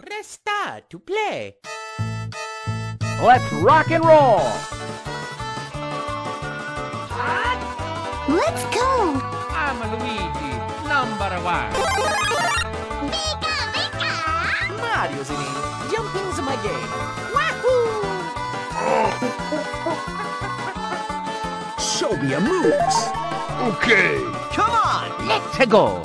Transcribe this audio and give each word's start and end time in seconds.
Press 0.00 0.28
star 0.28 0.80
to 0.90 0.98
play. 1.00 1.56
Let's 3.20 3.52
rock 3.54 3.90
and 3.90 4.04
roll! 4.04 4.38
Let's 8.28 8.62
go! 8.70 9.18
I'm 9.50 9.80
Luigi, 9.90 10.54
number 10.86 11.34
one. 11.42 11.72
Pika, 13.10 13.54
pika! 13.74 14.14
Mario's 14.78 15.30
in 15.30 15.40
it. 15.42 15.54
Jumping's 15.90 16.38
my 16.46 16.54
game. 16.62 16.90
Wahoo! 17.34 18.06
Show 21.98 22.14
me 22.22 22.30
your 22.30 22.40
moves! 22.40 22.96
Okay! 23.74 24.14
Come 24.54 24.70
on, 24.70 25.10
let's 25.26 25.66
go! 25.66 26.02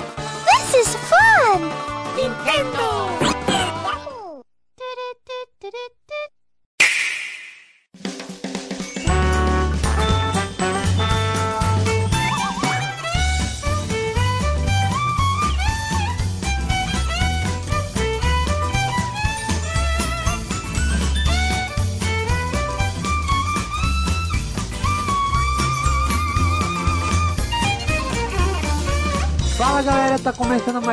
This 0.50 0.74
is 0.74 0.96
fun! 0.96 1.70
Nintendo! 2.16 3.33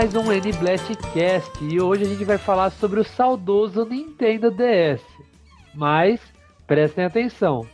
Mais 0.02 0.16
um 0.16 0.32
N 0.32 0.52
Blast 0.54 0.96
Cast 1.14 1.64
e 1.64 1.80
hoje 1.80 2.06
a 2.06 2.08
gente 2.08 2.26
vai 2.26 2.40
falar 2.40 2.72
sobre 2.72 3.00
o 3.00 3.04
saudoso 3.04 3.86
Nintendo 3.86 4.50
DS. 4.50 5.00
Mas 5.76 6.20
prestem 6.66 7.06
atenção, 7.06 7.68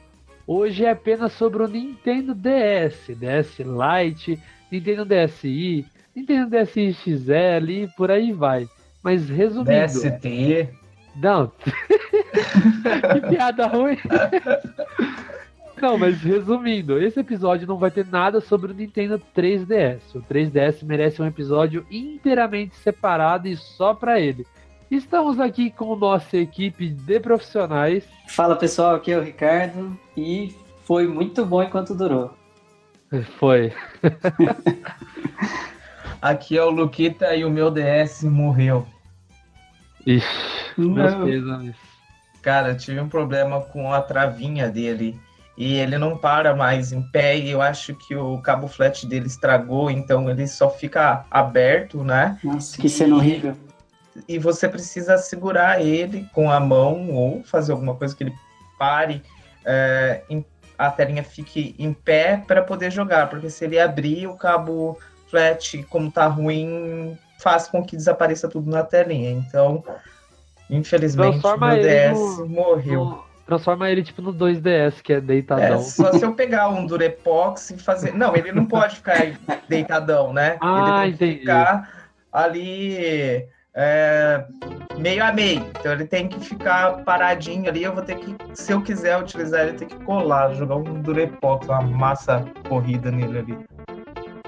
hoje 0.45 0.83
é 0.83 0.91
apenas 0.91 1.31
sobre 1.31 1.63
o 1.63 1.69
Nintendo 1.69 2.35
DS, 2.35 3.15
DS 3.15 3.59
Lite, 3.59 4.37
Nintendo 4.69 5.05
DSi, 5.05 5.85
Nintendo 6.13 6.49
DSi 6.49 6.91
XL 6.91 7.69
e 7.69 7.87
por 7.95 8.11
aí 8.11 8.33
vai. 8.33 8.67
Mas 9.01 9.29
resumindo, 9.29 9.71
DST. 9.71 10.67
não, 11.15 11.49
que 11.63 13.21
piada 13.29 13.67
ruim. 13.67 13.97
Não, 15.81 15.97
mas 15.97 16.21
resumindo, 16.21 16.99
esse 17.01 17.19
episódio 17.19 17.67
não 17.67 17.77
vai 17.77 17.91
ter 17.91 18.05
nada 18.05 18.41
sobre 18.41 18.71
o 18.71 18.75
Nintendo 18.75 19.21
3DS. 19.35 20.15
O 20.15 20.21
3DS 20.21 20.83
merece 20.83 21.21
um 21.21 21.25
episódio 21.27 21.85
inteiramente 21.91 22.75
separado 22.77 23.47
e 23.47 23.55
só 23.55 23.93
pra 23.93 24.19
ele. 24.19 24.45
Estamos 24.89 25.39
aqui 25.39 25.69
com 25.69 25.95
nossa 25.95 26.37
equipe 26.37 26.89
de 26.89 27.19
profissionais. 27.19 28.07
Fala 28.27 28.55
pessoal, 28.55 28.95
aqui 28.95 29.11
é 29.11 29.17
o 29.17 29.23
Ricardo 29.23 29.97
e 30.15 30.55
foi 30.83 31.07
muito 31.07 31.45
bom 31.45 31.61
enquanto 31.61 31.93
durou. 31.93 32.33
Foi. 33.37 33.73
Aqui 36.21 36.57
é 36.57 36.63
o 36.63 36.69
Luquita 36.69 37.35
e 37.35 37.45
o 37.45 37.49
meu 37.49 37.69
DS 37.69 38.23
morreu. 38.23 38.85
Ixi, 40.05 40.25
meus 40.77 41.13
Não. 41.13 41.25
pêsames. 41.25 41.75
Cara, 42.41 42.69
eu 42.69 42.77
tive 42.77 42.99
um 42.99 43.07
problema 43.07 43.61
com 43.61 43.93
a 43.93 44.01
travinha 44.01 44.67
dele. 44.69 45.19
E 45.57 45.73
ele 45.75 45.97
não 45.97 46.15
para 46.15 46.55
mais 46.55 46.91
em 46.91 47.01
pé. 47.01 47.35
E 47.37 47.49
eu 47.49 47.61
acho 47.61 47.95
que 47.95 48.15
o 48.15 48.37
cabo 48.39 48.67
flat 48.67 49.05
dele 49.07 49.25
estragou. 49.25 49.89
Então 49.89 50.29
ele 50.29 50.47
só 50.47 50.69
fica 50.69 51.25
aberto, 51.31 52.03
né? 52.03 52.37
Nossa, 52.43 52.77
que 52.79 52.87
cena 52.87 53.15
horrível. 53.15 53.55
E 54.27 54.37
você 54.37 54.67
precisa 54.69 55.17
segurar 55.17 55.81
ele 55.81 56.27
com 56.33 56.51
a 56.51 56.59
mão 56.59 57.09
ou 57.11 57.43
fazer 57.43 57.71
alguma 57.71 57.95
coisa 57.95 58.15
que 58.15 58.23
ele 58.23 58.33
pare. 58.77 59.21
é, 59.69 60.21
em- 60.29 60.45
a 60.77 60.89
telinha 60.89 61.23
fique 61.23 61.75
em 61.77 61.91
pé 61.91 62.41
para 62.47 62.61
poder 62.61 62.89
jogar. 62.89 63.29
Porque 63.29 63.49
se 63.49 63.65
ele 63.65 63.77
abrir, 63.77 64.27
o 64.27 64.35
cabo 64.37 64.97
flat, 65.29 65.83
como 65.89 66.09
tá 66.09 66.25
ruim, 66.27 67.17
faz 67.39 67.67
com 67.67 67.83
que 67.83 67.97
desapareça 67.97 68.47
tudo 68.47 68.69
na 68.71 68.81
telinha. 68.83 69.31
Então, 69.31 69.83
infelizmente, 70.69 71.31
Transforma 71.31 71.75
ele 71.75 71.83
DS 72.13 72.37
no- 72.39 72.47
morreu. 72.47 73.05
No- 73.05 73.26
Transforma 73.47 73.89
ele 73.89 74.03
tipo 74.03 74.21
no 74.21 74.33
2DS, 74.33 75.01
que 75.01 75.13
é 75.13 75.17
É, 75.17 75.21
deitadão. 75.21 75.79
só 75.81 76.11
se 76.11 76.23
eu 76.23 76.33
pegar 76.33 76.67
um 76.69 76.85
Durepox 76.85 77.71
e 77.71 77.77
fazer. 77.79 78.13
Não, 78.13 78.35
ele 78.35 78.51
não 78.51 78.65
pode 78.65 78.97
ficar 78.97 79.15
deitadão, 79.69 80.33
né? 80.33 80.57
Ah, 80.61 81.05
ele 81.07 81.17
tem 81.17 81.17
que 81.17 81.23
entendi. 81.25 81.39
ficar 81.39 81.89
ali 82.31 83.45
é, 83.73 84.43
meio 84.97 85.23
a 85.23 85.31
meio. 85.31 85.65
Então 85.79 85.93
ele 85.93 86.05
tem 86.05 86.27
que 86.27 86.39
ficar 86.41 87.03
paradinho 87.05 87.69
ali. 87.69 87.83
Eu 87.83 87.93
vou 87.93 88.03
ter 88.03 88.15
que, 88.17 88.35
se 88.53 88.73
eu 88.73 88.81
quiser 88.81 89.17
utilizar 89.17 89.61
ele, 89.67 89.77
tem 89.77 89.87
que 89.87 89.97
colar, 90.03 90.53
jogar 90.53 90.75
um 90.75 91.01
Durepox, 91.01 91.67
uma 91.67 91.81
massa 91.81 92.43
corrida 92.67 93.09
nele 93.11 93.39
ali. 93.39 93.57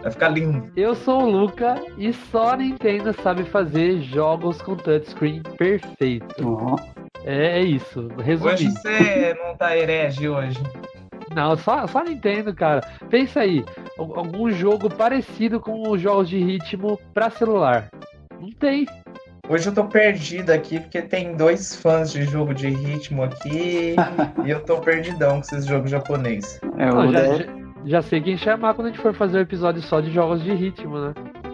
Vai 0.01 0.11
ficar 0.11 0.29
lindo. 0.29 0.69
Eu 0.77 0.95
sou 0.95 1.23
o 1.23 1.29
Luca 1.29 1.75
e 1.97 2.11
só 2.13 2.53
a 2.53 2.57
Nintendo 2.57 3.13
sabe 3.21 3.43
fazer 3.45 4.01
jogos 4.01 4.61
com 4.61 4.75
touchscreen 4.75 5.41
perfeito. 5.57 6.35
Ó, 6.45 6.77
É, 7.25 7.59
é 7.59 7.61
isso, 7.61 8.07
resumindo. 8.23 8.53
Hoje 8.55 8.71
você 8.71 9.35
não 9.43 9.55
tá 9.55 9.75
herege 9.77 10.27
hoje. 10.29 10.57
Não, 11.35 11.55
só, 11.57 11.85
só 11.85 12.03
Nintendo, 12.03 12.53
cara. 12.53 12.81
Pensa 13.09 13.41
aí, 13.41 13.63
al- 13.97 14.17
algum 14.17 14.49
jogo 14.51 14.89
parecido 14.89 15.59
com 15.59 15.87
os 15.89 16.01
jogos 16.01 16.27
de 16.29 16.39
ritmo 16.39 16.99
pra 17.13 17.29
celular. 17.29 17.89
Não 18.39 18.49
tem. 18.51 18.87
Hoje 19.47 19.67
eu 19.67 19.73
tô 19.73 19.83
perdido 19.85 20.51
aqui 20.51 20.79
porque 20.79 21.01
tem 21.01 21.35
dois 21.35 21.75
fãs 21.75 22.11
de 22.11 22.23
jogo 22.23 22.53
de 22.53 22.69
ritmo 22.69 23.23
aqui 23.23 23.95
e 24.45 24.49
eu 24.49 24.63
tô 24.63 24.77
perdidão 24.77 25.33
com 25.35 25.39
esses 25.41 25.65
jogos 25.65 25.89
japoneses. 25.91 26.59
é 26.77 26.89
o 26.91 27.11
já, 27.11 27.25
já, 27.35 27.45
já 27.85 28.01
sei 28.01 28.21
quem 28.21 28.37
chamar 28.37 28.73
quando 28.75 28.87
a 28.87 28.89
gente 28.91 29.01
for 29.01 29.13
fazer 29.13 29.39
o 29.39 29.41
episódio 29.41 29.81
só 29.81 29.99
de 30.01 30.11
jogos 30.11 30.43
de 30.43 30.53
ritmo, 30.53 30.99
né? 30.99 31.13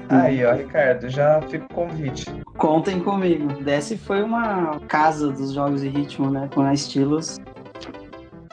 Aí, 0.10 0.46
ó, 0.46 0.54
Ricardo, 0.54 1.10
já 1.10 1.42
fica 1.44 1.66
o 1.66 1.74
convite. 1.74 2.26
Contem 2.58 3.00
comigo. 3.00 3.48
DS 3.64 3.98
foi 4.04 4.22
uma 4.22 4.80
casa 4.88 5.32
dos 5.32 5.54
jogos 5.54 5.82
de 5.82 5.90
ritmo, 5.90 6.30
né? 6.30 6.50
Com 6.54 6.62
a 6.62 6.74
estilos. 6.74 7.38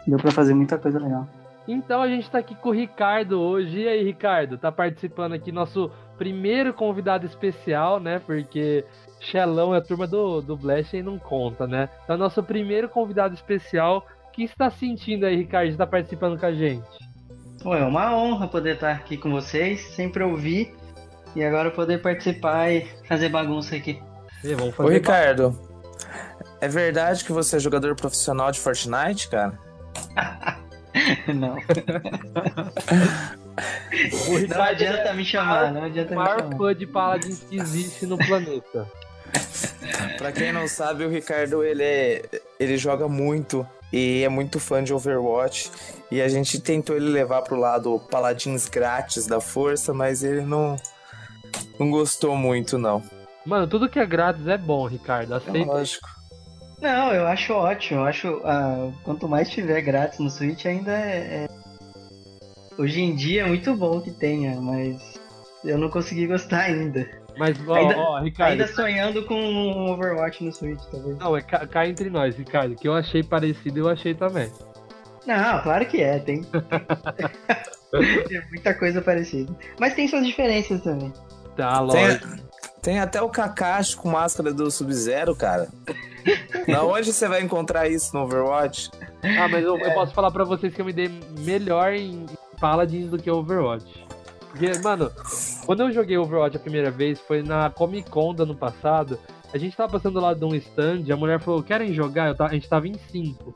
Deu 0.06 0.18
pra 0.18 0.30
fazer 0.30 0.54
muita 0.54 0.78
coisa 0.78 0.98
legal. 0.98 1.28
Então 1.68 2.02
a 2.02 2.08
gente 2.08 2.28
tá 2.30 2.38
aqui 2.38 2.54
com 2.54 2.70
o 2.70 2.72
Ricardo 2.72 3.40
hoje. 3.40 3.80
E 3.80 3.88
aí, 3.88 4.02
Ricardo? 4.02 4.58
Tá 4.58 4.72
participando 4.72 5.34
aqui, 5.34 5.52
nosso 5.52 5.90
primeiro 6.18 6.72
convidado 6.72 7.26
especial, 7.26 8.00
né? 8.00 8.18
Porque 8.18 8.84
Xelão 9.20 9.74
é 9.74 9.78
a 9.78 9.82
turma 9.82 10.06
do, 10.06 10.40
do 10.40 10.56
Blast 10.56 10.96
e 10.96 11.02
não 11.02 11.18
conta, 11.18 11.66
né? 11.66 11.88
Então, 12.04 12.16
nosso 12.16 12.42
primeiro 12.42 12.88
convidado 12.88 13.34
especial. 13.34 14.06
O 14.28 14.32
que 14.32 14.44
está 14.44 14.70
sentindo 14.70 15.26
aí, 15.26 15.36
Ricardo, 15.36 15.66
de 15.66 15.72
estar 15.72 15.86
participando 15.86 16.40
com 16.40 16.46
a 16.46 16.52
gente? 16.52 16.88
Pô, 17.62 17.74
é 17.74 17.84
uma 17.84 18.16
honra 18.16 18.48
poder 18.48 18.74
estar 18.74 18.90
aqui 18.90 19.16
com 19.16 19.30
vocês, 19.30 19.80
sempre 19.94 20.24
ouvir 20.24 20.74
e 21.34 21.42
agora 21.44 21.70
poder 21.70 22.00
participar 22.02 22.70
e 22.70 22.86
fazer 23.08 23.28
bagunça 23.28 23.76
aqui. 23.76 24.00
E 24.44 24.54
vamos 24.54 24.74
Ô 24.74 24.76
fazer 24.76 24.94
Ricardo, 24.94 25.58
é 26.60 26.68
verdade 26.68 27.24
que 27.24 27.32
você 27.32 27.56
é 27.56 27.60
jogador 27.60 27.94
profissional 27.94 28.50
de 28.50 28.60
Fortnite, 28.60 29.28
cara? 29.28 29.58
Não, 31.34 31.56
O 34.28 34.48
não 34.48 34.62
adianta 34.62 35.12
me 35.12 35.24
chamar, 35.24 35.72
não 35.72 35.84
é 35.84 35.86
adianta 35.86 36.14
o 36.14 36.18
me 36.18 36.22
maior 36.22 36.40
chamar. 36.40 36.56
fã 36.56 36.74
de 36.74 36.86
Paladins 36.86 37.40
que 37.40 37.56
existe 37.56 38.06
no 38.06 38.16
planeta. 38.18 38.86
Pra 40.18 40.32
quem 40.32 40.52
não 40.52 40.68
sabe, 40.68 41.04
o 41.04 41.08
Ricardo 41.08 41.62
ele 41.64 41.82
é, 41.82 42.22
ele 42.58 42.76
joga 42.76 43.08
muito 43.08 43.66
e 43.92 44.22
é 44.22 44.28
muito 44.28 44.60
fã 44.60 44.82
de 44.82 44.92
Overwatch 44.92 45.70
e 46.10 46.20
a 46.20 46.28
gente 46.28 46.60
tentou 46.60 46.96
ele 46.96 47.08
levar 47.08 47.42
pro 47.42 47.56
lado 47.56 47.98
paladins 48.10 48.68
grátis 48.68 49.26
da 49.26 49.40
força, 49.40 49.92
mas 49.92 50.22
ele 50.22 50.42
não 50.42 50.76
não 51.78 51.90
gostou 51.90 52.36
muito 52.36 52.78
não. 52.78 53.02
Mano, 53.44 53.66
tudo 53.66 53.88
que 53.88 53.98
é 53.98 54.06
grátis 54.06 54.46
é 54.46 54.56
bom, 54.56 54.86
Ricardo. 54.86 55.34
Aceita. 55.34 55.72
Lógico. 55.72 56.08
Não, 56.80 57.12
eu 57.12 57.26
acho 57.26 57.52
ótimo, 57.52 58.00
eu 58.00 58.04
acho 58.06 58.40
ah, 58.44 58.90
quanto 59.04 59.28
mais 59.28 59.48
tiver 59.50 59.80
grátis 59.82 60.18
no 60.18 60.30
Switch 60.30 60.64
ainda 60.66 60.92
é, 60.92 61.44
é- 61.44 61.48
Hoje 62.78 63.02
em 63.02 63.14
dia 63.14 63.42
é 63.42 63.46
muito 63.46 63.74
bom 63.76 64.00
que 64.00 64.10
tenha, 64.10 64.58
mas 64.60 65.20
eu 65.64 65.78
não 65.78 65.88
consegui 65.90 66.26
gostar 66.26 66.62
ainda. 66.62 67.06
Mas, 67.38 67.56
ó, 67.68 67.74
Ainda- 67.74 67.96
ó, 67.98 68.20
Ricardo. 68.20 68.52
Ainda 68.52 68.66
sonhando 68.66 69.24
com 69.24 69.34
um 69.34 69.90
Overwatch 69.92 70.42
no 70.44 70.52
Switch, 70.52 70.80
talvez. 70.90 71.16
Não, 71.18 71.36
é 71.36 71.40
ca- 71.42 71.66
cá 71.66 71.86
entre 71.86 72.10
nós, 72.10 72.36
Ricardo. 72.36 72.74
Que 72.74 72.88
eu 72.88 72.94
achei 72.94 73.22
parecido, 73.22 73.80
eu 73.80 73.88
achei 73.88 74.14
também. 74.14 74.50
Não, 75.26 75.62
claro 75.62 75.86
que 75.86 76.02
é, 76.02 76.18
tem. 76.18 76.42
tem 76.42 76.50
muita 78.50 78.74
coisa 78.74 79.00
parecida. 79.00 79.54
Mas 79.78 79.94
tem 79.94 80.08
suas 80.08 80.26
diferenças 80.26 80.82
também. 80.82 81.12
Tá, 81.56 81.78
Tem, 81.78 81.86
lógico. 81.86 82.28
tem 82.80 83.00
até 83.00 83.20
o 83.20 83.28
Kakashi 83.28 83.96
com 83.96 84.10
máscara 84.10 84.52
do 84.52 84.70
Sub-Zero, 84.70 85.34
cara. 85.36 85.68
Na 86.68 86.82
onde 86.84 87.12
você 87.12 87.26
vai 87.28 87.42
encontrar 87.42 87.88
isso 87.88 88.14
no 88.16 88.22
Overwatch? 88.24 88.90
Ah, 89.22 89.48
mas 89.48 89.62
eu, 89.64 89.76
eu 89.76 89.92
posso 89.92 90.14
falar 90.14 90.30
pra 90.30 90.44
vocês 90.44 90.72
que 90.74 90.80
eu 90.80 90.84
me 90.84 90.92
dei 90.92 91.08
melhor 91.40 91.92
em 91.92 92.26
Paladins 92.60 93.10
do 93.10 93.18
que 93.18 93.30
Overwatch. 93.30 94.06
Porque, 94.50 94.70
mano, 94.82 95.10
quando 95.66 95.80
eu 95.80 95.92
joguei 95.92 96.16
Overwatch 96.18 96.56
a 96.56 96.60
primeira 96.60 96.90
vez 96.90 97.18
foi 97.20 97.42
na 97.42 97.70
Comic 97.70 98.08
Con 98.10 98.34
do 98.34 98.42
ano 98.44 98.54
passado. 98.54 99.18
A 99.52 99.58
gente 99.58 99.76
tava 99.76 99.92
passando 99.92 100.18
lá 100.20 100.32
de 100.32 100.44
um 100.44 100.54
stand, 100.54 101.04
a 101.12 101.16
mulher 101.16 101.40
falou, 101.40 101.62
querem 101.62 101.92
jogar? 101.92 102.28
Eu 102.28 102.34
tava- 102.34 102.50
a 102.50 102.54
gente 102.54 102.68
tava 102.68 102.86
em 102.88 102.94
cinco. 103.10 103.52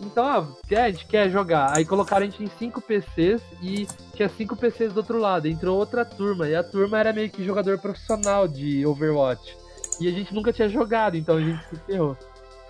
Então, 0.00 0.24
ah, 0.24 0.46
quer, 0.68 0.82
a 0.84 0.90
gente 0.90 1.06
quer 1.06 1.28
jogar. 1.30 1.76
Aí 1.76 1.84
colocaram 1.84 2.24
a 2.26 2.28
gente 2.28 2.42
em 2.42 2.50
cinco 2.58 2.80
PCs 2.80 3.42
e 3.62 3.86
tinha 4.14 4.28
cinco 4.28 4.56
PCs 4.56 4.92
do 4.92 4.98
outro 4.98 5.18
lado. 5.18 5.48
Entrou 5.48 5.76
outra 5.78 6.04
turma, 6.04 6.48
e 6.48 6.54
a 6.54 6.62
turma 6.62 6.98
era 6.98 7.12
meio 7.12 7.28
que 7.30 7.44
jogador 7.44 7.78
profissional 7.78 8.46
de 8.46 8.86
Overwatch. 8.86 9.56
E 10.00 10.06
a 10.06 10.10
gente 10.12 10.32
nunca 10.32 10.52
tinha 10.52 10.68
jogado, 10.68 11.16
então 11.16 11.36
a 11.36 11.40
gente 11.40 11.64
se 11.68 11.76
ferrou. 11.86 12.16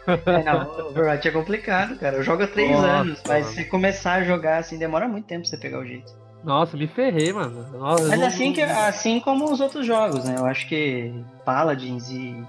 É, 0.07 0.43
não, 0.43 0.89
Overwatch 0.89 1.29
é 1.29 1.31
complicado, 1.31 1.99
cara. 1.99 2.17
Eu 2.17 2.23
jogo 2.23 2.43
há 2.43 2.47
três 2.47 2.71
Nossa, 2.71 2.87
anos, 2.87 3.23
mas 3.29 3.45
mano. 3.45 3.57
se 3.57 3.65
começar 3.67 4.15
a 4.15 4.25
jogar 4.25 4.59
assim, 4.59 4.79
demora 4.79 5.07
muito 5.07 5.27
tempo 5.27 5.43
pra 5.43 5.51
você 5.51 5.59
pegar 5.59 5.79
o 5.81 5.85
jeito. 5.87 6.11
Nossa, 6.43 6.77
me 6.77 6.87
ferrei, 6.87 7.31
mano. 7.33 7.67
Nossa, 7.79 8.09
Mas 8.09 8.21
não- 8.21 8.27
assim, 8.27 8.53
que, 8.55 8.63
assim 8.63 9.21
como 9.21 9.53
os 9.53 9.61
outros 9.61 9.85
jogos, 9.85 10.25
né? 10.25 10.37
Eu 10.39 10.47
acho 10.47 10.67
que 10.69 11.13
Paladins 11.45 12.09
e. 12.11 12.43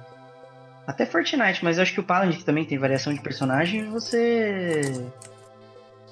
Até 0.90 1.06
Fortnite, 1.06 1.64
mas 1.64 1.78
eu 1.78 1.84
acho 1.84 1.94
que 1.94 2.00
o 2.00 2.04
Paladin, 2.04 2.36
que 2.36 2.44
também 2.44 2.66
tem 2.66 2.80
variação 2.80 3.14
de 3.14 3.22
personagem, 3.22 3.92
você. 3.92 5.06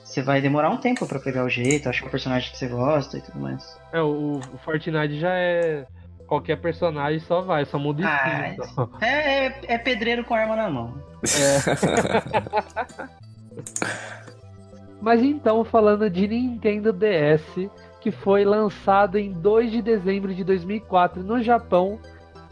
Você 0.06 0.22
vai 0.22 0.40
demorar 0.40 0.70
um 0.70 0.78
tempo 0.78 1.08
pra 1.08 1.18
pegar 1.20 1.44
o 1.44 1.50
jeito, 1.50 1.90
acho 1.90 2.02
que 2.02 2.06
é 2.06 2.08
o 2.08 2.12
personagem 2.12 2.52
que 2.52 2.58
você 2.60 2.68
gosta 2.68 3.18
e 3.18 3.22
tudo 3.22 3.40
mais. 3.40 3.76
É, 3.92 4.00
o, 4.00 4.38
o 4.38 4.58
Fortnite 4.64 5.20
já 5.20 5.34
é. 5.34 5.84
Qualquer 6.28 6.58
personagem 6.58 7.20
só 7.22 7.42
vai, 7.42 7.66
só 7.66 7.80
muda 7.80 8.04
Ah, 8.06 8.50
skin. 8.50 8.64
só. 8.76 8.88
É, 9.02 9.48
é, 9.48 9.60
é 9.64 9.78
pedreiro 9.80 10.24
com 10.24 10.36
arma 10.36 10.56
na 10.56 10.70
mão. 10.70 10.94
Mas 15.02 15.24
então, 15.24 15.66
falando 15.66 16.08
de 16.08 16.28
Nintendo 16.28 16.94
DS, 16.94 17.68
que 18.00 18.12
foi 18.12 18.46
lançado 18.46 19.18
em 19.18 19.32
2 19.32 19.72
de 19.72 19.82
dezembro 19.82 20.36
de 20.36 20.44
2004 20.44 21.24
no 21.24 21.42
Japão 21.42 22.00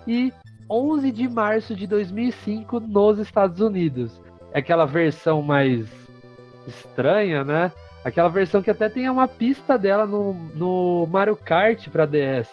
e 0.08 0.34
11 0.70 1.12
de 1.12 1.28
março 1.28 1.76
de 1.76 1.86
2005 1.86 2.80
nos 2.80 3.20
Estados 3.20 3.60
Unidos. 3.60 4.20
É 4.52 4.60
aquela 4.60 4.86
versão 4.86 5.42
mais 5.42 5.88
estranha, 6.68 7.44
né? 7.44 7.72
Aquela 8.04 8.30
versão 8.30 8.62
que 8.62 8.70
até 8.70 8.88
tem 8.90 9.10
uma 9.10 9.28
pista 9.28 9.78
dela 9.78 10.06
no, 10.06 10.34
no 10.56 11.08
Mario 11.12 11.36
Kart 11.36 11.88
para 11.90 12.06
DS. 12.06 12.50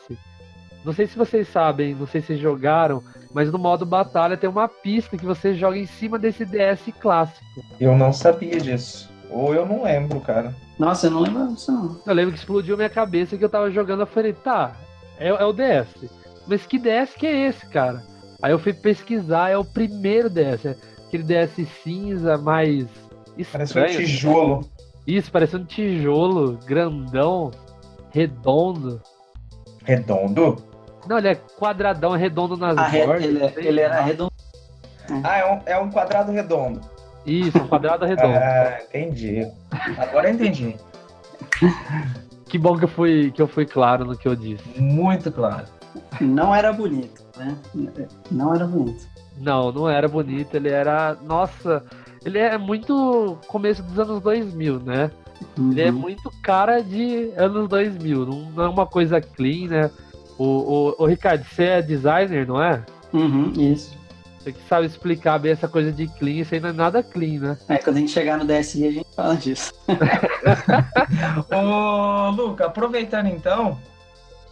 Não 0.85 0.93
sei 0.93 1.07
se 1.07 1.17
vocês 1.17 1.47
sabem, 1.49 1.95
não 1.95 2.07
sei 2.07 2.21
se 2.21 2.37
jogaram, 2.37 3.03
mas 3.33 3.53
no 3.53 3.59
modo 3.59 3.87
batalha 3.87 4.37
tem 4.37 4.51
uma 4.51 4.69
pista 4.69 5.17
que 5.17 5.25
você 5.25 5.55
joga 5.55 5.79
em 5.79 5.87
cima 5.87 6.19
desse 6.19 6.45
DS 6.45 6.93
clássico. 6.99 7.63
Eu 7.79 7.97
não 7.97 8.13
sabia 8.13 8.59
disso. 8.59 9.11
Ou 9.31 9.55
eu 9.55 9.65
não 9.65 9.85
lembro, 9.85 10.21
cara. 10.21 10.55
Nossa, 10.79 11.07
eu 11.07 11.11
não 11.13 11.21
lembro 11.21 11.49
disso 11.55 11.71
não. 11.71 12.01
Eu 12.05 12.15
lembro 12.15 12.33
que 12.33 12.39
explodiu 12.39 12.77
minha 12.77 12.91
cabeça 12.91 13.37
que 13.39 13.45
eu 13.45 13.49
tava 13.49 13.71
jogando, 13.71 14.01
eu 14.01 14.07
falei, 14.07 14.33
tá, 14.33 14.75
é, 15.19 15.29
é 15.29 15.45
o 15.45 15.53
DS. 15.53 16.11
Mas 16.47 16.67
que 16.67 16.79
DS 16.79 17.15
que 17.15 17.27
é 17.27 17.49
esse, 17.49 17.67
cara? 17.67 18.03
Aí 18.43 18.51
eu 18.53 18.59
fui 18.59 18.73
pesquisar, 18.73 19.51
é 19.51 19.57
o 19.57 19.65
primeiro 19.65 20.29
DS, 20.29 20.67
é 20.67 20.77
aquele 21.07 21.23
DS 21.23 21.67
cinza, 21.83 22.37
mais 22.37 22.87
Parece 23.53 23.79
um 23.79 23.83
estranho. 23.85 23.99
tijolo. 23.99 24.71
Isso, 25.07 25.31
parece 25.33 25.57
um 25.57 25.65
tijolo 25.65 26.59
grandão, 26.67 27.51
redondo. 28.11 29.01
Redondo? 29.85 30.57
Não, 31.09 31.19
ele 31.19 31.29
é 31.29 31.35
quadradão, 31.35 32.13
redondo 32.13 32.57
nas 32.57 32.77
Ah, 32.79 32.87
re- 32.87 33.07
bordas. 33.07 33.25
ele, 33.25 33.49
sei 33.51 33.67
ele 33.67 33.81
era 33.81 34.01
redondo. 34.03 34.33
Ah, 35.25 35.39
é 35.39 35.53
um, 35.53 35.61
é 35.67 35.79
um 35.79 35.91
quadrado 35.91 36.31
redondo. 36.31 36.81
Isso, 37.27 37.59
um 37.59 37.67
quadrado 37.69 38.05
redondo. 38.05 38.35
Ah, 38.39 38.79
entendi. 38.89 39.47
Agora 39.99 40.29
eu 40.29 40.35
entendi. 40.35 40.77
Que 42.47 42.59
bom 42.59 42.77
que 42.77 42.85
eu, 42.85 42.89
fui, 42.89 43.31
que 43.31 43.41
eu 43.41 43.49
fui 43.49 43.65
claro 43.65 44.05
no 44.05 44.15
que 44.15 44.29
eu 44.29 44.37
disse. 44.37 44.79
Muito 44.79 45.33
claro. 45.33 45.65
Não 46.21 46.55
era 46.55 46.73
bonito, 46.73 47.23
né? 47.37 47.57
Não 48.31 48.55
era 48.55 48.67
bonito. 48.67 49.07
Não, 49.39 49.73
não 49.73 49.89
era 49.89 50.09
bonito, 50.09 50.55
ele 50.55 50.69
era. 50.69 51.17
Nossa, 51.23 51.83
ele 52.25 52.39
é 52.39 52.57
muito 52.59 53.39
começo 53.47 53.83
dos 53.83 53.99
anos 53.99 54.21
2000, 54.23 54.81
né? 54.81 55.11
Ele 55.59 55.81
é 55.81 55.91
Uhum. 55.91 55.99
muito 55.99 56.31
cara 56.43 56.81
de 56.83 57.33
anos 57.37 57.69
2000, 57.69 58.25
não, 58.27 58.51
não 58.53 58.65
é 58.65 58.69
uma 58.69 58.87
coisa 58.87 59.21
clean, 59.21 59.69
né? 59.69 59.91
O, 60.39 60.45
o, 60.45 60.95
o 60.99 61.07
Ricardo, 61.07 61.45
você 61.45 61.65
é 61.65 61.83
designer, 61.83 62.47
não 62.47 62.63
é? 62.63 62.81
Uhum, 63.13 63.53
isso. 63.57 64.01
Você 64.39 64.53
que 64.53 64.69
sabe 64.69 64.87
explicar 64.87 65.39
bem 65.39 65.53
essa 65.53 65.69
coisa 65.69 65.91
de 65.93 66.07
clean, 66.09 66.41
isso 66.43 66.55
aí 66.55 66.61
não 66.61 66.69
é 66.71 66.73
nada 66.73 67.03
clean, 67.03 67.41
né? 67.41 67.59
É, 67.69 67.77
quando 67.79 67.97
a 67.97 68.01
gente 68.01 68.11
chegar 68.13 68.39
no 68.39 68.45
DSI, 68.45 68.87
a 68.87 68.91
gente 68.93 69.07
fala 69.15 69.37
disso. 69.37 69.73
Ô, 71.51 72.31
Luca, 72.31 72.67
aproveitando 72.67 73.27
então, 73.29 73.79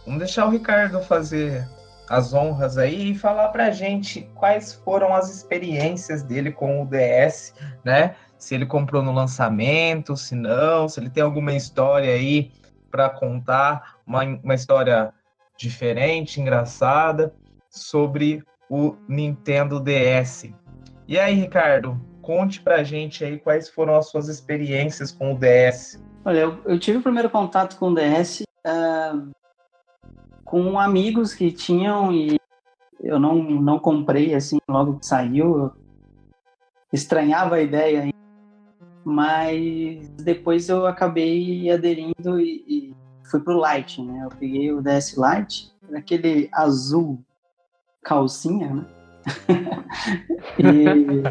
vamos 0.05 0.19
deixar 0.19 0.45
o 0.45 0.49
Ricardo 0.49 0.99
fazer 1.01 1.67
as 2.09 2.33
honras 2.33 2.77
aí 2.77 3.11
e 3.11 3.17
falar 3.17 3.49
pra 3.49 3.71
gente 3.71 4.29
quais 4.35 4.73
foram 4.73 5.13
as 5.13 5.33
experiências 5.33 6.23
dele 6.23 6.51
com 6.51 6.81
o 6.81 6.85
DS, 6.85 7.53
né? 7.85 8.15
Se 8.37 8.53
ele 8.53 8.65
comprou 8.65 9.01
no 9.01 9.13
lançamento, 9.13 10.17
se 10.17 10.35
não, 10.35 10.89
se 10.89 10.99
ele 10.99 11.09
tem 11.09 11.23
alguma 11.23 11.53
história 11.53 12.13
aí 12.13 12.51
pra 12.89 13.09
contar, 13.09 13.95
uma, 14.05 14.23
uma 14.23 14.55
história 14.55 15.13
diferente, 15.55 16.41
engraçada, 16.41 17.33
sobre 17.69 18.43
o 18.69 18.95
Nintendo 19.07 19.79
DS. 19.79 20.49
E 21.07 21.17
aí, 21.17 21.35
Ricardo, 21.35 21.99
conte 22.21 22.61
pra 22.61 22.83
gente 22.83 23.23
aí 23.23 23.37
quais 23.37 23.69
foram 23.69 23.95
as 23.95 24.09
suas 24.09 24.27
experiências 24.27 25.11
com 25.11 25.33
o 25.33 25.37
DS. 25.37 26.03
Olha, 26.25 26.39
eu, 26.39 26.61
eu 26.65 26.79
tive 26.79 26.97
o 26.97 27.03
primeiro 27.03 27.29
contato 27.29 27.77
com 27.77 27.89
o 27.89 27.95
DS 27.95 28.43
ah, 28.65 29.13
com 30.51 30.77
amigos 30.77 31.33
que 31.33 31.49
tinham 31.49 32.11
e 32.11 32.35
eu 32.99 33.17
não, 33.17 33.41
não 33.41 33.79
comprei 33.79 34.35
assim 34.35 34.57
logo 34.69 34.99
que 34.99 35.05
saiu. 35.05 35.57
Eu 35.57 35.73
estranhava 36.91 37.55
a 37.55 37.61
ideia, 37.61 38.01
ainda, 38.01 38.11
mas 39.05 40.09
depois 40.17 40.67
eu 40.67 40.85
acabei 40.85 41.71
aderindo 41.71 42.37
e, 42.37 42.65
e 42.67 42.93
fui 43.31 43.39
pro 43.39 43.61
Lite, 43.65 44.01
né? 44.01 44.25
Eu 44.25 44.29
peguei 44.37 44.73
o 44.73 44.81
DS 44.81 45.15
Lite, 45.15 45.71
aquele 45.95 46.49
azul 46.51 47.23
calcinha, 48.03 48.73
né? 48.73 48.85
e, 50.59 51.23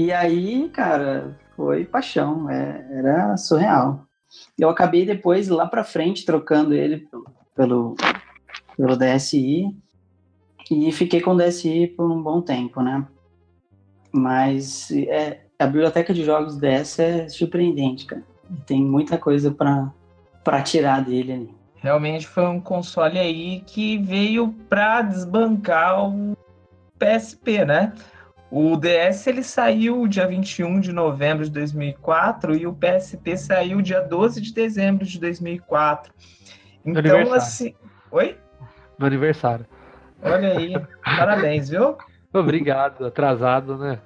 e 0.06 0.12
aí, 0.12 0.70
cara, 0.70 1.38
foi 1.54 1.84
paixão, 1.84 2.48
é- 2.48 2.86
era 2.90 3.36
surreal. 3.36 4.06
Eu 4.58 4.68
acabei 4.68 5.04
depois, 5.04 5.48
lá 5.48 5.66
pra 5.66 5.84
frente, 5.84 6.24
trocando 6.24 6.74
ele 6.74 7.08
pelo, 7.54 7.96
pelo 8.76 8.96
DSi 8.96 9.74
e 10.70 10.92
fiquei 10.92 11.20
com 11.20 11.32
o 11.32 11.36
DSi 11.36 11.88
por 11.96 12.10
um 12.10 12.22
bom 12.22 12.40
tempo, 12.40 12.82
né? 12.82 13.06
Mas 14.12 14.90
é, 14.90 15.40
a 15.58 15.66
biblioteca 15.66 16.12
de 16.12 16.24
jogos 16.24 16.56
DS 16.56 16.98
é 16.98 17.28
surpreendente, 17.28 18.06
cara. 18.06 18.22
Tem 18.66 18.82
muita 18.82 19.16
coisa 19.16 19.50
pra 19.50 20.62
tirar 20.62 21.02
dele 21.02 21.32
ali. 21.32 21.54
Realmente 21.76 22.26
foi 22.26 22.46
um 22.46 22.60
console 22.60 23.18
aí 23.18 23.60
que 23.66 23.98
veio 23.98 24.54
para 24.68 25.02
desbancar 25.02 26.08
o 26.08 26.36
PSP, 26.98 27.64
né? 27.64 27.92
O 28.54 28.76
DS 28.76 29.26
ele 29.28 29.42
saiu 29.42 30.06
dia 30.06 30.26
21 30.26 30.78
de 30.78 30.92
novembro 30.92 31.42
de 31.42 31.50
2004 31.50 32.54
e 32.54 32.66
o 32.66 32.74
PSP 32.74 33.34
saiu 33.34 33.80
dia 33.80 34.02
12 34.02 34.42
de 34.42 34.52
dezembro 34.52 35.06
de 35.06 35.18
2004. 35.18 36.12
Então, 36.84 37.32
assim. 37.32 37.74
Oi? 38.10 38.36
Meu 38.98 39.06
aniversário. 39.06 39.64
Olha 40.22 40.58
aí. 40.58 40.74
Parabéns, 41.02 41.70
viu? 41.70 41.96
Obrigado, 42.30 43.06
atrasado, 43.06 43.78
né? 43.78 43.98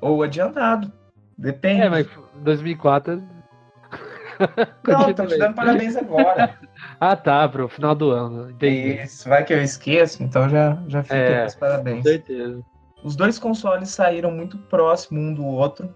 Ou 0.00 0.22
adiantado. 0.22 0.92
Depende. 1.36 1.82
É, 1.82 1.88
mas 1.88 2.08
2004. 2.36 3.20
Não, 4.86 5.12
tô 5.12 5.26
te 5.26 5.38
dando 5.38 5.54
parabéns 5.56 5.96
agora. 5.96 6.56
Ah, 6.98 7.16
tá, 7.16 7.48
pro 7.48 7.68
final 7.68 7.96
do 7.96 8.10
ano. 8.10 8.50
Entendi. 8.50 9.02
Isso, 9.02 9.28
vai 9.28 9.44
que 9.44 9.52
eu 9.52 9.60
esqueço, 9.60 10.22
então 10.22 10.48
já, 10.48 10.78
já 10.86 11.02
fica 11.02 11.16
É, 11.16 11.46
os 11.46 11.54
Com 11.54 11.60
parabéns. 11.60 12.02
certeza. 12.04 12.64
Os 13.02 13.16
dois 13.16 13.38
consoles 13.38 13.90
saíram 13.90 14.30
muito 14.30 14.58
próximo 14.58 15.20
um 15.20 15.34
do 15.34 15.44
outro. 15.44 15.94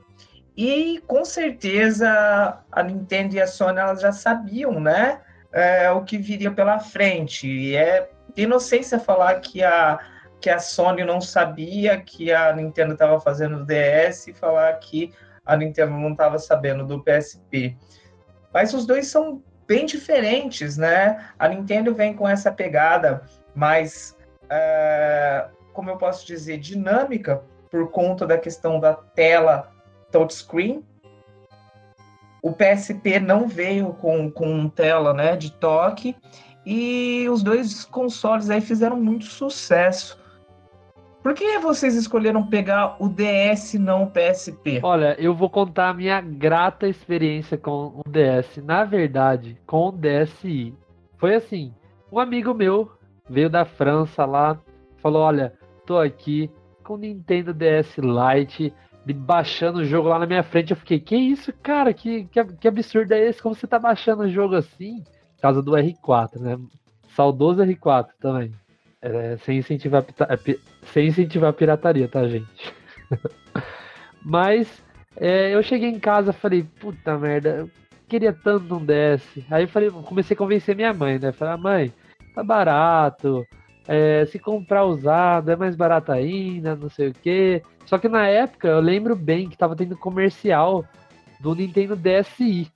E 0.56 1.02
com 1.06 1.24
certeza 1.24 2.58
a 2.72 2.82
Nintendo 2.82 3.34
e 3.34 3.40
a 3.40 3.46
Sony 3.46 3.78
elas 3.78 4.00
já 4.00 4.12
sabiam, 4.12 4.80
né? 4.80 5.20
é, 5.56 5.90
o 5.90 6.02
que 6.04 6.18
viria 6.18 6.50
pela 6.50 6.78
frente. 6.78 7.48
E 7.48 7.74
é 7.74 8.10
inocência 8.36 9.00
falar 9.00 9.40
que 9.40 9.64
a, 9.64 9.98
que 10.38 10.50
a 10.50 10.58
Sony 10.58 11.02
não 11.02 11.18
sabia 11.18 11.98
que 11.98 12.30
a 12.30 12.52
Nintendo 12.52 12.92
estava 12.92 13.18
fazendo 13.18 13.58
o 13.58 13.64
DS 13.64 14.28
e 14.28 14.34
falar 14.34 14.70
que 14.74 15.14
a 15.46 15.56
Nintendo 15.56 15.92
não 15.92 16.12
estava 16.12 16.38
sabendo 16.38 16.84
do 16.84 17.02
PSP. 17.02 17.74
Mas 18.52 18.74
os 18.74 18.84
dois 18.84 19.06
são 19.06 19.42
bem 19.66 19.86
diferentes, 19.86 20.76
né? 20.76 21.26
A 21.38 21.48
Nintendo 21.48 21.94
vem 21.94 22.12
com 22.12 22.28
essa 22.28 22.52
pegada 22.52 23.22
mais, 23.54 24.14
é, 24.50 25.46
como 25.76 25.90
eu 25.90 25.98
posso 25.98 26.26
dizer, 26.26 26.56
dinâmica 26.56 27.42
por 27.70 27.90
conta 27.90 28.26
da 28.26 28.38
questão 28.38 28.80
da 28.80 28.94
tela 28.94 29.70
touchscreen. 30.10 30.82
O 32.42 32.50
PSP 32.52 33.20
não 33.20 33.46
veio 33.46 33.92
com, 33.92 34.30
com 34.30 34.68
tela 34.70 35.12
né, 35.12 35.36
de 35.36 35.52
toque 35.52 36.16
e 36.64 37.28
os 37.28 37.42
dois 37.42 37.84
consoles 37.84 38.48
aí 38.48 38.60
fizeram 38.60 38.96
muito 38.96 39.26
sucesso 39.26 40.18
Por 41.22 41.34
que 41.34 41.58
vocês 41.58 41.94
escolheram 41.94 42.46
pegar 42.46 42.96
o 42.98 43.08
DS 43.08 43.74
e 43.74 43.78
não 43.78 44.04
o 44.04 44.10
PSP? 44.10 44.80
Olha, 44.82 45.14
eu 45.20 45.34
vou 45.34 45.50
contar 45.50 45.90
a 45.90 45.94
minha 45.94 46.20
grata 46.20 46.88
experiência 46.88 47.58
com 47.58 48.00
o 48.00 48.08
DS. 48.08 48.56
Na 48.64 48.84
verdade, 48.84 49.58
com 49.66 49.88
o 49.88 49.92
DSi. 49.92 50.72
Foi 51.18 51.34
assim, 51.34 51.74
um 52.10 52.18
amigo 52.18 52.54
meu 52.54 52.90
veio 53.28 53.50
da 53.50 53.64
França 53.64 54.24
lá, 54.24 54.58
falou, 54.98 55.22
olha, 55.22 55.52
tô 55.86 55.98
aqui 55.98 56.50
com 56.82 56.94
o 56.94 56.98
Nintendo 56.98 57.54
DS 57.54 57.96
Lite, 57.98 58.72
baixando 59.14 59.78
o 59.78 59.84
jogo 59.84 60.08
lá 60.08 60.18
na 60.18 60.26
minha 60.26 60.42
frente. 60.42 60.72
Eu 60.72 60.76
fiquei, 60.76 60.98
que 60.98 61.16
isso, 61.16 61.52
cara? 61.62 61.94
Que, 61.94 62.24
que, 62.24 62.44
que 62.44 62.68
absurdo 62.68 63.12
é 63.12 63.28
esse? 63.28 63.40
Como 63.40 63.54
você 63.54 63.66
tá 63.66 63.78
baixando 63.78 64.24
o 64.24 64.28
jogo 64.28 64.56
assim? 64.56 65.02
Por 65.36 65.42
causa 65.42 65.62
do 65.62 65.72
R4, 65.72 66.40
né? 66.40 66.58
Saudoso 67.14 67.62
R4 67.62 68.08
também. 68.20 68.52
É, 69.00 69.36
sem, 69.38 69.58
incentivar, 69.58 70.04
é, 70.20 70.56
sem 70.92 71.06
incentivar 71.06 71.50
a 71.50 71.52
pirataria, 71.52 72.08
tá, 72.08 72.26
gente? 72.26 72.74
Mas 74.24 74.82
é, 75.16 75.54
eu 75.54 75.62
cheguei 75.62 75.88
em 75.88 76.00
casa 76.00 76.32
falei, 76.32 76.64
puta 76.80 77.16
merda, 77.16 77.50
eu 77.50 77.70
queria 78.08 78.32
tanto 78.32 78.74
um 78.74 78.84
DS. 78.84 79.44
Aí 79.50 79.64
eu 79.64 79.68
falei, 79.68 79.90
comecei 79.90 80.34
a 80.34 80.38
convencer 80.38 80.74
minha 80.74 80.92
mãe, 80.92 81.18
né? 81.18 81.30
Falei, 81.32 81.54
ah, 81.54 81.56
mãe, 81.56 81.92
tá 82.34 82.42
barato. 82.42 83.46
É, 83.88 84.26
se 84.26 84.38
comprar 84.38 84.84
usado 84.84 85.50
é 85.50 85.56
mais 85.56 85.76
barato 85.76 86.10
ainda, 86.10 86.74
não 86.74 86.88
sei 86.88 87.08
o 87.08 87.14
que. 87.14 87.62
Só 87.84 87.98
que 87.98 88.08
na 88.08 88.26
época 88.26 88.68
eu 88.68 88.80
lembro 88.80 89.14
bem 89.14 89.48
que 89.48 89.56
tava 89.56 89.76
tendo 89.76 89.96
comercial 89.96 90.84
do 91.40 91.54
Nintendo 91.54 91.94
DSi. 91.94 92.70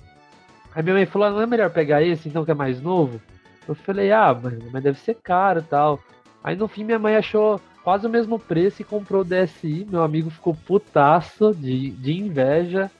Aí 0.74 0.82
minha 0.82 0.94
mãe 0.94 1.06
falou: 1.06 1.28
ah, 1.28 1.30
não 1.32 1.42
é 1.42 1.46
melhor 1.46 1.70
pegar 1.70 2.02
esse 2.02 2.28
então 2.28 2.44
que 2.44 2.50
é 2.50 2.54
mais 2.54 2.80
novo? 2.80 3.20
Eu 3.66 3.74
falei: 3.74 4.12
ah, 4.12 4.36
mas, 4.72 4.82
deve 4.82 4.98
ser 4.98 5.14
caro 5.14 5.62
tal. 5.62 5.98
Aí 6.42 6.56
no 6.56 6.68
fim 6.68 6.84
minha 6.84 6.98
mãe 6.98 7.16
achou 7.16 7.60
quase 7.82 8.06
o 8.06 8.10
mesmo 8.10 8.38
preço 8.38 8.82
e 8.82 8.84
comprou 8.84 9.22
o 9.22 9.24
DSi. 9.24 9.86
Meu 9.90 10.02
amigo 10.02 10.30
ficou 10.30 10.54
putaço 10.54 11.52
de, 11.54 11.90
de 11.90 12.12
inveja. 12.12 12.90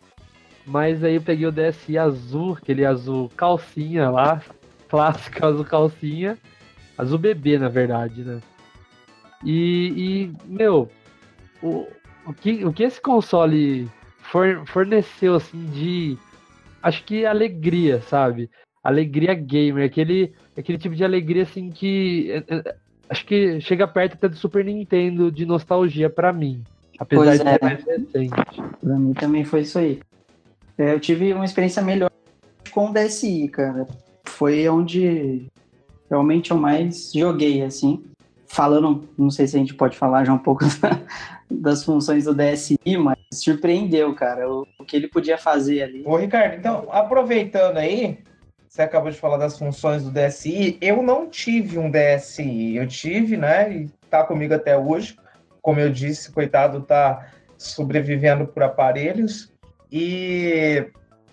Mas 0.67 1.03
aí 1.03 1.15
eu 1.15 1.23
peguei 1.23 1.47
o 1.47 1.53
DSi 1.53 1.97
azul, 1.97 2.57
aquele 2.61 2.85
azul 2.85 3.31
calcinha 3.37 4.11
lá, 4.11 4.43
clássico 4.89 5.47
azul 5.47 5.65
calcinha. 5.65 6.37
Azul 7.01 7.19
bebê, 7.19 7.59
na 7.59 7.69
verdade, 7.69 8.23
né? 8.23 8.41
E, 9.43 9.95
e 9.97 10.33
meu, 10.47 10.91
o, 11.63 11.87
o, 12.27 12.33
que, 12.35 12.63
o 12.63 12.73
que 12.75 12.83
esse 12.83 13.01
console 13.01 13.89
for, 14.21 14.67
forneceu, 14.67 15.35
assim, 15.35 15.65
de. 15.73 16.19
Acho 16.83 17.03
que 17.05 17.25
alegria, 17.25 18.03
sabe? 18.03 18.51
Alegria 18.85 19.33
gamer, 19.33 19.87
aquele, 19.87 20.35
aquele 20.57 20.77
tipo 20.77 20.95
de 20.95 21.03
alegria, 21.03 21.45
assim, 21.45 21.71
que. 21.71 22.31
É, 22.31 22.55
é, 22.55 22.77
acho 23.09 23.25
que 23.25 23.59
chega 23.63 23.89
perto 23.89 24.15
até 24.15 24.29
do 24.29 24.37
Super 24.37 24.63
Nintendo 24.63 25.33
de 25.33 25.47
nostalgia 25.47 26.11
para 26.11 26.35
mim. 26.35 26.63
Apesar 26.99 27.25
pois 27.25 27.41
de 27.41 27.49
é. 27.49 27.53
ser 27.53 27.63
mais 27.63 27.85
recente. 27.85 28.63
Pra 28.79 28.99
mim 28.99 29.15
também 29.15 29.43
foi 29.43 29.61
isso 29.63 29.79
aí. 29.79 30.01
É, 30.77 30.93
eu 30.93 31.01
tive 31.01 31.33
uma 31.33 31.47
experiência 31.47 31.83
melhor 31.83 32.11
com 32.73 32.91
o 32.91 32.93
DSi, 32.93 33.49
cara. 33.49 33.87
Foi 34.25 34.69
onde 34.69 35.51
realmente 36.11 36.51
eu 36.51 36.57
mais 36.57 37.13
joguei, 37.15 37.63
assim. 37.63 38.03
Falando, 38.47 39.09
não 39.17 39.31
sei 39.31 39.47
se 39.47 39.57
a 39.57 39.61
gente 39.61 39.75
pode 39.75 39.97
falar 39.97 40.25
já 40.25 40.33
um 40.33 40.39
pouco 40.39 40.65
das 41.49 41.85
funções 41.85 42.25
do 42.25 42.35
DSI, 42.35 42.79
mas 42.99 43.19
surpreendeu, 43.33 44.13
cara, 44.15 44.51
o, 44.51 44.67
o 44.79 44.85
que 44.85 44.97
ele 44.97 45.07
podia 45.07 45.39
fazer 45.39 45.83
ali. 45.83 46.03
Ô, 46.05 46.17
Ricardo, 46.17 46.57
então, 46.57 46.89
aproveitando 46.91 47.77
aí, 47.77 48.19
você 48.69 48.83
acabou 48.83 49.11
de 49.11 49.19
falar 49.19 49.37
das 49.37 49.57
funções 49.57 50.03
do 50.03 50.11
DSI, 50.11 50.79
eu 50.81 51.03
não 51.03 51.29
tive 51.29 51.79
um 51.79 51.91
DSI, 51.91 52.77
eu 52.77 52.87
tive, 52.89 53.37
né, 53.37 53.73
e 53.73 53.89
tá 54.09 54.25
comigo 54.25 54.55
até 54.55 54.77
hoje, 54.77 55.17
como 55.63 55.79
eu 55.79 55.91
disse, 55.91 56.33
coitado, 56.33 56.81
tá 56.81 57.29
sobrevivendo 57.57 58.47
por 58.47 58.63
aparelhos, 58.63 59.53
e 59.93 60.87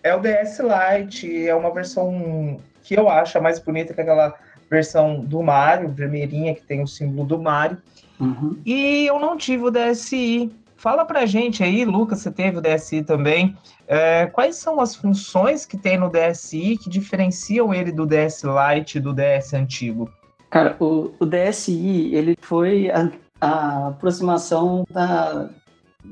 é 0.03 0.15
o 0.15 0.19
DS 0.19 0.60
Lite, 0.60 1.48
é 1.48 1.55
uma 1.55 1.74
versão 1.74 2.60
que 2.84 2.96
eu 2.96 3.10
acho 3.10 3.38
a 3.38 3.41
mais 3.41 3.60
bonita 3.60 3.93
que 3.93 4.01
aquela 4.01 4.36
versão 4.69 5.19
do 5.19 5.41
Mario, 5.41 5.89
vermelhinha, 5.89 6.53
que 6.53 6.62
tem 6.62 6.81
o 6.81 6.88
símbolo 6.88 7.27
do 7.27 7.39
Mario. 7.39 7.77
Uhum. 8.19 8.59
E 8.65 9.05
eu 9.05 9.19
não 9.19 9.38
tive 9.38 9.63
o 9.63 9.71
DSi. 9.71 10.51
Fala 10.75 11.05
pra 11.05 11.25
gente 11.25 11.63
aí, 11.63 11.86
Lucas, 11.86 12.19
você 12.19 12.31
teve 12.31 12.57
o 12.57 12.62
DSi 12.62 13.03
também. 13.03 13.55
É, 13.88 14.27
quais 14.27 14.57
são 14.57 14.79
as 14.79 14.95
funções 14.95 15.65
que 15.65 15.77
tem 15.77 15.97
no 15.97 16.09
DSi 16.09 16.77
que 16.77 16.89
diferenciam 16.89 17.74
ele 17.74 17.91
do 17.91 18.05
DS 18.05 18.43
Lite 18.43 18.97
e 18.97 19.01
do 19.01 19.13
DS 19.13 19.53
antigo? 19.53 20.09
Cara, 20.50 20.75
o, 20.79 21.12
o 21.19 21.25
DSi, 21.25 22.12
ele 22.13 22.38
foi 22.41 22.89
a, 22.89 23.09
a 23.41 23.88
aproximação 23.88 24.86
da, 24.89 25.50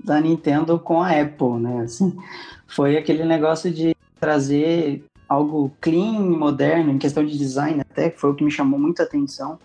da 0.03 0.19
Nintendo 0.19 0.79
com 0.79 1.01
a 1.01 1.11
Apple, 1.11 1.59
né? 1.59 1.83
Assim, 1.83 2.17
foi 2.67 2.97
aquele 2.97 3.23
negócio 3.23 3.71
de 3.71 3.95
trazer 4.19 5.05
algo 5.27 5.71
clean, 5.81 6.19
moderno, 6.21 6.91
em 6.91 6.97
questão 6.97 7.25
de 7.25 7.37
design 7.37 7.81
até, 7.81 8.09
que 8.09 8.19
foi 8.19 8.31
o 8.31 8.35
que 8.35 8.43
me 8.43 8.51
chamou 8.51 8.79
muita 8.79 9.03
atenção, 9.03 9.59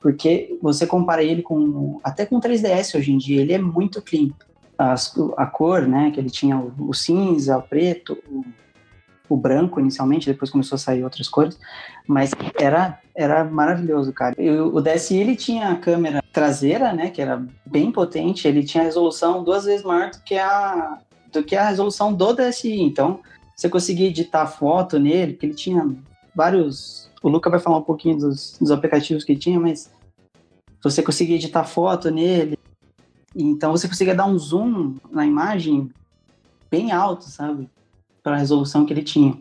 porque 0.00 0.56
você 0.62 0.86
compara 0.86 1.22
ele 1.22 1.42
com, 1.42 1.98
até 2.04 2.24
com 2.26 2.40
3DS 2.40 2.98
hoje 2.98 3.12
em 3.12 3.18
dia, 3.18 3.40
ele 3.40 3.52
é 3.52 3.58
muito 3.58 4.00
clean. 4.02 4.30
As, 4.78 5.14
a 5.38 5.46
cor, 5.46 5.82
né, 5.82 6.10
que 6.10 6.20
ele 6.20 6.28
tinha 6.28 6.58
o, 6.58 6.72
o 6.90 6.94
cinza, 6.94 7.56
o 7.56 7.62
preto, 7.62 8.18
o, 8.30 8.44
o, 9.26 9.36
branco 9.36 9.80
inicialmente, 9.80 10.30
depois 10.30 10.50
começou 10.50 10.76
a 10.76 10.78
sair 10.78 11.02
outras 11.02 11.28
cores, 11.28 11.58
mas 12.06 12.32
era, 12.60 13.00
era 13.14 13.42
maravilhoso, 13.42 14.12
cara. 14.12 14.34
E 14.38 14.50
o 14.50 14.80
DSi, 14.82 15.16
ele 15.16 15.34
tinha 15.34 15.70
a 15.70 15.76
câmera 15.76 16.22
traseira, 16.30 16.92
né, 16.92 17.08
que 17.08 17.22
era 17.22 17.42
bem 17.64 17.90
potente, 17.90 18.46
ele 18.46 18.62
tinha 18.62 18.84
resolução 18.84 19.42
duas 19.42 19.64
vezes 19.64 19.82
maior 19.82 20.10
do 20.10 20.20
que 20.20 20.36
a, 20.36 20.98
do 21.32 21.42
que 21.42 21.56
a 21.56 21.68
resolução 21.70 22.12
do 22.12 22.34
DSi, 22.34 22.80
então 22.82 23.20
você 23.56 23.70
conseguia 23.70 24.08
editar 24.08 24.46
foto 24.46 24.98
nele, 24.98 25.32
que 25.32 25.46
ele 25.46 25.54
tinha 25.54 25.96
vários. 26.34 27.10
O 27.22 27.28
Luca 27.30 27.48
vai 27.48 27.58
falar 27.58 27.78
um 27.78 27.82
pouquinho 27.82 28.18
dos, 28.18 28.58
dos 28.60 28.70
aplicativos 28.70 29.24
que 29.24 29.34
tinha, 29.34 29.58
mas 29.58 29.90
você 30.82 31.02
conseguia 31.02 31.36
editar 31.36 31.64
foto 31.64 32.10
nele. 32.10 32.58
Então 33.34 33.72
você 33.72 33.88
conseguia 33.88 34.14
dar 34.14 34.26
um 34.26 34.38
zoom 34.38 34.96
na 35.10 35.24
imagem 35.24 35.90
bem 36.70 36.92
alto, 36.92 37.24
sabe? 37.24 37.70
Para 38.22 38.36
a 38.36 38.38
resolução 38.38 38.84
que 38.84 38.92
ele 38.92 39.02
tinha. 39.02 39.34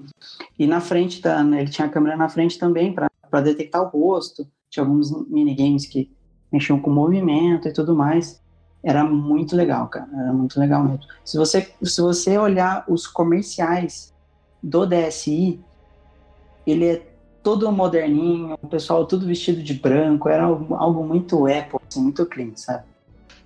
E 0.58 0.66
na 0.66 0.80
frente, 0.80 1.22
da, 1.22 1.44
né, 1.44 1.62
ele 1.62 1.70
tinha 1.70 1.88
a 1.88 1.92
câmera 1.92 2.16
na 2.16 2.30
frente 2.30 2.58
também 2.58 2.94
para 2.94 3.42
detectar 3.42 3.82
o 3.82 3.90
rosto. 3.90 4.48
Tinha 4.70 4.86
alguns 4.86 5.12
minigames 5.28 5.86
que 5.86 6.10
mexiam 6.52 6.80
com 6.80 6.90
movimento 6.90 7.68
e 7.68 7.74
tudo 7.74 7.94
mais. 7.94 8.42
Era 8.86 9.04
muito 9.04 9.56
legal, 9.56 9.88
cara. 9.88 10.08
Era 10.14 10.32
muito 10.32 10.60
legal 10.60 10.84
mesmo. 10.84 11.04
Se 11.24 11.38
você, 11.38 11.74
se 11.82 12.00
você 12.00 12.38
olhar 12.38 12.86
os 12.88 13.08
comerciais 13.08 14.14
do 14.62 14.86
DSI, 14.86 15.60
ele 16.68 16.86
é 16.86 17.08
todo 17.42 17.72
moderninho, 17.72 18.56
o 18.62 18.68
pessoal 18.68 19.08
tudo 19.08 19.26
vestido 19.26 19.64
de 19.64 19.74
branco, 19.74 20.30
era 20.30 20.44
algo, 20.44 20.76
algo 20.76 21.04
muito 21.04 21.48
Apple, 21.48 21.80
assim, 21.90 22.02
muito 22.02 22.24
clean, 22.28 22.52
sabe? 22.56 22.84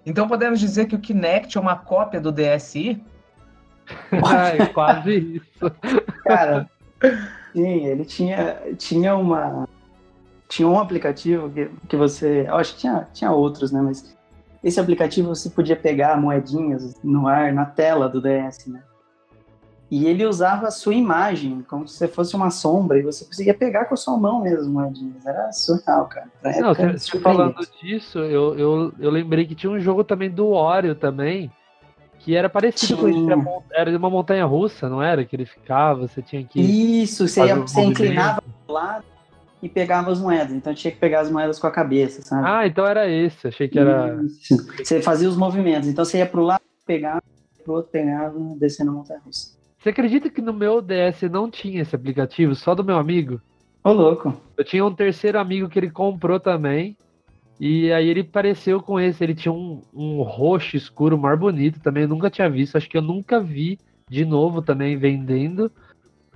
Então 0.05 0.27
podemos 0.27 0.59
dizer 0.59 0.87
que 0.87 0.95
o 0.95 0.99
Kinect 0.99 1.57
é 1.57 1.61
uma 1.61 1.77
cópia 1.77 2.19
do 2.19 2.33
DSI? 2.33 3.01
Ai, 4.25 4.67
quase 4.73 5.37
isso. 5.37 5.71
Cara, 6.25 6.69
sim, 7.53 7.85
ele 7.85 8.03
tinha, 8.03 8.57
tinha 8.77 9.15
uma. 9.15 9.67
Tinha 10.49 10.67
um 10.67 10.79
aplicativo 10.79 11.49
que, 11.49 11.69
que 11.87 11.95
você. 11.95 12.45
Eu 12.47 12.55
acho 12.55 12.73
que 12.73 12.79
tinha, 12.81 13.07
tinha 13.13 13.31
outros, 13.31 13.71
né? 13.71 13.81
Mas 13.81 14.17
esse 14.63 14.79
aplicativo 14.79 15.29
você 15.29 15.49
podia 15.49 15.75
pegar 15.75 16.19
moedinhas 16.19 16.95
no 17.03 17.27
ar, 17.27 17.53
na 17.53 17.65
tela 17.65 18.09
do 18.09 18.21
DS, 18.21 18.67
né? 18.67 18.83
E 19.91 20.05
ele 20.05 20.23
usava 20.23 20.67
a 20.67 20.71
sua 20.71 20.93
imagem, 20.93 21.65
como 21.67 21.87
se 21.87 21.97
você 21.97 22.07
fosse 22.07 22.35
uma 22.35 22.51
sombra, 22.51 22.99
e 22.99 23.01
você 23.01 23.25
conseguia 23.25 23.55
pegar 23.55 23.85
com 23.85 23.95
a 23.95 23.97
sua 23.97 24.15
mão 24.17 24.39
mesmo 24.41 24.71
moedinhas. 24.71 25.25
Era 25.25 25.51
surreal, 25.51 26.05
cara. 26.05 26.27
Não, 26.61 26.75
falando 27.19 27.67
disso, 27.81 28.19
eu, 28.19 28.55
eu, 28.55 28.93
eu 28.99 29.09
lembrei 29.09 29.47
que 29.47 29.55
tinha 29.55 29.71
um 29.71 29.79
jogo 29.79 30.03
também 30.03 30.29
do 30.29 30.51
Wario 30.51 30.93
também, 30.93 31.51
que 32.19 32.35
era 32.35 32.47
parecido 32.47 32.97
tinha. 33.09 33.35
com 33.35 33.41
isso. 33.41 33.63
Era 33.71 33.97
uma 33.97 34.11
montanha 34.11 34.45
russa, 34.45 34.87
não 34.87 35.01
era? 35.01 35.25
Que 35.25 35.35
ele 35.35 35.45
ficava, 35.45 36.07
você 36.07 36.21
tinha 36.21 36.43
que. 36.43 36.61
Isso, 36.61 37.27
você, 37.27 37.45
ia, 37.45 37.55
você 37.55 37.81
inclinava 37.81 38.43
do 38.67 38.73
lado 38.73 39.05
e 39.61 39.67
pegava 39.67 40.11
as 40.11 40.19
moedas. 40.19 40.53
Então 40.53 40.73
tinha 40.73 40.91
que 40.91 40.97
pegar 40.97 41.21
as 41.21 41.31
moedas 41.31 41.59
com 41.59 41.67
a 41.67 41.71
cabeça, 41.71 42.21
sabe? 42.21 42.47
Ah, 42.47 42.65
então 42.65 42.85
era 42.85 43.09
esse. 43.09 43.47
Achei 43.47 43.67
que 43.67 43.77
era. 43.77 44.19
Isso. 44.23 44.55
Você 44.77 45.01
fazia 45.01 45.27
os 45.27 45.37
movimentos. 45.37 45.87
Então 45.87 46.05
você 46.05 46.19
ia 46.19 46.25
pro 46.25 46.43
lado, 46.43 46.61
pegava, 46.85 47.21
pro 47.63 47.75
outro, 47.75 47.91
pegava, 47.91 48.37
descendo 48.57 48.91
a 48.91 48.93
montanha 48.93 49.21
russa. 49.25 49.57
Você 49.77 49.89
acredita 49.89 50.29
que 50.29 50.41
no 50.41 50.53
meu 50.53 50.81
DS 50.81 51.21
não 51.31 51.49
tinha 51.49 51.81
esse 51.81 51.95
aplicativo, 51.95 52.53
só 52.53 52.75
do 52.75 52.83
meu 52.83 52.97
amigo? 52.97 53.41
Ô, 53.83 53.93
louco. 53.93 54.33
Eu 54.57 54.63
tinha 54.63 54.85
um 54.85 54.93
terceiro 54.93 55.39
amigo 55.39 55.69
que 55.69 55.79
ele 55.79 55.89
comprou 55.89 56.39
também. 56.39 56.97
E 57.59 57.91
aí 57.91 58.07
ele 58.07 58.23
pareceu 58.23 58.81
com 58.81 58.99
esse. 58.99 59.23
Ele 59.23 59.35
tinha 59.35 59.51
um, 59.51 59.81
um 59.93 60.21
roxo 60.21 60.75
escuro 60.75 61.17
mais 61.17 61.39
bonito 61.39 61.79
também. 61.79 62.03
Eu 62.03 62.09
nunca 62.09 62.29
tinha 62.29 62.49
visto. 62.49 62.77
Acho 62.77 62.89
que 62.89 62.97
eu 62.97 63.01
nunca 63.01 63.39
vi 63.39 63.77
de 64.09 64.25
novo 64.25 64.61
também 64.61 64.97
vendendo. 64.97 65.71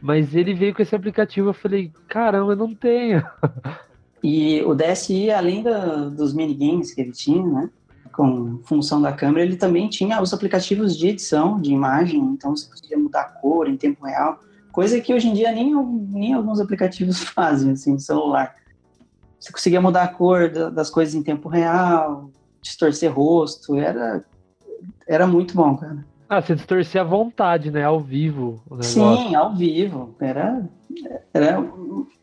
Mas 0.04 0.36
ele 0.36 0.54
veio 0.54 0.76
com 0.76 0.82
esse 0.82 0.94
aplicativo, 0.94 1.48
eu 1.48 1.54
falei, 1.54 1.90
caramba, 2.10 2.52
eu 2.52 2.58
não 2.58 2.76
tenho. 2.76 3.24
E 4.22 4.62
o 4.64 4.76
DSi, 4.76 5.32
além 5.32 5.64
da, 5.64 6.10
dos 6.10 6.34
minigames 6.34 6.94
que 6.94 7.00
ele 7.00 7.14
tinha, 7.14 7.46
né? 7.46 7.70
com 8.12 8.62
função 8.66 9.02
da 9.02 9.14
câmera, 9.14 9.46
ele 9.46 9.56
também 9.56 9.88
tinha 9.88 10.22
os 10.22 10.34
aplicativos 10.34 10.98
de 10.98 11.08
edição 11.08 11.60
de 11.60 11.72
imagem, 11.72 12.20
então 12.20 12.56
você 12.56 12.70
conseguia 12.70 12.98
mudar 12.98 13.22
a 13.22 13.30
cor 13.30 13.68
em 13.70 13.78
tempo 13.78 14.06
real, 14.06 14.38
coisa 14.74 15.00
que 15.00 15.14
hoje 15.14 15.30
em 15.30 15.34
dia 15.34 15.54
nem, 15.54 15.74
nem 15.74 16.34
alguns 16.34 16.60
aplicativos 16.60 17.24
fazem, 17.24 17.72
assim, 17.72 17.94
no 17.94 18.00
celular. 18.00 18.54
Você 19.40 19.54
conseguia 19.54 19.80
mudar 19.82 20.04
a 20.04 20.08
cor 20.10 20.50
da- 20.52 20.70
das 20.70 20.90
coisas 20.90 21.16
em 21.16 21.24
tempo 21.24 21.48
real, 21.48 22.30
distorcer 22.62 23.12
rosto, 23.12 23.76
era, 23.76 24.24
era 25.08 25.26
muito 25.26 25.56
bom, 25.56 25.78
cara. 25.78 26.06
Ah, 26.28 26.42
você 26.42 26.56
distorcia 26.56 27.02
à 27.02 27.04
vontade, 27.04 27.70
né? 27.70 27.84
Ao 27.84 28.00
vivo. 28.00 28.62
Sim, 28.82 29.36
ao 29.36 29.54
vivo. 29.54 30.16
Era, 30.20 30.68
era 31.34 31.64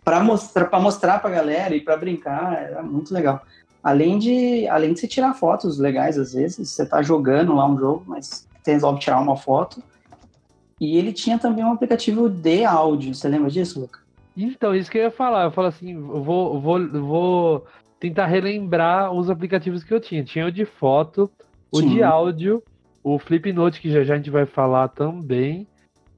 para 0.04 0.23
mostrar 0.23 0.64
para 0.66 0.80
mostrar 0.80 1.19
para 1.21 1.30
galera 1.30 1.75
e 1.75 1.80
para 1.80 1.97
brincar, 1.97 2.54
era 2.54 2.83
muito 2.83 3.12
legal. 3.12 3.42
Além 3.83 4.19
de, 4.19 4.69
além 4.69 4.92
de 4.92 5.00
você 5.00 5.09
tirar 5.09 5.35
fotos 5.35 5.78
legais 5.78 6.19
às 6.19 6.35
vezes, 6.35 6.69
você 6.69 6.85
tá 6.85 7.02
jogando 7.02 7.54
lá 7.54 7.66
um 7.66 7.78
jogo, 7.78 8.04
mas 8.07 8.47
você 8.62 8.73
resolve 8.73 9.00
tirar 9.00 9.21
uma 9.21 9.37
foto. 9.37 9.83
E 10.80 10.97
ele 10.97 11.12
tinha 11.12 11.38
também 11.38 11.64
um 11.64 11.73
aplicativo 11.73 12.28
de 12.28 12.64
áudio. 12.64 13.14
Você 13.14 13.28
lembra 13.28 13.50
disso, 13.50 13.80
Luca? 13.80 14.00
Então, 14.37 14.75
isso 14.75 14.90
que 14.90 14.99
eu 14.99 15.02
ia 15.02 15.11
falar. 15.11 15.45
Eu 15.45 15.50
falo 15.50 15.69
assim, 15.69 15.92
eu 15.92 16.23
vou, 16.23 16.54
eu 16.54 16.61
vou, 16.61 16.78
eu 16.80 17.07
vou 17.07 17.66
tentar 17.99 18.26
relembrar 18.26 19.12
os 19.12 19.28
aplicativos 19.28 19.85
que 19.85 19.92
eu 19.92 20.00
tinha. 20.00 20.25
Tinha 20.25 20.47
o 20.47 20.52
de 20.52 20.64
foto, 20.64 21.30
o 21.71 21.80
de 21.80 21.88
Tinha. 21.88 22.09
áudio, 22.09 22.62
o 23.02 23.19
Flipnote, 23.19 23.80
que 23.80 23.90
já 23.90 24.04
já 24.04 24.14
a 24.14 24.16
gente 24.16 24.30
vai 24.30 24.47
falar 24.47 24.88
também. 24.88 25.66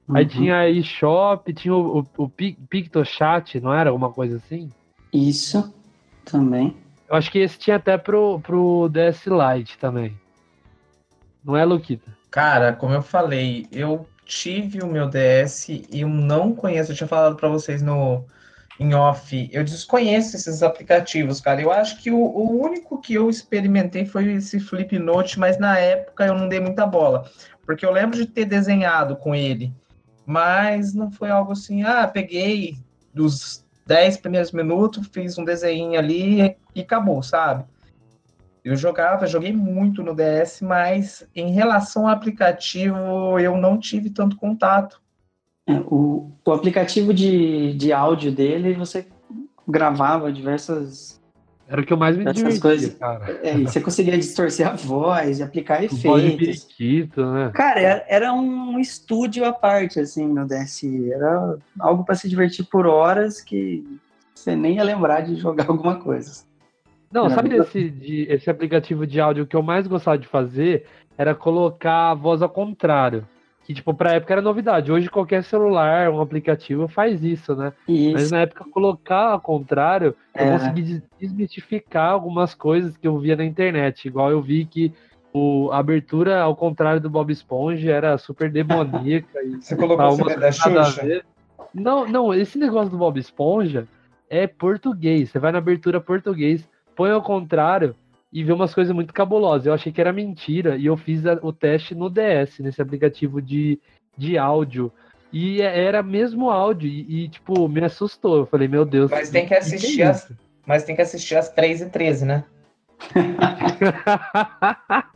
Aí 0.09 0.23
Uhum. 0.25 0.29
tinha 0.29 0.57
a 0.57 0.69
eShop, 0.69 1.53
tinha 1.53 1.73
o, 1.73 1.99
o, 1.99 2.05
o 2.23 2.29
Pic- 2.29 2.57
PictoChat, 2.69 3.59
não 3.61 3.73
era? 3.73 3.89
Alguma 3.89 4.11
coisa 4.11 4.37
assim? 4.37 4.69
Isso 5.13 5.73
também. 6.25 6.75
Eu 7.09 7.15
acho 7.15 7.31
que 7.31 7.39
esse 7.39 7.57
tinha 7.57 7.77
até 7.77 7.97
pro, 7.97 8.39
pro 8.41 8.89
DS 8.89 9.25
Lite 9.27 9.77
também. 9.77 10.13
Não 11.43 11.55
é, 11.55 11.63
Luquita? 11.65 12.11
Cara, 12.31 12.73
como 12.73 12.93
eu 12.93 13.01
falei, 13.01 13.67
eu 13.71 14.07
tive 14.25 14.81
o 14.81 14.87
meu 14.87 15.07
DS 15.09 15.69
e 15.69 16.01
eu 16.01 16.07
não 16.09 16.53
conheço, 16.55 16.91
eu 16.91 16.95
tinha 16.95 17.07
falado 17.07 17.35
pra 17.35 17.49
vocês 17.49 17.81
no 17.81 18.25
em 18.79 18.93
off, 18.93 19.49
eu 19.51 19.63
desconheço 19.63 20.35
esses 20.35 20.63
aplicativos, 20.63 21.39
cara. 21.39 21.61
Eu 21.61 21.71
acho 21.71 22.01
que 22.01 22.09
o, 22.09 22.17
o 22.17 22.61
único 22.61 22.99
que 22.99 23.13
eu 23.13 23.29
experimentei 23.29 24.05
foi 24.05 24.33
esse 24.33 24.59
Flipnote, 24.59 25.39
mas 25.39 25.59
na 25.59 25.77
época 25.77 26.25
eu 26.25 26.35
não 26.35 26.47
dei 26.47 26.59
muita 26.59 26.85
bola, 26.85 27.29
porque 27.65 27.85
eu 27.85 27.91
lembro 27.91 28.17
de 28.17 28.25
ter 28.25 28.45
desenhado 28.45 29.15
com 29.15 29.35
ele, 29.35 29.71
mas 30.25 30.93
não 30.93 31.11
foi 31.11 31.29
algo 31.29 31.51
assim, 31.51 31.83
ah, 31.83 32.07
peguei 32.07 32.77
dos 33.13 33.63
10 33.85 34.17
primeiros 34.17 34.51
minutos, 34.51 35.07
fiz 35.11 35.37
um 35.37 35.45
desenho 35.45 35.97
ali 35.99 36.55
e 36.73 36.81
acabou, 36.81 37.21
sabe? 37.21 37.65
Eu 38.63 38.77
jogava, 38.77 39.27
joguei 39.27 39.51
muito 39.51 40.01
no 40.01 40.15
DS, 40.15 40.61
mas 40.61 41.27
em 41.35 41.51
relação 41.51 42.07
ao 42.07 42.13
aplicativo, 42.13 43.37
eu 43.37 43.57
não 43.57 43.77
tive 43.77 44.09
tanto 44.09 44.37
contato. 44.37 45.02
É, 45.67 45.73
o, 45.85 46.31
o 46.45 46.51
aplicativo 46.51 47.13
de, 47.13 47.73
de 47.73 47.93
áudio 47.93 48.31
dele, 48.31 48.73
você 48.73 49.07
gravava 49.67 50.31
diversas. 50.31 51.21
Era 51.67 51.81
o 51.81 51.85
que 51.85 51.93
eu 51.93 51.97
mais 51.97 52.17
me 52.17 52.25
divertia, 52.25 52.59
coisas. 52.61 52.93
cara. 52.95 53.39
É, 53.41 53.57
você 53.57 53.79
conseguia 53.79 54.17
distorcer 54.17 54.67
a 54.67 54.75
voz, 54.75 55.39
e 55.39 55.43
aplicar 55.43 55.81
efeitos. 55.83 56.35
periquito, 56.65 57.25
né? 57.25 57.51
Cara, 57.53 57.79
era, 57.79 58.05
era 58.09 58.33
um 58.33 58.77
estúdio 58.79 59.45
à 59.45 59.53
parte, 59.53 59.99
assim, 59.99 60.27
no 60.27 60.45
DSi. 60.45 61.11
Era 61.13 61.57
algo 61.79 62.03
para 62.03 62.15
se 62.15 62.27
divertir 62.27 62.65
por 62.65 62.85
horas 62.85 63.39
que 63.41 63.83
você 64.35 64.55
nem 64.55 64.75
ia 64.75 64.83
lembrar 64.83 65.21
de 65.21 65.35
jogar 65.35 65.67
alguma 65.71 65.95
coisa. 65.95 66.43
Não, 67.09 67.25
Era 67.27 67.35
sabe 67.35 67.49
muito- 67.49 67.63
esse, 67.63 67.89
de, 67.89 68.23
esse 68.29 68.49
aplicativo 68.49 69.07
de 69.07 69.21
áudio 69.21 69.47
que 69.47 69.55
eu 69.55 69.63
mais 69.63 69.87
gostava 69.87 70.17
de 70.17 70.27
fazer? 70.27 70.85
Era 71.17 71.33
colocar 71.33 72.09
a 72.11 72.13
voz 72.15 72.41
ao 72.41 72.49
contrário. 72.49 73.25
Que, 73.65 73.73
tipo, 73.73 73.93
pra 73.93 74.13
época 74.13 74.33
era 74.33 74.41
novidade. 74.41 74.91
Hoje 74.91 75.09
qualquer 75.09 75.41
celular, 75.43 76.09
um 76.09 76.19
aplicativo 76.19 76.87
faz 76.89 77.23
isso, 77.23 77.55
né? 77.55 77.71
Mas 77.87 78.23
Isso. 78.23 78.33
na 78.33 78.41
época 78.41 78.65
colocar 78.69 79.29
ao 79.31 79.39
contrário, 79.39 80.13
eu 80.35 80.45
É. 80.45 80.51
consegui 80.51 80.81
des- 80.81 81.01
desmistificar 81.19 82.11
algumas 82.11 82.53
coisas 82.53 82.97
que 82.97 83.07
eu 83.07 83.17
via 83.17 83.37
na 83.37 83.45
internet. 83.45 84.05
Igual 84.05 84.31
eu 84.31 84.41
vi 84.41 84.65
que 84.65 84.91
o, 85.33 85.69
a 85.71 85.77
abertura 85.79 86.41
ao 86.41 86.55
contrário 86.55 86.99
do 86.99 87.09
Bob 87.09 87.31
Esponja 87.31 87.89
era 87.91 88.17
super 88.17 88.51
demoníaca. 88.51 89.41
e 89.43 89.55
Você 89.63 89.75
colocou 89.77 90.07
o 90.09 90.15
CD 90.15 90.35
da 90.35 90.51
Xuxa? 90.51 91.21
Não, 91.73 92.05
não, 92.07 92.33
esse 92.33 92.57
negócio 92.59 92.91
do 92.91 92.97
Bob 92.97 93.17
Esponja 93.17 93.87
é 94.29 94.45
português. 94.45 95.29
Você 95.31 95.39
vai 95.39 95.53
na 95.53 95.57
abertura 95.59 96.01
português, 96.01 96.67
põe 96.95 97.11
ao 97.11 97.21
contrário 97.21 97.95
e 98.33 98.43
vê 98.43 98.51
umas 98.51 98.73
coisas 98.73 98.93
muito 98.93 99.13
cabulosas. 99.13 99.67
Eu 99.67 99.73
achei 99.73 99.91
que 99.91 100.01
era 100.01 100.11
mentira 100.11 100.75
e 100.75 100.87
eu 100.87 100.97
fiz 100.97 101.25
a- 101.25 101.39
o 101.43 101.53
teste 101.53 101.93
no 101.93 102.09
DS, 102.09 102.59
nesse 102.61 102.81
aplicativo 102.81 103.39
de, 103.41 103.79
de 104.17 104.37
áudio. 104.37 104.91
E 105.31 105.61
é- 105.61 105.85
era 105.85 106.01
mesmo 106.03 106.49
áudio 106.49 106.89
e, 106.89 107.25
e, 107.25 107.29
tipo, 107.29 107.67
me 107.67 107.83
assustou. 107.83 108.37
Eu 108.37 108.45
falei, 108.47 108.67
meu 108.67 108.85
Deus. 108.85 109.11
Mas 109.11 109.29
tem 109.29 109.45
que 109.45 109.53
é 109.53 109.59
assistir 109.59 110.01
isso? 110.01 110.03
as, 110.03 110.31
mas 110.65 110.83
tem 110.83 110.95
que 110.95 111.01
assistir 111.03 111.35
às 111.35 111.53
3h13, 111.53 112.25
né? 112.25 112.43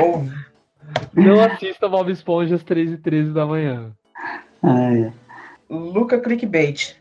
Ou 0.00 0.24
Não 1.14 1.40
assista 1.40 1.88
Bob 1.88 2.10
Esponja 2.10 2.54
às 2.54 2.62
3 2.62 2.92
e 2.92 2.98
13 2.98 3.32
da 3.32 3.46
manhã. 3.46 3.92
É. 4.62 5.12
Luca 5.68 6.20
Clickbait. 6.20 6.96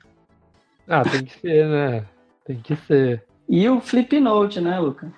Ah, 0.87 1.03
tem 1.03 1.25
que 1.25 1.39
ser, 1.39 1.67
né? 1.67 2.05
Tem 2.45 2.57
que 2.57 2.75
ser. 2.75 3.23
E 3.47 3.67
o 3.69 3.79
Flipnote, 3.79 4.59
né, 4.61 4.79
Luca? 4.79 5.11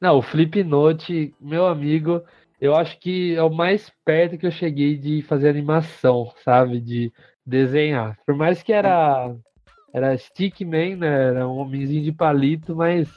Não, 0.00 0.18
o 0.18 0.22
Flipnote, 0.22 1.34
meu 1.40 1.66
amigo, 1.66 2.22
eu 2.60 2.74
acho 2.74 2.98
que 2.98 3.34
é 3.34 3.42
o 3.42 3.50
mais 3.50 3.90
perto 4.04 4.38
que 4.38 4.46
eu 4.46 4.50
cheguei 4.50 4.96
de 4.96 5.22
fazer 5.22 5.48
animação, 5.48 6.32
sabe? 6.44 6.80
De 6.80 7.12
desenhar. 7.44 8.16
Por 8.26 8.34
mais 8.34 8.62
que 8.62 8.72
era 8.72 9.34
era 9.92 10.16
Stickman, 10.16 10.96
né? 10.96 11.28
Era 11.28 11.48
um 11.48 11.58
homenzinho 11.58 12.04
de 12.04 12.12
palito, 12.12 12.76
mas 12.76 13.08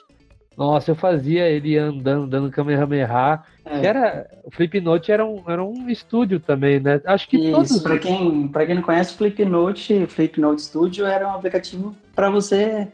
nossa, 0.58 0.92
eu 0.92 0.96
fazia 0.96 1.48
ele 1.50 1.78
andando, 1.78 2.28
dando 2.28 2.52
Kamehameha. 2.52 3.44
É. 3.66 3.86
Era, 3.86 4.28
o 4.44 4.52
Flipnote 4.52 5.12
era 5.12 5.26
um, 5.26 5.44
era 5.48 5.64
um 5.64 5.90
estúdio 5.90 6.40
também, 6.40 6.80
né? 6.80 7.02
Acho 7.06 7.28
que 7.28 7.38
Isso, 7.38 7.52
todos. 7.52 7.80
para 7.82 7.98
quem, 7.98 8.48
pra 8.48 8.66
quem 8.66 8.76
não 8.76 8.82
conhece, 8.82 9.14
o 9.14 9.18
Flipnote, 9.18 10.06
Flipnote 10.08 10.62
Studio 10.62 11.06
era 11.06 11.28
um 11.28 11.32
aplicativo 11.32 11.96
para 12.14 12.30
você 12.30 12.88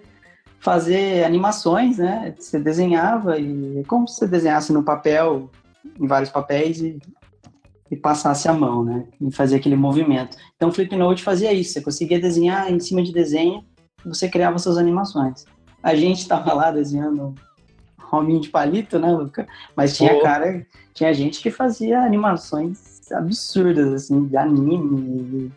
fazer 0.60 1.24
animações, 1.24 1.98
né? 1.98 2.34
Você 2.38 2.60
desenhava 2.60 3.39
e 3.39 3.80
é 3.80 3.84
como 3.84 4.08
se 4.08 4.15
você 4.15 4.28
desenhasse 4.28 4.74
no 4.74 4.84
papel, 4.84 5.50
em 6.00 6.06
vários 6.06 6.30
papéis 6.30 6.82
e, 6.82 7.00
e 7.89 7.95
passasse 7.95 8.48
a 8.48 8.54
mão, 8.54 8.84
né? 8.84 9.06
E 9.22 9.32
fazia 9.32 9.58
aquele 9.58 9.76
movimento. 9.76 10.38
Então 10.56 10.69
o 10.69 10.72
Flipnote 10.72 11.24
fazia 11.24 11.54
isso, 11.54 11.74
você 11.74 11.82
conseguia 11.82 12.19
desenhar 12.19 12.72
em 12.72 12.80
cima 12.80 13.02
de 13.02 13.13
desenho 13.13 13.63
e 14.06 14.10
você 14.10 14.28
criava 14.28 14.60
suas 14.60 14.78
animações. 14.78 15.45
A 15.82 15.95
gente 15.95 16.19
estava 16.19 16.54
lá 16.54 16.72
desenhando 16.72 17.34
um 18.12 18.17
hominho 18.17 18.41
de 18.41 18.50
palito, 18.50 19.00
né, 19.00 19.12
Luca? 19.12 19.48
Mas 19.76 19.95
tinha 19.95 20.13
Pô. 20.15 20.22
cara, 20.22 20.65
tinha 20.93 21.13
gente 21.13 21.41
que 21.41 21.50
fazia 21.50 22.02
animações 22.02 23.12
absurdas, 23.12 23.93
assim, 23.93 24.26
de 24.26 24.36
anime. 24.36 25.52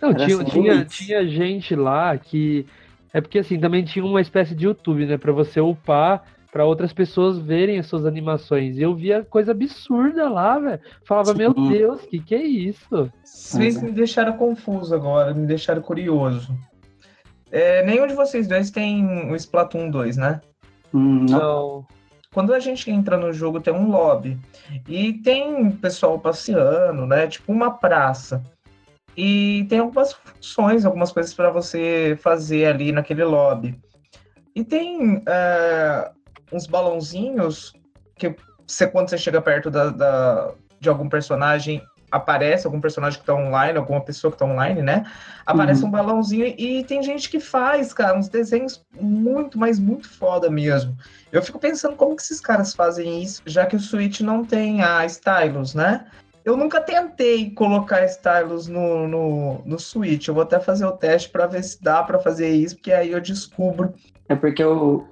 Não, 0.00 0.14
tinha, 0.14 0.36
sem 0.36 0.44
tinha, 0.44 0.84
tinha 0.84 1.26
gente 1.26 1.74
lá 1.74 2.16
que. 2.16 2.66
É 3.12 3.20
porque 3.20 3.38
assim, 3.38 3.58
também 3.58 3.84
tinha 3.84 4.04
uma 4.04 4.20
espécie 4.20 4.54
de 4.54 4.66
YouTube, 4.66 5.06
né? 5.06 5.16
Pra 5.16 5.32
você 5.32 5.60
upar, 5.60 6.24
pra 6.52 6.64
outras 6.64 6.92
pessoas 6.92 7.38
verem 7.38 7.78
as 7.78 7.86
suas 7.86 8.06
animações. 8.06 8.76
E 8.76 8.82
eu 8.82 8.94
via 8.94 9.24
coisa 9.24 9.52
absurda 9.52 10.28
lá, 10.28 10.58
velho. 10.58 10.80
Falava, 11.04 11.34
meu 11.34 11.52
Sim. 11.52 11.68
Deus, 11.70 12.02
que 12.02 12.18
que 12.18 12.34
é 12.34 12.42
isso? 12.42 13.10
Vocês 13.24 13.80
me 13.82 13.92
deixaram 13.92 14.34
confuso 14.34 14.94
agora, 14.94 15.34
me 15.34 15.46
deixaram 15.46 15.82
curioso. 15.82 16.56
É, 17.50 17.84
nenhum 17.84 18.06
de 18.06 18.14
vocês 18.14 18.46
dois 18.46 18.70
tem 18.70 19.30
o 19.30 19.34
Splatoon 19.34 19.90
2, 19.90 20.16
né? 20.16 20.40
Hum, 20.92 21.26
não. 21.28 21.38
Não. 21.38 21.86
Quando 22.32 22.52
a 22.52 22.60
gente 22.60 22.90
entra 22.90 23.16
no 23.16 23.32
jogo, 23.32 23.60
tem 23.60 23.72
um 23.72 23.88
lobby. 23.90 24.38
E 24.86 25.14
tem 25.14 25.70
pessoal 25.72 26.18
passeando, 26.18 27.06
né? 27.06 27.26
Tipo 27.26 27.52
uma 27.52 27.70
praça. 27.70 28.42
E 29.20 29.66
tem 29.68 29.80
algumas 29.80 30.12
funções, 30.12 30.84
algumas 30.84 31.10
coisas 31.10 31.34
para 31.34 31.50
você 31.50 32.16
fazer 32.22 32.66
ali 32.66 32.92
naquele 32.92 33.24
lobby. 33.24 33.76
E 34.54 34.62
tem 34.62 35.20
é, 35.26 36.08
uns 36.52 36.68
balãozinhos 36.68 37.72
que 38.16 38.36
você, 38.64 38.86
quando 38.86 39.10
você 39.10 39.18
chega 39.18 39.42
perto 39.42 39.72
da, 39.72 39.88
da- 39.90 40.52
de 40.78 40.88
algum 40.88 41.08
personagem, 41.08 41.82
aparece 42.12 42.64
algum 42.64 42.80
personagem 42.80 43.18
que 43.18 43.26
tá 43.26 43.34
online, 43.34 43.76
alguma 43.76 44.00
pessoa 44.00 44.30
que 44.30 44.38
tá 44.38 44.44
online, 44.44 44.82
né? 44.82 45.04
Aparece 45.44 45.82
Uhum. 45.82 45.88
um 45.88 45.90
balãozinho 45.90 46.46
e 46.46 46.84
tem 46.84 47.02
gente 47.02 47.28
que 47.28 47.40
faz, 47.40 47.92
cara, 47.92 48.16
uns 48.16 48.28
desenhos 48.28 48.86
muito, 49.00 49.58
mas 49.58 49.80
muito 49.80 50.08
foda 50.08 50.48
mesmo. 50.48 50.96
Eu 51.32 51.42
fico 51.42 51.58
pensando 51.58 51.96
como 51.96 52.14
que 52.14 52.22
esses 52.22 52.40
caras 52.40 52.72
fazem 52.72 53.20
isso, 53.20 53.42
já 53.46 53.66
que 53.66 53.74
o 53.74 53.80
Switch 53.80 54.20
não 54.20 54.44
tem 54.44 54.80
a 54.80 55.04
stylus, 55.06 55.74
né? 55.74 56.06
Eu 56.48 56.56
nunca 56.56 56.80
tentei 56.80 57.50
colocar 57.50 58.06
stylus 58.06 58.68
no, 58.68 59.06
no, 59.06 59.62
no 59.66 59.78
Switch. 59.78 60.28
Eu 60.28 60.32
vou 60.32 60.42
até 60.42 60.58
fazer 60.58 60.86
o 60.86 60.92
teste 60.92 61.28
para 61.28 61.46
ver 61.46 61.62
se 61.62 61.82
dá 61.82 62.02
para 62.02 62.18
fazer 62.18 62.48
isso, 62.48 62.76
porque 62.76 62.90
aí 62.90 63.12
eu 63.12 63.20
descubro. 63.20 63.92
É 64.26 64.34
porque 64.34 64.64
o, 64.64 65.06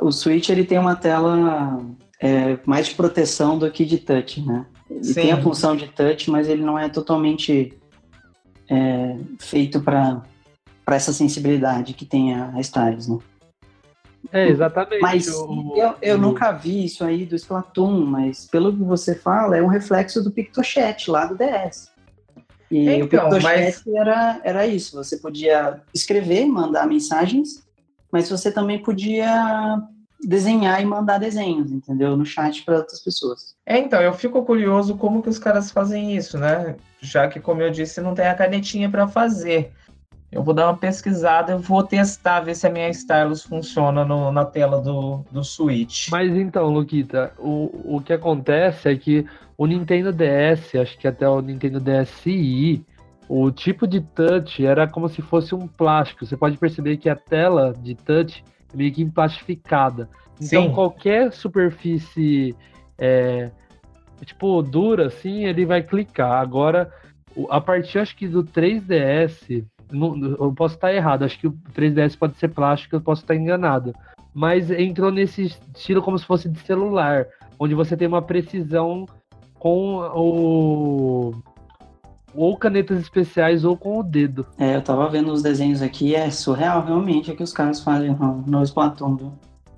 o 0.00 0.10
Switch 0.10 0.48
ele 0.48 0.64
tem 0.64 0.76
uma 0.76 0.96
tela 0.96 1.78
é 2.20 2.58
mais 2.66 2.88
de 2.88 2.94
proteção 2.96 3.56
do 3.56 3.70
que 3.70 3.84
de 3.84 3.98
touch, 3.98 4.40
né? 4.40 4.66
Ele 4.90 5.04
Sim. 5.04 5.14
tem 5.14 5.32
a 5.32 5.40
função 5.40 5.76
de 5.76 5.86
touch, 5.86 6.28
mas 6.28 6.48
ele 6.48 6.64
não 6.64 6.76
é 6.76 6.88
totalmente 6.88 7.72
é, 8.68 9.16
feito 9.38 9.80
para 9.80 10.22
essa 10.88 11.12
sensibilidade 11.12 11.94
que 11.94 12.04
tem 12.04 12.34
a, 12.34 12.50
a 12.52 12.60
Stylus, 12.60 13.06
né? 13.06 13.18
É, 14.32 14.48
exatamente. 14.48 15.00
Mas 15.02 15.28
o- 15.28 15.74
eu, 15.76 15.94
eu 16.02 16.16
o- 16.16 16.18
nunca 16.18 16.50
vi 16.52 16.84
isso 16.84 17.04
aí 17.04 17.24
do 17.26 17.34
Splatoon, 17.36 18.04
mas 18.06 18.46
pelo 18.46 18.72
que 18.74 18.82
você 18.82 19.14
fala, 19.14 19.56
é 19.56 19.62
um 19.62 19.66
reflexo 19.68 20.22
do 20.22 20.30
PictoChat 20.30 21.10
lá 21.10 21.26
do 21.26 21.36
DS. 21.36 21.90
E 22.70 22.88
o 23.02 23.04
Então, 23.04 23.28
PictoChat 23.28 23.82
era, 23.94 24.40
era 24.42 24.66
isso, 24.66 24.96
você 24.96 25.18
podia 25.18 25.80
escrever, 25.94 26.46
mandar 26.46 26.86
mensagens, 26.86 27.62
mas 28.10 28.28
você 28.30 28.50
também 28.50 28.82
podia 28.82 29.78
desenhar 30.26 30.80
e 30.80 30.86
mandar 30.86 31.18
desenhos, 31.18 31.70
entendeu? 31.70 32.16
No 32.16 32.24
chat 32.24 32.62
para 32.64 32.78
outras 32.78 33.00
pessoas. 33.00 33.54
É, 33.66 33.76
então, 33.78 34.00
eu 34.00 34.12
fico 34.14 34.42
curioso 34.44 34.96
como 34.96 35.22
que 35.22 35.28
os 35.28 35.38
caras 35.38 35.70
fazem 35.70 36.16
isso, 36.16 36.38
né? 36.38 36.76
Já 37.00 37.28
que, 37.28 37.38
como 37.38 37.60
eu 37.60 37.70
disse, 37.70 38.00
não 38.00 38.14
tem 38.14 38.26
a 38.26 38.34
canetinha 38.34 38.88
para 38.90 39.06
fazer. 39.06 39.72
Eu 40.34 40.42
vou 40.42 40.52
dar 40.52 40.66
uma 40.66 40.76
pesquisada, 40.76 41.52
eu 41.52 41.60
vou 41.60 41.84
testar, 41.84 42.40
ver 42.40 42.56
se 42.56 42.66
a 42.66 42.70
minha 42.70 42.88
Stylus 42.90 43.44
funciona 43.44 44.04
no- 44.04 44.32
na 44.32 44.44
tela 44.44 44.80
do, 44.80 45.24
do 45.30 45.44
Switch. 45.44 46.10
Mas 46.10 46.34
então, 46.34 46.66
Luquita, 46.68 47.32
o, 47.38 47.96
o 47.96 48.00
que 48.00 48.12
acontece 48.12 48.88
é 48.88 48.96
que 48.96 49.24
o 49.56 49.64
Nintendo 49.64 50.12
DS, 50.12 50.76
acho 50.76 50.98
que 50.98 51.06
até 51.06 51.28
o 51.28 51.40
Nintendo 51.40 51.78
DSi, 51.78 52.84
o 53.28 53.48
tipo 53.52 53.86
de 53.86 54.00
touch 54.00 54.66
era 54.66 54.88
como 54.88 55.08
se 55.08 55.22
fosse 55.22 55.54
um 55.54 55.68
plástico. 55.68 56.26
Você 56.26 56.36
pode 56.36 56.56
perceber 56.56 56.96
que 56.96 57.08
a 57.08 57.14
tela 57.14 57.72
de 57.72 57.94
touch 57.94 58.42
é 58.72 58.76
meio 58.76 58.92
que 58.92 59.02
emplastificada. 59.02 60.08
Então, 60.40 60.64
Sim. 60.64 60.72
qualquer 60.72 61.32
superfície 61.32 62.56
é, 62.98 63.52
tipo 64.24 64.60
dura, 64.62 65.06
assim, 65.06 65.44
ele 65.44 65.64
vai 65.64 65.80
clicar. 65.80 66.42
Agora, 66.42 66.92
a 67.48 67.60
partir, 67.60 68.00
acho 68.00 68.16
que 68.16 68.26
do 68.26 68.42
3DS, 68.42 69.64
não- 69.90 70.16
eu 70.40 70.52
posso 70.52 70.74
estar 70.74 70.92
errado, 70.92 71.24
acho 71.24 71.38
que 71.38 71.46
o 71.46 71.56
3DS 71.72 72.16
pode 72.16 72.36
ser 72.36 72.48
plástico, 72.48 72.96
eu 72.96 73.00
posso 73.00 73.22
estar 73.22 73.34
enganado 73.34 73.94
mas 74.34 74.68
entrou 74.70 75.12
nesse 75.12 75.42
estilo 75.74 76.02
como 76.02 76.18
se 76.18 76.26
fosse 76.26 76.48
de 76.48 76.58
celular, 76.58 77.26
onde 77.58 77.72
você 77.72 77.96
tem 77.96 78.08
uma 78.08 78.20
precisão 78.20 79.06
com 79.58 79.98
o 80.12 81.32
ou 82.34 82.56
canetas 82.56 82.98
especiais 82.98 83.64
ou 83.64 83.76
com 83.76 84.00
o 84.00 84.02
dedo. 84.02 84.44
É, 84.58 84.74
eu 84.74 84.82
tava 84.82 85.08
vendo 85.08 85.32
os 85.32 85.40
desenhos 85.40 85.80
aqui, 85.80 86.16
é 86.16 86.28
surreal 86.30 86.84
realmente 86.84 87.30
o 87.30 87.36
que 87.36 87.44
os 87.44 87.52
caras 87.52 87.80
fazem 87.80 88.10
no, 88.10 88.42
no 88.44 88.62
Splatoon. 88.64 89.14
viu? 89.14 89.32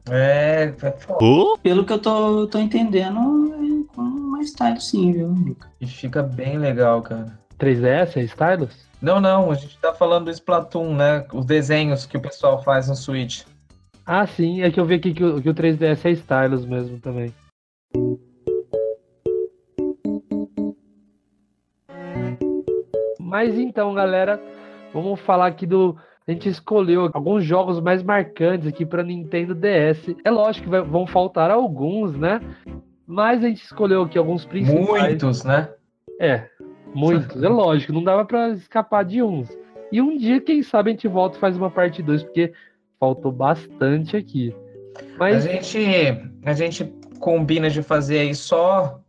É, 0.09 0.73
é 0.83 0.91
foda. 0.93 1.61
Pelo 1.63 1.85
que 1.85 1.93
eu 1.93 1.99
tô, 1.99 2.47
tô 2.47 2.59
entendendo, 2.59 3.19
é 3.53 3.95
com 3.95 4.01
uma 4.01 4.43
style 4.43 4.81
sim, 4.81 5.13
viu, 5.13 5.29
Luca? 5.29 5.69
E 5.79 5.87
fica 5.87 6.23
bem 6.23 6.57
legal, 6.57 7.03
cara. 7.03 7.39
3DS 7.59 8.17
é 8.17 8.23
Stylus? 8.25 8.86
Não, 9.01 9.21
não, 9.21 9.51
a 9.51 9.55
gente 9.55 9.79
tá 9.79 9.93
falando 9.93 10.25
do 10.27 10.31
Splatoon, 10.31 10.95
né? 10.95 11.27
Os 11.33 11.45
desenhos 11.45 12.07
que 12.07 12.17
o 12.17 12.21
pessoal 12.21 12.63
faz 12.63 12.89
no 12.89 12.95
Switch. 12.97 13.43
Ah, 14.05 14.27
sim, 14.27 14.63
é 14.63 14.71
que 14.71 14.79
eu 14.81 14.85
vi 14.85 14.95
aqui 14.95 15.13
que 15.13 15.25
o, 15.25 15.43
que 15.43 15.49
o 15.51 15.55
3DS 15.55 16.05
é 16.05 16.11
Stylus 16.13 16.65
mesmo 16.65 16.99
também. 17.01 17.33
Mas 23.21 23.59
então, 23.59 23.93
galera, 23.95 24.41
vamos 24.93 25.21
falar 25.21 25.47
aqui 25.47 25.67
do. 25.67 25.97
A 26.27 26.33
gente 26.33 26.49
escolheu 26.49 27.09
alguns 27.13 27.45
jogos 27.45 27.81
mais 27.81 28.03
marcantes 28.03 28.67
aqui 28.67 28.85
para 28.85 29.03
Nintendo 29.03 29.55
DS. 29.55 30.17
É 30.25 30.31
lógico 30.31 30.65
que 30.65 30.71
vai- 30.71 30.83
vão 30.83 31.07
faltar 31.07 31.51
alguns, 31.51 32.17
né? 32.17 32.41
Mas 33.07 33.45
a 33.45 33.49
gente 33.49 33.63
escolheu 33.63 34.03
aqui 34.03 34.19
alguns 34.19 34.45
principais. 34.45 34.87
Muitos, 34.89 35.45
né? 35.45 35.69
É, 36.21 36.49
muitos. 36.95 37.43
É 37.43 37.49
lógico, 37.49 37.93
não 37.93 38.03
dava 38.03 38.25
pra 38.25 38.51
escapar 38.51 39.05
de 39.05 39.23
uns. 39.23 39.49
E 39.93 40.01
um 40.01 40.17
dia, 40.17 40.41
quem 40.41 40.63
sabe, 40.63 40.91
a 40.91 40.93
gente 40.93 41.09
volta 41.09 41.37
e 41.37 41.41
faz 41.41 41.57
uma 41.57 41.71
parte 41.71 42.03
2, 42.03 42.25
porque 42.25 42.53
faltou 42.99 43.31
bastante 43.31 44.17
aqui. 44.17 44.55
A 44.97 45.19
Mas 45.19 45.45
gente, 45.45 45.79
a 46.45 46.53
gente 46.53 46.93
combina 47.21 47.71
de 47.71 47.83
fazer 47.83 48.21
aí 48.21 48.35
só 48.35 49.01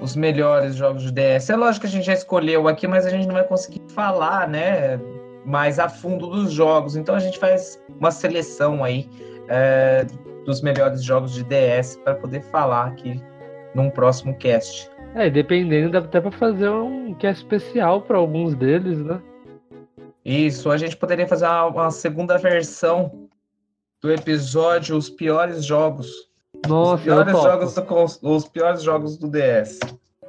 os 0.00 0.14
melhores 0.14 0.76
jogos 0.76 1.02
de 1.02 1.12
DS. 1.12 1.48
É 1.50 1.56
lógico 1.56 1.82
que 1.82 1.86
a 1.86 1.90
gente 1.90 2.06
já 2.06 2.12
escolheu 2.12 2.68
aqui, 2.68 2.86
mas 2.86 3.06
a 3.06 3.10
gente 3.10 3.26
não 3.26 3.34
vai 3.34 3.44
conseguir 3.44 3.82
falar, 3.88 4.48
né, 4.48 5.00
mais 5.44 5.78
a 5.78 5.88
fundo 5.88 6.26
dos 6.26 6.52
jogos. 6.52 6.96
Então 6.96 7.14
a 7.14 7.18
gente 7.18 7.38
faz 7.38 7.80
uma 7.98 8.10
seleção 8.10 8.84
aí 8.84 9.08
é, 9.48 10.04
dos 10.44 10.60
melhores 10.60 11.02
jogos 11.02 11.34
de 11.34 11.44
DS 11.44 11.96
para 12.04 12.14
poder 12.14 12.42
falar 12.42 12.86
aqui 12.86 13.20
num 13.74 13.90
próximo 13.90 14.34
cast. 14.36 14.90
É, 15.16 15.30
dependendo, 15.30 15.90
dá 15.90 15.98
até 16.00 16.20
pra 16.20 16.30
fazer 16.30 16.68
um 16.68 17.14
cast 17.14 17.42
especial 17.42 18.02
pra 18.02 18.18
alguns 18.18 18.54
deles, 18.54 18.98
né? 18.98 19.20
Isso, 20.22 20.70
a 20.70 20.76
gente 20.76 20.96
poderia 20.96 21.26
fazer 21.26 21.46
uma, 21.46 21.66
uma 21.66 21.90
segunda 21.90 22.36
versão 22.36 23.28
do 24.02 24.12
episódio 24.12 24.94
Os 24.94 25.08
Piores 25.08 25.64
Jogos. 25.64 26.08
os 26.64 26.70
Nossa, 26.70 27.02
eu 27.02 27.14
piores 27.14 27.32
topo. 27.32 27.48
jogos 27.48 28.18
do, 28.20 28.30
os 28.30 28.48
piores 28.48 28.82
jogos 28.82 29.16
do 29.16 29.28
DS. 29.30 29.80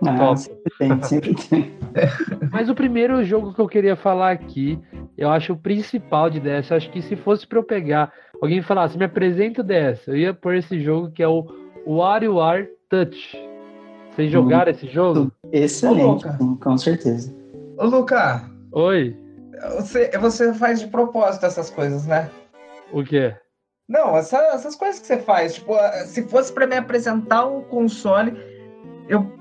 Ah, 0.05 0.35
sempre 0.35 0.71
tem, 0.77 1.03
sempre 1.03 1.35
tem. 1.35 1.77
Mas 2.51 2.69
o 2.69 2.75
primeiro 2.75 3.23
jogo 3.25 3.53
que 3.53 3.59
eu 3.59 3.67
queria 3.67 3.95
falar 3.95 4.31
aqui, 4.31 4.79
eu 5.17 5.29
acho 5.29 5.53
o 5.53 5.57
principal 5.57 6.29
de 6.29 6.39
DS. 6.39 6.69
Eu 6.69 6.77
acho 6.77 6.91
que 6.91 7.01
se 7.01 7.15
fosse 7.15 7.45
pra 7.45 7.59
eu 7.59 7.63
pegar, 7.63 8.13
alguém 8.41 8.61
falasse, 8.61 8.97
me 8.97 9.05
apresenta 9.05 9.61
o 9.61 9.63
DS, 9.65 10.07
eu 10.07 10.15
ia 10.15 10.33
por 10.33 10.55
esse 10.55 10.79
jogo 10.79 11.11
que 11.11 11.21
é 11.21 11.27
o 11.27 11.45
WarioWare 11.85 12.69
Touch. 12.89 13.46
Vocês 14.17 14.31
jogaram 14.31 14.71
esse 14.71 14.87
jogo? 14.87 15.31
Excelente, 15.51 16.25
Ô, 16.41 16.55
com 16.57 16.75
certeza. 16.75 17.31
Ô, 17.77 17.85
Luca, 17.85 18.49
Oi, 18.71 19.15
você, 19.75 20.09
você 20.17 20.51
faz 20.55 20.79
de 20.79 20.87
propósito 20.87 21.45
essas 21.45 21.69
coisas, 21.69 22.07
né? 22.07 22.27
o 22.91 23.03
quê? 23.03 23.35
Não, 23.87 24.17
essa- 24.17 24.41
essas 24.55 24.75
coisas 24.75 24.99
que 24.99 25.05
você 25.05 25.19
faz, 25.19 25.53
tipo, 25.53 25.73
se 26.07 26.23
fosse 26.23 26.51
pra 26.51 26.65
me 26.65 26.75
apresentar 26.77 27.45
um 27.45 27.61
console, 27.61 28.33
eu 29.07 29.31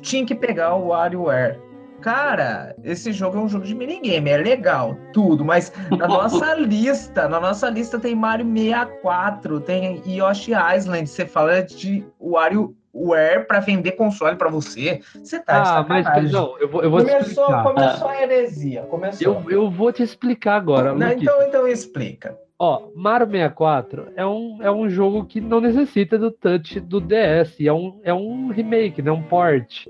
tinha 0.00 0.24
que 0.24 0.36
pegar 0.36 0.76
o 0.76 0.86
WarioWare. 0.88 1.58
Cara, 2.00 2.74
esse 2.84 3.10
jogo 3.12 3.38
é 3.38 3.40
um 3.40 3.48
jogo 3.48 3.64
de 3.66 3.74
minigame, 3.74 4.30
é 4.30 4.36
legal, 4.36 4.96
tudo, 5.12 5.44
mas 5.44 5.72
na 5.98 6.06
nossa 6.08 6.54
lista, 6.54 7.28
na 7.28 7.40
nossa 7.40 7.68
lista 7.68 7.98
tem 7.98 8.14
Mario 8.14 8.46
64, 8.46 9.60
tem 9.60 10.00
Yoshi 10.06 10.52
Island, 10.76 11.08
você 11.08 11.26
fala 11.26 11.60
de 11.62 12.06
WarioWare 12.94 13.46
pra 13.46 13.60
vender 13.60 13.92
console 13.92 14.36
pra 14.36 14.50
você, 14.50 15.00
você 15.14 15.38
tá 15.40 15.78
ah, 15.78 15.86
mas 15.88 16.30
não, 16.32 16.58
eu 16.58 16.68
vou, 16.68 16.82
eu 16.82 16.90
vou 16.90 17.00
te 17.04 17.10
começou, 17.10 17.44
explicar. 17.44 17.62
começou 17.62 18.08
a 18.08 18.22
heresia, 18.22 18.82
começou. 18.82 19.26
Eu, 19.44 19.50
eu 19.50 19.70
vou 19.70 19.92
te 19.92 20.02
explicar 20.02 20.56
agora. 20.56 20.92
Não, 20.94 21.10
então, 21.12 21.42
então 21.42 21.68
explica. 21.68 22.36
Ó, 22.58 22.88
Mario 22.94 23.26
64 23.26 24.08
é 24.16 24.26
um, 24.26 24.58
é 24.60 24.70
um 24.70 24.88
jogo 24.90 25.24
que 25.24 25.40
não 25.40 25.60
necessita 25.62 26.18
do 26.18 26.30
touch 26.30 26.78
do 26.80 27.00
DS. 27.00 27.58
É 27.60 27.72
um, 27.72 28.00
é 28.04 28.12
um 28.12 28.48
remake, 28.48 29.00
né? 29.00 29.10
Um 29.10 29.22
port. 29.22 29.86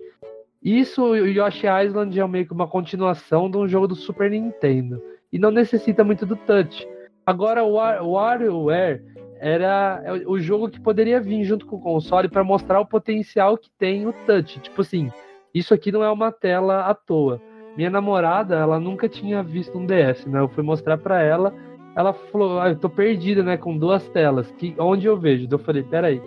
Isso, 0.63 1.03
o 1.03 1.17
Yoshi 1.17 1.67
Island 1.67 2.21
é 2.21 2.27
meio 2.29 2.47
que 2.47 2.53
uma 2.53 2.69
continuação 2.69 3.51
de 3.51 3.57
um 3.57 3.67
jogo 3.67 3.89
do 3.89 3.97
Super 3.97 4.31
Nintendo. 4.31 5.03
E 5.33 5.39
não 5.39 5.51
necessita 5.51 6.05
muito 6.05 6.25
do 6.27 6.37
touch. 6.37 6.87
Agora, 7.27 7.65
o 7.65 7.73
War- 7.73 8.03
o 8.05 8.13
WarioWare 8.13 9.03
era 9.40 10.03
é 10.05 10.12
o 10.26 10.38
jogo 10.38 10.68
que 10.68 10.81
poderia 10.81 11.20
vir 11.20 11.42
junto 11.44 11.66
com 11.66 11.76
o 11.76 11.81
console 11.81 12.29
para 12.29 12.44
mostrar 12.44 12.79
o 12.81 12.87
potencial 12.87 13.57
que 13.57 13.70
tem 13.79 14.07
o 14.07 14.12
touch. 14.12 14.61
Tipo 14.61 14.83
assim, 14.83 15.11
isso 15.55 15.74
aqui 15.74 15.90
não 15.90 16.05
é 16.05 16.11
uma 16.11 16.31
tela 16.31 16.87
à 16.87 16.94
toa. 16.94 17.40
Minha 17.76 17.90
namorada, 17.90 18.57
ela 18.57 18.79
nunca 18.79 19.09
tinha 19.09 19.42
visto 19.42 19.79
um 19.79 19.87
DS, 19.87 20.26
né? 20.26 20.40
Eu 20.40 20.48
fui 20.48 20.62
mostrar 20.62 20.98
para 20.98 21.22
ela 21.22 21.55
ela 21.94 22.12
falou, 22.12 22.61
ah, 22.61 22.68
eu 22.68 22.76
tô 22.76 22.88
perdida, 22.88 23.42
né, 23.42 23.57
com 23.57 23.76
duas 23.76 24.09
telas, 24.09 24.50
que, 24.53 24.74
onde 24.79 25.07
eu 25.07 25.16
vejo? 25.16 25.48
Eu 25.50 25.59
falei, 25.59 25.83
peraí, 25.83 26.22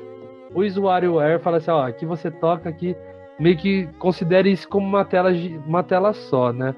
o 0.53 0.81
WarioWare 0.81 1.39
fala 1.39 1.57
assim, 1.57 1.71
ó, 1.71 1.87
aqui 1.87 2.05
você 2.05 2.29
toca 2.29 2.69
aqui, 2.69 2.95
meio 3.39 3.57
que 3.57 3.87
considere 3.99 4.51
isso 4.51 4.67
como 4.67 4.85
uma 4.85 5.05
tela, 5.05 5.31
uma 5.65 5.83
tela 5.83 6.13
só, 6.13 6.51
né? 6.51 6.75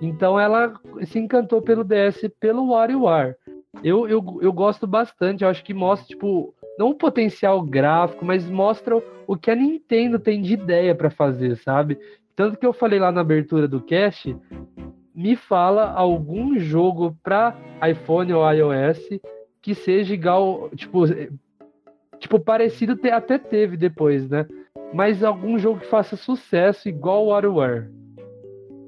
Então 0.00 0.38
ela 0.38 0.74
se 1.04 1.18
encantou 1.18 1.62
pelo 1.62 1.82
DS, 1.82 2.30
pelo 2.38 2.68
WarioWare. 2.68 3.34
Eu, 3.82 4.08
eu, 4.08 4.38
eu 4.40 4.52
gosto 4.52 4.86
bastante, 4.86 5.44
eu 5.44 5.48
acho 5.48 5.62
que 5.62 5.74
mostra, 5.74 6.08
tipo, 6.08 6.54
não 6.78 6.90
o 6.90 6.94
potencial 6.94 7.62
gráfico, 7.62 8.24
mas 8.24 8.48
mostra 8.48 9.02
o, 9.26 9.36
que 9.36 9.50
a 9.50 9.54
Nintendo 9.54 10.18
tem 10.18 10.42
de 10.42 10.54
ideia 10.54 10.94
para 10.94 11.10
fazer, 11.10 11.56
sabe? 11.56 11.98
Tanto 12.34 12.58
que 12.58 12.66
eu 12.66 12.72
falei 12.72 12.98
lá 12.98 13.10
na 13.10 13.20
abertura 13.20 13.66
do 13.66 13.80
cast, 13.80 14.36
me 15.14 15.34
fala 15.36 15.90
algum 15.92 16.58
jogo 16.58 17.16
para 17.22 17.56
iPhone 17.88 18.32
ou 18.32 18.50
iOS 18.52 19.20
que 19.62 19.74
seja 19.74 20.14
igual, 20.14 20.70
tipo, 20.76 21.06
eh, 21.06 21.30
tipo 22.18 22.38
parecido 22.38 22.98
até 23.10 23.38
teve 23.38 23.76
depois, 23.76 24.28
né? 24.28 24.46
Mas 24.92 25.24
algum 25.24 25.58
jogo 25.58 25.80
que 25.80 25.86
faça 25.86 26.16
sucesso 26.16 26.88
igual 26.88 27.24
o 27.24 27.28
WarioWare. 27.28 27.90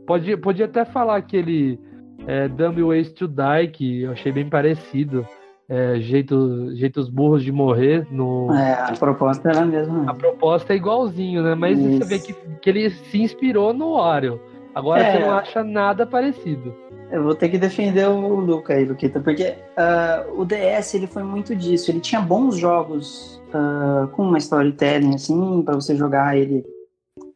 Pode, 0.07 0.37
podia 0.37 0.67
até 0.67 0.85
falar 0.85 1.17
aquele 1.17 1.79
é, 2.29 2.47
Dumb 2.47 2.83
Ways 2.83 3.11
to 3.13 3.27
Die, 3.27 3.69
que 3.73 4.03
eu 4.03 4.13
achei 4.13 4.31
bem 4.31 4.49
parecido. 4.49 5.27
é, 5.69 5.99
jeito, 6.01 6.75
jeitos 6.77 7.09
burros 7.11 7.43
de 7.43 7.51
morrer. 7.53 8.07
No... 8.11 8.51
É, 8.55 8.73
a 8.73 8.93
proposta 8.99 9.51
era 9.51 9.61
a 9.61 9.67
mesma. 9.67 10.11
A 10.11 10.15
proposta 10.15 10.73
é 10.73 10.77
igualzinho, 10.77 11.43
né? 11.43 11.55
Mas 11.55 11.79
Isso. 11.79 11.99
você 11.99 12.05
vê 12.05 12.19
que, 12.19 12.33
que 12.63 12.71
ele 12.71 12.89
se 12.91 13.21
inspirou 13.21 13.75
no 13.75 13.95
Wario. 13.97 14.41
Agora 14.75 15.03
É. 15.03 15.13
você 15.13 15.19
não 15.19 15.33
acha 15.33 15.65
nada 15.65 16.07
parecido. 16.07 16.75
Eu 17.11 17.23
vou 17.23 17.35
ter 17.35 17.49
que 17.49 17.59
defender 17.59 18.07
o 18.09 18.37
Luca 18.41 18.75
aí, 18.75 18.85
Luquita, 18.85 19.19
porque 19.21 19.55
ah, 19.77 20.25
o 20.37 20.45
DS 20.45 20.95
ele 20.95 21.07
foi 21.07 21.23
muito 21.23 21.55
disso. 21.57 21.91
Ele 21.91 22.01
tinha 22.01 22.21
bons 22.21 22.57
jogos 22.59 23.43
ah, 23.53 24.09
com 24.13 24.23
uma 24.23 24.39
storytelling, 24.39 25.15
assim, 25.15 25.63
para 25.63 25.75
você 25.75 25.97
jogar 25.97 26.37
ele 26.37 26.65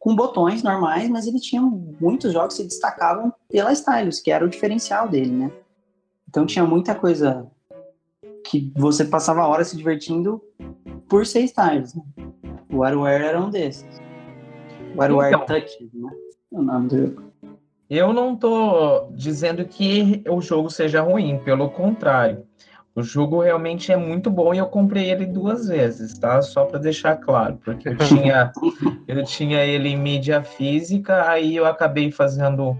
com 0.03 0.13
botões 0.13 0.61
normais, 0.61 1.09
mas 1.09 1.25
ele 1.25 1.39
tinha 1.39 1.61
muitos 1.61 2.33
jogos 2.33 2.57
que 2.57 2.61
se 2.61 2.67
destacavam 2.67 3.33
pela 3.49 3.71
stylus, 3.71 4.19
que 4.19 4.31
era 4.31 4.43
o 4.43 4.49
diferencial 4.49 5.07
dele, 5.07 5.31
né? 5.31 5.51
Então 6.27 6.45
tinha 6.45 6.65
muita 6.65 6.93
coisa 6.93 7.47
que 8.45 8.69
você 8.75 9.05
passava 9.05 9.47
horas 9.47 9.69
se 9.69 9.77
divertindo 9.77 10.43
por 11.07 11.25
ser 11.25 11.39
stylus. 11.43 11.93
Né? 11.93 12.03
O 12.69 12.79
WarioWare 12.79 13.23
era 13.23 13.39
um 13.39 13.49
desses. 13.49 14.01
WarioWare 14.93 15.35
Então. 15.35 15.45
Touch, 15.45 15.89
né? 15.93 16.11
O 16.51 16.61
nome 16.61 16.89
do 16.89 16.97
jogo. 16.97 17.23
Eu 17.89 18.11
não 18.11 18.35
tô 18.35 19.07
dizendo 19.11 19.63
que 19.63 20.21
o 20.29 20.41
jogo 20.41 20.69
seja 20.69 21.01
ruim, 21.01 21.39
pelo 21.45 21.69
contrário. 21.69 22.45
O 22.95 23.01
jogo 23.01 23.41
realmente 23.41 23.91
é 23.91 23.97
muito 23.97 24.29
bom 24.29 24.53
e 24.53 24.59
eu 24.59 24.67
comprei 24.67 25.09
ele 25.09 25.25
duas 25.25 25.67
vezes, 25.67 26.17
tá? 26.19 26.41
Só 26.43 26.65
para 26.65 26.77
deixar 26.77 27.15
claro, 27.15 27.59
porque 27.65 27.89
eu 27.89 27.97
tinha, 27.97 28.51
eu 29.07 29.23
tinha 29.23 29.65
ele 29.65 29.89
em 29.89 29.97
mídia 29.97 30.43
física, 30.43 31.27
aí 31.27 31.55
eu 31.55 31.65
acabei 31.65 32.11
fazendo 32.11 32.77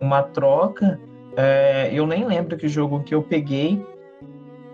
uma 0.00 0.22
troca. 0.22 0.98
é, 1.36 1.90
eu 1.92 2.04
nem 2.04 2.26
lembro 2.26 2.56
que 2.56 2.66
jogo 2.66 3.04
que 3.04 3.14
eu 3.14 3.22
peguei. 3.22 3.80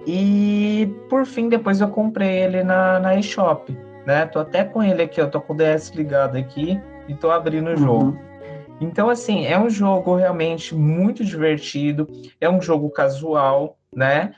E 0.07 0.91
por 1.11 1.27
fim, 1.27 1.51
depois 1.51 1.83
eu 1.83 1.89
comprei 1.89 2.39
ele 2.39 2.63
na, 2.63 2.99
na 2.99 3.17
eShop, 3.17 3.77
né? 4.07 4.25
Tô 4.25 4.39
até 4.39 4.65
com 4.65 4.83
ele 4.83 5.03
aqui, 5.03 5.21
eu 5.21 5.31
tô 5.31 5.43
com 5.43 5.53
o 5.53 5.57
DS 5.57 5.91
ligado 5.91 6.39
aqui 6.39 6.81
e 7.07 7.15
tô 7.15 7.31
abrindo 7.31 7.69
o 7.69 7.77
jogo. 7.77 8.05
Uhum. 8.07 8.29
Então, 8.81 9.11
assim, 9.11 9.45
é 9.45 9.59
um 9.59 9.69
jogo 9.69 10.15
realmente 10.15 10.75
muito 10.75 11.25
divertido, 11.25 12.07
é 12.41 12.49
um 12.49 12.63
jogo 12.63 12.89
casual, 12.91 13.78
né? 13.95 14.35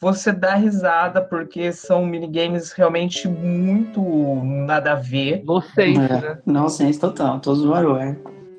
Você 0.00 0.32
dá 0.32 0.54
risada 0.54 1.22
porque 1.22 1.72
são 1.72 2.04
minigames 2.04 2.72
realmente 2.72 3.26
muito 3.26 4.02
nada 4.44 4.92
a 4.92 4.96
ver. 4.96 5.40
Inocente, 5.42 5.98
É, 5.98 6.20
né? 6.20 6.38
Nonsense 6.44 7.00
total, 7.00 7.40
todos 7.40 7.60
os 7.60 7.66
WarioWare. 7.66 8.18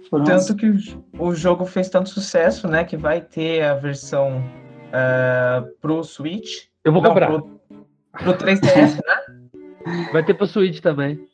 Foram 0.09 0.25
Tanto 0.25 0.55
que 0.55 0.73
o 1.19 1.33
jogo 1.33 1.65
fez 1.65 1.89
tanto 1.89 2.09
sucesso, 2.09 2.67
né? 2.67 2.83
Que 2.83 2.95
vai 2.97 3.21
ter 3.21 3.63
a 3.63 3.75
versão 3.75 4.43
ah, 4.93 5.65
pro 5.81 6.03
Switch. 6.03 6.65
Eu 6.83 6.93
vou 6.93 7.01
Não, 7.01 7.09
comprar. 7.09 7.27
Pro, 7.27 7.59
pro 8.13 8.33
3DS, 8.33 8.95
né? 8.95 10.05
Vai 10.11 10.23
ter 10.23 10.33
pro 10.33 10.47
Switch 10.47 10.79
também. 10.79 11.27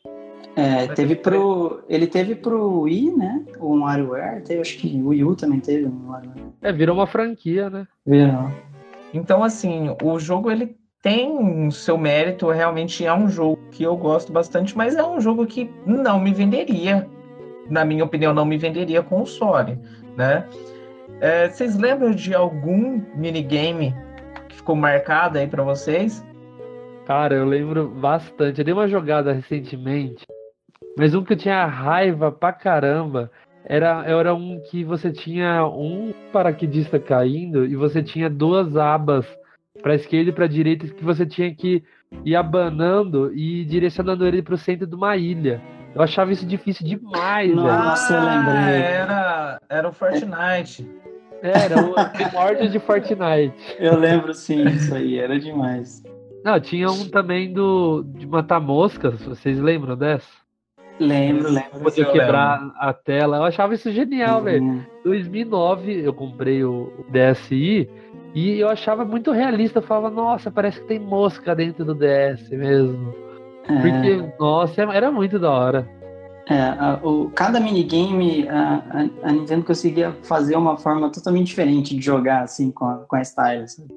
É, 0.54 0.86
teve 0.88 1.16
pro. 1.16 1.82
Ele 1.88 2.06
teve 2.06 2.34
pro 2.34 2.80
Wii, 2.82 3.16
né? 3.16 3.44
O 3.58 3.80
WarioWare, 3.80 4.42
teve, 4.42 4.60
acho 4.60 4.78
que 4.78 5.00
o 5.02 5.08
Wii 5.08 5.24
U 5.24 5.34
também 5.34 5.60
teve 5.60 5.86
um 5.86 6.10
WarioWare. 6.10 6.52
É, 6.60 6.72
virou 6.72 6.96
uma 6.96 7.06
franquia, 7.06 7.70
né? 7.70 7.86
Viram? 8.06 8.50
Então, 9.14 9.42
assim, 9.42 9.94
o 10.02 10.18
jogo 10.18 10.50
ele 10.50 10.76
tem 11.02 11.66
o 11.66 11.72
seu 11.72 11.98
mérito, 11.98 12.48
realmente 12.50 13.04
é 13.04 13.12
um 13.12 13.28
jogo 13.28 13.58
que 13.70 13.82
eu 13.82 13.96
gosto 13.96 14.32
bastante, 14.32 14.76
mas 14.76 14.94
é 14.94 15.02
um 15.02 15.20
jogo 15.20 15.46
que 15.46 15.70
não 15.84 16.20
me 16.20 16.32
venderia, 16.32 17.08
na 17.68 17.84
minha 17.84 18.04
opinião, 18.04 18.32
não 18.32 18.44
me 18.44 18.56
venderia 18.56 19.02
console, 19.02 19.78
né? 20.16 20.46
É, 21.20 21.48
vocês 21.48 21.76
lembram 21.76 22.12
de 22.12 22.34
algum 22.34 23.02
minigame 23.14 23.94
que 24.48 24.56
ficou 24.56 24.76
marcado 24.76 25.38
aí 25.38 25.46
pra 25.46 25.62
vocês? 25.62 26.24
Cara, 27.06 27.34
eu 27.34 27.44
lembro 27.44 27.88
bastante. 27.88 28.60
Eu 28.60 28.64
dei 28.64 28.72
uma 28.72 28.88
jogada 28.88 29.32
recentemente, 29.32 30.24
mas 30.96 31.14
um 31.14 31.24
que 31.24 31.32
eu 31.32 31.36
tinha 31.36 31.64
raiva 31.66 32.30
pra 32.30 32.52
caramba 32.52 33.30
era, 33.64 34.04
era 34.06 34.34
um 34.34 34.60
que 34.70 34.84
você 34.84 35.12
tinha 35.12 35.66
um 35.66 36.12
paraquedista 36.32 36.98
caindo 36.98 37.64
e 37.64 37.76
você 37.76 38.02
tinha 38.02 38.28
duas 38.28 38.76
abas 38.76 39.26
pra 39.82 39.94
esquerda 39.94 40.30
e 40.30 40.32
pra 40.32 40.46
direita 40.46 40.86
que 40.88 41.04
você 41.04 41.24
tinha 41.24 41.54
que 41.54 41.82
ir 42.24 42.36
abanando 42.36 43.32
e 43.34 43.64
direcionando 43.64 44.26
ele 44.26 44.42
pro 44.42 44.58
centro 44.58 44.86
de 44.86 44.94
uma 44.94 45.16
ilha. 45.16 45.60
Eu 45.94 46.02
achava 46.02 46.32
isso 46.32 46.46
difícil 46.46 46.86
demais, 46.86 47.48
velho. 47.48 47.62
Nossa, 47.62 48.14
eu 48.14 48.24
lembrei. 48.24 48.82
Era, 48.82 49.60
era 49.68 49.88
o 49.88 49.92
Fortnite. 49.92 50.88
Era 51.42 51.80
o 51.80 52.10
primórdio 52.10 52.70
de 52.70 52.78
Fortnite. 52.78 53.54
Eu 53.80 53.98
lembro 53.98 54.32
sim, 54.32 54.62
isso 54.68 54.94
aí, 54.94 55.18
era 55.18 55.40
demais. 55.40 56.00
Não, 56.44 56.60
tinha 56.60 56.88
um 56.88 57.08
também 57.08 57.52
do 57.52 58.04
de 58.04 58.26
matar 58.26 58.60
moscas, 58.60 59.20
vocês 59.22 59.58
lembram 59.58 59.96
dessa? 59.96 60.41
Lembro, 61.00 61.50
lembro. 61.50 61.80
Podia 61.82 62.04
eu 62.04 62.12
quebrar 62.12 62.72
a 62.78 62.92
tela. 62.92 63.38
Eu 63.38 63.44
achava 63.44 63.74
isso 63.74 63.90
genial, 63.90 64.42
velho. 64.42 64.62
Uhum. 64.62 64.80
2009 65.04 66.00
eu 66.04 66.12
comprei 66.14 66.62
o 66.64 66.92
DSi 67.08 67.88
e 68.34 68.58
eu 68.60 68.68
achava 68.68 69.04
muito 69.04 69.32
realista. 69.32 69.78
Eu 69.78 69.82
falava, 69.82 70.10
nossa, 70.10 70.50
parece 70.50 70.80
que 70.80 70.86
tem 70.86 70.98
mosca 70.98 71.54
dentro 71.56 71.84
do 71.84 71.94
DS 71.94 72.48
mesmo. 72.50 73.14
É, 73.68 73.80
Porque, 73.80 74.24
nossa, 74.38 74.82
era 74.82 75.10
muito 75.10 75.38
da 75.38 75.50
hora. 75.50 75.88
é, 76.48 76.60
a- 76.60 77.00
o, 77.02 77.30
cada 77.30 77.58
minigame 77.58 78.48
a, 78.48 78.82
a, 79.24 79.28
a 79.28 79.32
Nintendo 79.32 79.64
conseguia 79.64 80.12
fazer 80.22 80.56
uma 80.56 80.76
forma 80.76 81.10
totalmente 81.10 81.46
diferente 81.48 81.96
de 81.96 82.02
jogar 82.02 82.42
assim 82.42 82.70
com 82.70 82.84
a, 82.84 82.96
com 83.08 83.16
a 83.16 83.22
style. 83.24 83.66
sabe? 83.68 83.88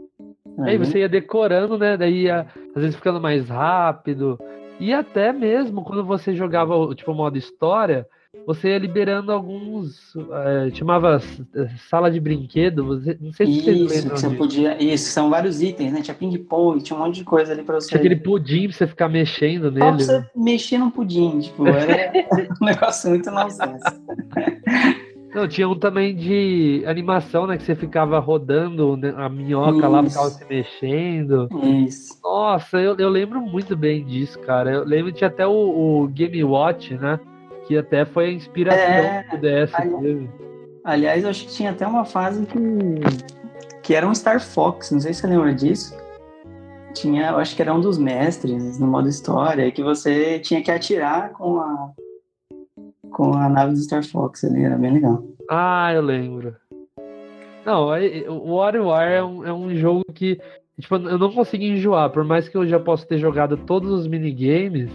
Aí 0.59 0.77
você 0.77 0.99
ia 0.99 1.09
decorando, 1.09 1.77
né? 1.77 1.97
Daí 1.97 2.23
ia, 2.23 2.45
às 2.75 2.81
vezes 2.81 2.95
ficando 2.95 3.19
mais 3.19 3.49
rápido. 3.49 4.39
E 4.79 4.93
até 4.93 5.31
mesmo 5.31 5.83
quando 5.83 6.03
você 6.05 6.35
jogava 6.35 6.75
o 6.75 6.93
tipo 6.93 7.13
modo 7.13 7.37
história, 7.37 8.05
você 8.45 8.69
ia 8.69 8.77
liberando 8.77 9.31
alguns. 9.31 10.13
eh, 10.15 10.69
chamava 10.73 11.21
eh, 11.55 11.67
sala 11.89 12.11
de 12.11 12.19
brinquedo. 12.19 12.85
Você, 12.85 13.17
não 13.21 13.31
sei 13.31 13.47
se 13.47 13.61
vocês 13.63 13.77
Isso, 13.77 13.93
lembram 13.95 14.13
que 14.15 14.19
você 14.19 14.27
disso. 14.27 14.37
podia. 14.37 14.83
Isso, 14.83 15.09
são 15.11 15.29
vários 15.29 15.61
itens, 15.61 15.93
né? 15.93 16.01
Tinha 16.01 16.13
ping-pong, 16.15 16.81
tinha 16.83 16.97
um 16.99 17.03
monte 17.03 17.15
de 17.15 17.23
coisa 17.23 17.53
ali 17.53 17.63
pra 17.63 17.75
você. 17.75 17.87
Tinha 17.89 17.99
aquele 17.99 18.17
pudim 18.17 18.67
pra 18.67 18.77
você 18.77 18.87
ficar 18.87 19.07
mexendo 19.09 19.63
Só 19.65 19.71
nele. 19.71 19.79
pra 19.79 19.91
né? 19.91 19.97
você 20.03 20.25
mexer 20.35 20.77
num 20.77 20.91
pudim, 20.91 21.39
tipo, 21.39 21.65
era 21.67 22.11
um 22.61 22.65
negócio 22.65 23.09
muito 23.09 23.31
nonsense. 23.31 23.83
Não, 25.35 25.49
tinha 25.49 25.67
um 25.67 25.77
também 25.77 26.15
de 26.15 26.81
animação, 26.87 27.45
né? 27.45 27.57
Que 27.57 27.63
você 27.63 27.75
ficava 27.75 28.17
rodando 28.19 28.95
né, 28.95 29.13
a 29.17 29.27
minhoca 29.27 29.85
lá, 29.85 30.01
Isso. 30.01 30.11
ficava 30.11 30.29
se 30.29 30.45
mexendo. 30.45 31.49
Isso. 31.61 32.17
Nossa, 32.23 32.79
eu, 32.79 32.95
eu 32.97 33.09
lembro 33.09 33.41
muito 33.41 33.75
bem 33.75 34.05
disso, 34.05 34.39
cara. 34.39 34.71
Eu 34.71 34.85
lembro 34.85 35.11
que 35.11 35.17
tinha 35.17 35.27
até 35.27 35.45
o, 35.45 35.51
o 35.51 36.07
Game 36.07 36.41
Watch, 36.41 36.93
né? 36.93 37.19
Que 37.67 37.77
até 37.77 38.05
foi 38.05 38.27
a 38.27 38.31
inspiração 38.31 38.79
É, 38.81 39.23
que 39.23 39.35
o 39.35 39.41
DS 39.41 39.75
ali-. 39.75 40.29
Aliás, 40.85 41.21
eu 41.25 41.29
acho 41.29 41.47
que 41.47 41.51
tinha 41.51 41.71
até 41.71 41.85
uma 41.85 42.05
fase 42.05 42.45
que, 42.45 42.59
que 43.83 43.93
era 43.93 44.07
um 44.07 44.15
Star 44.15 44.39
Fox, 44.39 44.91
não 44.91 45.01
sei 45.01 45.13
se 45.13 45.19
você 45.19 45.27
lembra 45.27 45.53
disso. 45.53 45.97
Tinha, 46.93 47.31
eu 47.31 47.37
acho 47.39 47.53
que 47.57 47.61
era 47.61 47.73
um 47.73 47.81
dos 47.81 47.97
mestres 47.97 48.79
no 48.79 48.87
modo 48.87 49.09
história, 49.09 49.69
que 49.69 49.83
você 49.83 50.39
tinha 50.39 50.63
que 50.63 50.71
atirar 50.71 51.33
com 51.33 51.59
a 51.59 51.91
com 53.15 53.33
a 53.33 53.47
nave 53.47 53.71
do 53.71 53.79
Star 53.79 54.03
Fox 54.03 54.43
ali, 54.43 54.65
era 54.65 54.77
bem 54.77 54.91
legal. 54.91 55.23
Ah, 55.49 55.93
eu 55.93 56.01
lembro. 56.01 56.53
Não, 57.65 57.87
o 58.27 58.55
WarioWare 58.55 59.13
é 59.13 59.23
um, 59.23 59.45
é 59.45 59.53
um 59.53 59.73
jogo 59.73 60.03
que 60.13 60.37
tipo, 60.77 60.95
eu 60.95 61.17
não 61.17 61.31
consigo 61.31 61.63
enjoar, 61.63 62.09
por 62.09 62.25
mais 62.25 62.49
que 62.49 62.57
eu 62.57 62.67
já 62.67 62.77
possa 62.77 63.07
ter 63.07 63.17
jogado 63.17 63.55
todos 63.55 63.89
os 63.89 64.05
minigames, 64.05 64.91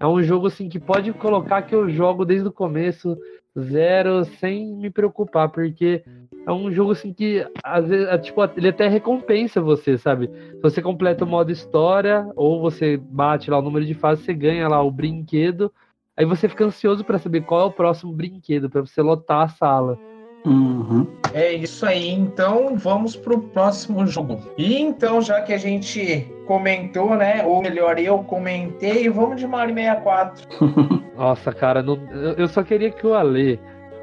é 0.00 0.06
um 0.06 0.22
jogo 0.22 0.46
assim 0.46 0.70
que 0.70 0.80
pode 0.80 1.12
colocar 1.12 1.60
que 1.60 1.74
eu 1.74 1.90
jogo 1.90 2.24
desde 2.24 2.48
o 2.48 2.52
começo, 2.52 3.18
zero, 3.56 4.24
sem 4.40 4.74
me 4.74 4.88
preocupar, 4.88 5.50
porque 5.50 6.02
é 6.46 6.50
um 6.50 6.72
jogo 6.72 6.92
assim 6.92 7.12
que 7.12 7.46
às 7.62 7.86
vezes, 7.86 8.08
é, 8.08 8.16
tipo, 8.16 8.42
ele 8.56 8.68
até 8.68 8.88
recompensa 8.88 9.60
você, 9.60 9.98
sabe? 9.98 10.28
Se 10.28 10.62
você 10.62 10.80
completa 10.80 11.24
o 11.24 11.28
modo 11.28 11.52
história, 11.52 12.26
ou 12.34 12.62
você 12.62 12.96
bate 12.96 13.50
lá 13.50 13.58
o 13.58 13.62
número 13.62 13.84
de 13.84 13.92
fases, 13.92 14.24
você 14.24 14.32
ganha 14.32 14.66
lá 14.66 14.82
o 14.82 14.90
brinquedo. 14.90 15.70
Aí 16.16 16.24
você 16.26 16.48
fica 16.48 16.64
ansioso 16.64 17.04
pra 17.04 17.18
saber 17.18 17.42
qual 17.42 17.60
é 17.62 17.64
o 17.64 17.72
próximo 17.72 18.12
brinquedo, 18.12 18.68
pra 18.68 18.80
você 18.82 19.00
lotar 19.00 19.42
a 19.44 19.48
sala. 19.48 19.98
Uhum. 20.44 21.06
É 21.32 21.52
isso 21.52 21.86
aí, 21.86 22.10
então 22.10 22.76
vamos 22.76 23.14
pro 23.16 23.38
próximo 23.40 24.06
jogo. 24.06 24.38
E 24.58 24.76
então, 24.78 25.22
já 25.22 25.40
que 25.40 25.52
a 25.52 25.56
gente 25.56 26.26
comentou, 26.46 27.14
né? 27.16 27.44
Ou 27.46 27.62
melhor, 27.62 27.98
eu 27.98 28.18
comentei, 28.24 29.08
vamos 29.08 29.40
de 29.40 29.46
Mario 29.46 29.74
64. 29.74 30.46
Nossa, 31.16 31.52
cara, 31.52 31.82
não- 31.82 31.98
eu- 32.10 32.32
eu 32.34 32.48
só 32.48 32.62
queria 32.62 32.90
que 32.90 33.06
o 33.06 33.14
Ale 33.14 33.58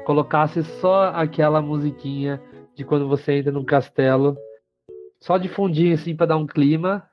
colocasse 0.06 0.62
só 0.64 1.12
aquela 1.14 1.60
musiquinha 1.60 2.40
de 2.74 2.84
quando 2.84 3.06
você 3.06 3.34
entra 3.34 3.52
num 3.52 3.64
castelo, 3.64 4.36
só 5.20 5.36
de 5.36 5.48
fundinho 5.48 5.94
assim 5.94 6.16
pra 6.16 6.26
dar 6.26 6.36
um 6.38 6.46
clima. 6.46 7.04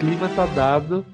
Clima 0.00 0.30
tá 0.30 0.46
dado. 0.46 1.04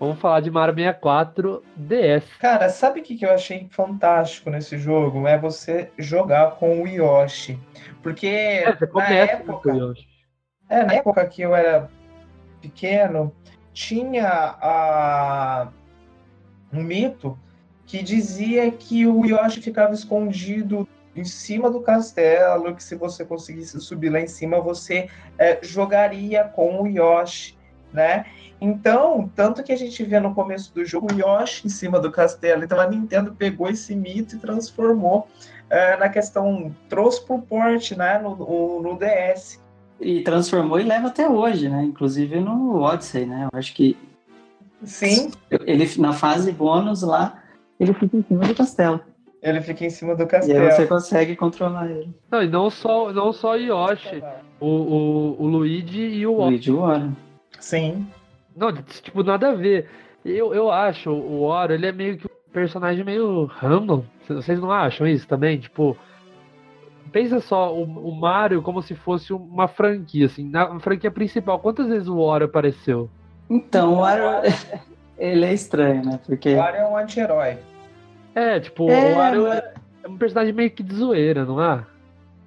Vamos 0.00 0.18
falar 0.18 0.40
de 0.40 0.50
Mario 0.50 0.74
64 0.74 1.62
DS. 1.76 2.24
Cara, 2.40 2.68
sabe 2.68 2.98
o 2.98 3.02
que, 3.02 3.16
que 3.16 3.24
eu 3.24 3.30
achei 3.30 3.68
fantástico 3.70 4.50
nesse 4.50 4.76
jogo? 4.76 5.28
É 5.28 5.38
você 5.38 5.90
jogar 5.96 6.56
com 6.56 6.82
o 6.82 6.88
Yoshi. 6.88 7.58
Porque 8.02 8.26
É, 8.26 8.76
na 8.92 9.08
época. 9.08 9.70
com 9.70 9.70
o 9.70 9.76
Yoshi. 9.76 10.08
É, 10.68 10.84
na 10.84 10.94
época 10.94 11.24
que 11.26 11.40
eu 11.40 11.54
era 11.54 11.88
pequeno, 12.60 13.32
tinha 13.72 14.28
a... 14.60 15.68
um 16.72 16.82
mito 16.82 17.38
que 17.86 18.02
dizia 18.02 18.68
que 18.72 19.06
o 19.06 19.24
Yoshi 19.24 19.62
ficava 19.62 19.94
escondido 19.94 20.86
em 21.14 21.24
cima 21.24 21.70
do 21.70 21.80
castelo, 21.80 22.74
que 22.74 22.82
se 22.82 22.96
você 22.96 23.24
conseguisse 23.24 23.80
subir 23.80 24.10
lá 24.10 24.20
em 24.20 24.26
cima, 24.26 24.60
você 24.60 25.08
é, 25.38 25.60
jogaria 25.62 26.42
com 26.44 26.82
o 26.82 26.88
Yoshi, 26.88 27.55
né? 27.96 28.26
Então, 28.60 29.30
tanto 29.34 29.62
que 29.62 29.72
a 29.72 29.76
gente 29.76 30.02
vê 30.04 30.20
no 30.20 30.34
começo 30.34 30.72
do 30.74 30.84
jogo 30.84 31.08
o 31.12 31.18
Yoshi 31.18 31.66
em 31.66 31.70
cima 31.70 31.98
do 31.98 32.10
castelo. 32.10 32.62
Então 32.64 32.78
a 32.80 32.86
Nintendo 32.86 33.32
pegou 33.32 33.68
esse 33.68 33.94
mito 33.94 34.36
e 34.36 34.38
transformou 34.38 35.26
é, 35.68 35.96
na 35.96 36.08
questão, 36.08 36.72
trouxe 36.88 37.24
pro 37.26 37.38
porte, 37.40 37.96
né, 37.98 38.18
no, 38.18 38.36
no, 38.36 38.82
no 38.82 38.98
DS. 38.98 39.60
E 40.00 40.20
transformou 40.22 40.78
e 40.78 40.84
leva 40.84 41.08
até 41.08 41.28
hoje, 41.28 41.68
né? 41.68 41.82
Inclusive 41.82 42.38
no 42.40 42.80
Odyssey, 42.82 43.26
né? 43.26 43.48
Eu 43.52 43.58
acho 43.58 43.74
que 43.74 43.96
Sim, 44.84 45.30
ele 45.50 45.86
na 45.98 46.12
fase 46.12 46.52
bônus 46.52 47.02
lá, 47.02 47.42
ele 47.80 47.92
fica 47.94 48.16
em 48.16 48.22
cima 48.22 48.44
do 48.44 48.54
castelo. 48.54 49.00
ele 49.42 49.60
fica 49.62 49.84
em 49.86 49.90
cima 49.90 50.14
do 50.14 50.22
E 50.22 50.24
aí 50.24 50.28
castelo. 50.28 50.70
você 50.70 50.86
consegue 50.86 51.34
controlar 51.36 51.90
ele. 51.90 52.14
Não, 52.30 52.42
e 52.42 52.48
não 52.48 52.68
só, 52.70 53.12
não 53.12 53.32
só 53.32 53.52
o 53.52 53.56
Yoshi, 53.56 54.22
o, 54.60 54.66
o, 54.66 55.42
o 55.42 55.46
Luigi 55.46 56.00
e 56.02 56.26
o. 56.26 56.42
Luigi 56.44 56.70
Wario. 56.70 57.16
Sim. 57.60 58.06
Não, 58.56 58.72
tipo, 58.72 59.22
nada 59.22 59.50
a 59.50 59.54
ver. 59.54 59.88
Eu, 60.24 60.54
eu 60.54 60.70
acho 60.70 61.10
o 61.10 61.48
Wario, 61.48 61.74
ele 61.74 61.86
é 61.86 61.92
meio 61.92 62.16
que 62.16 62.26
um 62.26 62.52
personagem 62.52 63.04
meio 63.04 63.44
random. 63.44 64.02
Vocês 64.28 64.58
não 64.58 64.72
acham 64.72 65.06
isso 65.06 65.26
também? 65.28 65.58
Tipo, 65.58 65.96
pensa 67.12 67.40
só 67.40 67.72
o, 67.74 67.82
o 67.82 68.14
Mario 68.18 68.62
como 68.62 68.82
se 68.82 68.94
fosse 68.94 69.32
uma 69.32 69.68
franquia, 69.68 70.26
assim. 70.26 70.48
Na 70.48 70.78
franquia 70.80 71.10
principal, 71.10 71.58
quantas 71.60 71.86
vezes 71.88 72.08
o 72.08 72.16
Wario 72.24 72.46
apareceu? 72.46 73.08
Então, 73.48 73.94
o 73.94 73.96
Wario, 74.00 74.24
ele 75.18 75.44
é 75.44 75.52
estranho, 75.52 76.04
né? 76.04 76.18
Porque 76.26 76.54
O 76.54 76.58
Wario 76.58 76.80
é 76.80 76.86
um 76.88 76.96
anti-herói. 76.96 77.58
É, 78.34 78.58
tipo, 78.60 78.90
É, 78.90 79.12
o 79.12 79.14
Wario 79.16 79.46
é, 79.46 79.74
é 80.02 80.08
um 80.08 80.16
personagem 80.18 80.52
meio 80.52 80.70
que 80.70 80.82
de 80.82 80.94
zoeira, 80.94 81.44
não 81.44 81.62
é? 81.62 81.84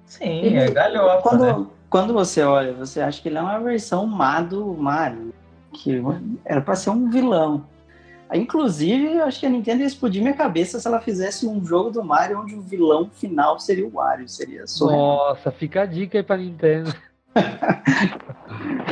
Sim, 0.04 0.40
Ele- 0.44 0.56
é 0.58 0.70
galhofa, 0.70 1.22
quando, 1.22 1.44
né? 1.44 1.66
Quando 1.90 2.14
você 2.14 2.42
olha, 2.42 2.72
você 2.72 3.00
acha 3.00 3.20
que 3.20 3.28
ele 3.28 3.36
é 3.36 3.42
uma 3.42 3.58
versão 3.58 4.06
má 4.06 4.40
do 4.40 4.72
Mario, 4.74 5.34
que 5.72 6.00
era 6.44 6.60
pra 6.60 6.76
ser 6.76 6.90
um 6.90 7.10
vilão. 7.10 7.66
Inclusive, 8.32 9.16
eu 9.16 9.24
acho 9.24 9.40
que 9.40 9.46
a 9.46 9.50
Nintendo 9.50 9.80
ia 9.80 9.88
explodir 9.88 10.22
minha 10.22 10.34
cabeça 10.34 10.78
se 10.78 10.86
ela 10.86 11.00
fizesse 11.00 11.48
um 11.48 11.64
jogo 11.64 11.90
do 11.90 12.04
Mario 12.04 12.40
onde 12.40 12.54
o 12.54 12.62
vilão 12.62 13.10
final 13.12 13.58
seria 13.58 13.84
o 13.84 13.90
Wario, 13.90 14.28
seria 14.28 14.68
surreal. 14.68 15.00
Nossa, 15.00 15.50
fica 15.50 15.82
a 15.82 15.86
dica 15.86 16.16
aí 16.16 16.22
pra 16.22 16.36
Nintendo. 16.36 16.94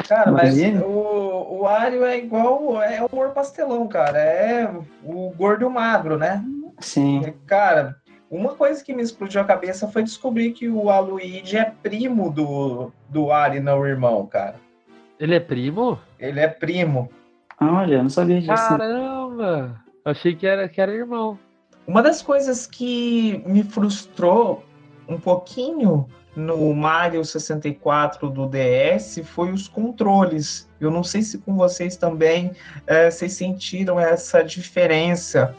Cara, 0.08 0.32
mas 0.32 0.58
Imagina. 0.58 0.84
o, 0.84 1.56
o 1.56 1.60
Wario 1.62 2.04
é 2.04 2.18
igual, 2.18 2.82
é 2.82 3.00
o 3.00 3.06
humor 3.06 3.30
pastelão, 3.30 3.86
cara. 3.86 4.18
É 4.18 4.68
o 5.04 5.32
gordo 5.36 5.70
magro, 5.70 6.18
né? 6.18 6.44
Sim. 6.80 7.32
Cara, 7.46 7.96
uma 8.30 8.54
coisa 8.54 8.84
que 8.84 8.94
me 8.94 9.02
explodiu 9.02 9.40
a 9.40 9.44
cabeça 9.44 9.88
foi 9.88 10.02
descobrir 10.02 10.52
que 10.52 10.68
o 10.68 10.90
Aluigi 10.90 11.56
é 11.56 11.72
primo 11.82 12.30
do, 12.30 12.92
do 13.08 13.26
Wario, 13.26 13.62
não 13.62 13.80
o 13.80 13.86
irmão, 13.86 14.26
cara. 14.26 14.56
Ele 15.18 15.34
é 15.34 15.40
primo? 15.40 15.98
Ele 16.18 16.38
é 16.38 16.48
primo. 16.48 17.10
Olha, 17.60 17.96
eu 17.96 18.02
não 18.02 18.10
sabia 18.10 18.40
disso. 18.40 18.52
Caramba! 18.52 19.82
Achei 20.04 20.34
que 20.34 20.46
era, 20.46 20.68
que 20.68 20.80
era 20.80 20.92
irmão. 20.92 21.38
Uma 21.86 22.02
das 22.02 22.22
coisas 22.22 22.66
que 22.66 23.42
me 23.46 23.64
frustrou 23.64 24.64
um 25.08 25.18
pouquinho 25.18 26.06
no 26.36 26.72
Mario 26.74 27.24
64 27.24 28.30
do 28.30 28.46
DS 28.46 29.20
foi 29.24 29.50
os 29.50 29.66
controles. 29.66 30.68
Eu 30.80 30.90
não 30.90 31.02
sei 31.02 31.22
se 31.22 31.38
com 31.38 31.56
vocês 31.56 31.96
também 31.96 32.52
eh, 32.86 33.10
vocês 33.10 33.32
sentiram 33.32 33.98
essa 33.98 34.42
diferença. 34.42 35.54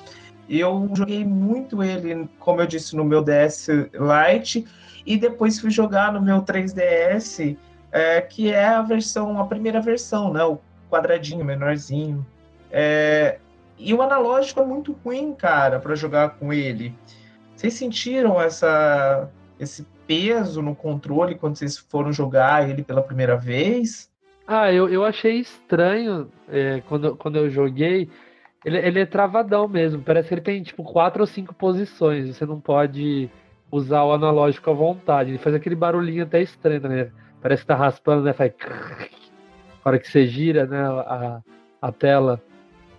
Eu 0.49 0.89
joguei 0.95 1.23
muito 1.23 1.83
ele, 1.83 2.27
como 2.39 2.61
eu 2.61 2.67
disse, 2.67 2.95
no 2.95 3.05
meu 3.05 3.23
DS 3.23 3.67
Lite 3.93 4.65
e 5.05 5.15
depois 5.15 5.59
fui 5.59 5.69
jogar 5.69 6.11
no 6.11 6.21
meu 6.21 6.41
3DS, 6.41 7.55
eh, 7.91 8.21
que 8.21 8.51
é 8.51 8.65
a 8.65 8.81
versão, 8.81 9.39
a 9.39 9.45
primeira 9.45 9.79
versão, 9.79 10.33
né? 10.33 10.43
O 10.43 10.59
quadradinho 10.89 11.45
menorzinho. 11.45 12.25
É, 12.71 13.39
e 13.77 13.93
o 13.93 14.01
analógico 14.01 14.59
é 14.59 14.65
muito 14.65 14.91
ruim, 15.03 15.33
cara, 15.33 15.79
para 15.79 15.95
jogar 15.95 16.31
com 16.31 16.51
ele. 16.51 16.93
Vocês 17.55 17.73
sentiram 17.73 18.41
essa, 18.41 19.29
esse 19.59 19.85
peso 20.05 20.61
no 20.61 20.75
controle 20.75 21.35
quando 21.35 21.55
vocês 21.55 21.77
foram 21.77 22.11
jogar 22.11 22.69
ele 22.69 22.83
pela 22.83 23.01
primeira 23.01 23.37
vez? 23.37 24.09
Ah, 24.47 24.73
eu, 24.73 24.89
eu 24.89 25.05
achei 25.05 25.39
estranho 25.39 26.29
é, 26.49 26.81
quando, 26.89 27.15
quando 27.15 27.37
eu 27.37 27.49
joguei. 27.49 28.09
Ele, 28.65 28.77
ele 28.77 28.99
é 28.99 29.05
travadão 29.05 29.67
mesmo. 29.67 30.01
Parece 30.01 30.27
que 30.27 30.33
ele 30.33 30.41
tem 30.41 30.63
tipo 30.63 30.83
quatro 30.83 31.21
ou 31.21 31.27
cinco 31.27 31.53
posições. 31.53 32.35
Você 32.35 32.45
não 32.45 32.59
pode 32.59 33.29
usar 33.71 34.03
o 34.03 34.13
analógico 34.13 34.69
à 34.69 34.73
vontade. 34.73 35.31
Ele 35.31 35.37
faz 35.37 35.55
aquele 35.55 35.75
barulhinho 35.75 36.23
até 36.23 36.41
estranho, 36.41 36.81
né? 36.81 37.11
Parece 37.41 37.63
que 37.63 37.67
tá 37.67 37.75
raspando, 37.75 38.23
né? 38.23 38.33
Faz. 38.33 38.53
Hora 39.83 39.97
que 39.97 40.09
você 40.09 40.27
gira, 40.27 40.65
né? 40.65 40.79
A, 40.81 41.41
a 41.81 41.91
tela. 41.91 42.41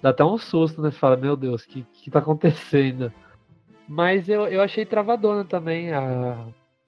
Dá 0.01 0.11
até 0.11 0.25
um 0.25 0.39
susto, 0.39 0.81
né? 0.81 0.91
Você 0.91 0.99
fala, 0.99 1.17
meu 1.17 1.37
Deus, 1.37 1.63
o 1.65 1.69
que, 1.69 1.87
que 1.93 2.11
tá 2.11 2.21
acontecendo? 2.21 3.13
Mas 3.87 4.29
eu, 4.29 4.47
eu 4.47 4.63
achei 4.63 4.87
travadona 4.87 5.45
também 5.45 5.93
a, 5.93 6.47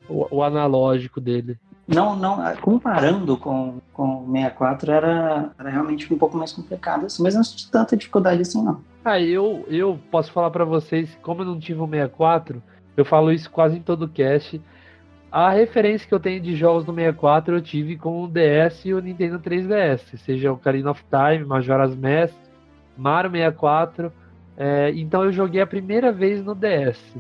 o, 0.09 0.37
o 0.37 0.43
analógico 0.43 1.21
dele. 1.21 1.59
Não, 1.87 2.14
não, 2.16 2.38
comparando 2.61 3.37
com, 3.37 3.79
com 3.92 4.25
o 4.25 4.33
64 4.33 4.92
era, 4.92 5.51
era 5.59 5.68
realmente 5.71 6.12
um 6.12 6.16
pouco 6.18 6.37
mais 6.37 6.53
complicado, 6.53 7.07
assim, 7.07 7.23
mas 7.23 7.35
não 7.35 7.42
tive 7.42 7.71
tanta 7.71 7.97
dificuldade 7.97 8.40
assim, 8.42 8.62
não. 8.62 8.81
Ah, 9.05 9.21
eu, 9.21 9.64
eu 9.68 9.99
posso 10.11 10.31
falar 10.33 10.51
pra 10.51 10.64
vocês, 10.64 11.18
como 11.23 11.42
eu 11.42 11.47
não 11.47 11.59
tive 11.59 11.81
um 11.81 11.88
64, 11.88 12.62
eu 12.97 13.05
falo 13.05 13.33
isso 13.33 13.51
quase 13.51 13.79
em 13.79 13.83
todo 13.83 14.09
cast. 14.09 14.61
A 15.31 15.51
referência 15.51 16.07
que 16.07 16.14
eu 16.14 16.21
tenho 16.21 16.40
de 16.40 16.55
jogos 16.55 16.85
do 16.85 16.95
64 16.95 17.57
eu 17.57 17.61
tive 17.62 17.97
com 17.97 18.23
o 18.23 18.29
DS 18.29 18.85
e 18.85 18.95
o 18.95 19.01
Nintendo 19.01 19.40
3DS, 19.40 20.16
seja 20.18 20.53
o 20.53 20.55
Ocarina 20.55 20.90
of 20.90 21.03
Time, 21.11 21.45
Majora's 21.45 21.97
Mask, 21.97 22.35
Mario 22.97 23.31
64. 23.33 24.12
é, 24.57 24.92
então 24.95 25.25
eu 25.25 25.33
joguei 25.33 25.61
a 25.62 25.66
primeira 25.66 26.12
vez 26.12 26.45
no 26.45 26.55
DS. 26.55 27.16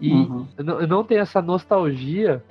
E 0.00 0.12
Uhum. 0.12 0.46
eu 0.58 0.86
não 0.86 1.02
tenho 1.04 1.20
essa 1.22 1.40
nostalgia 1.40 2.42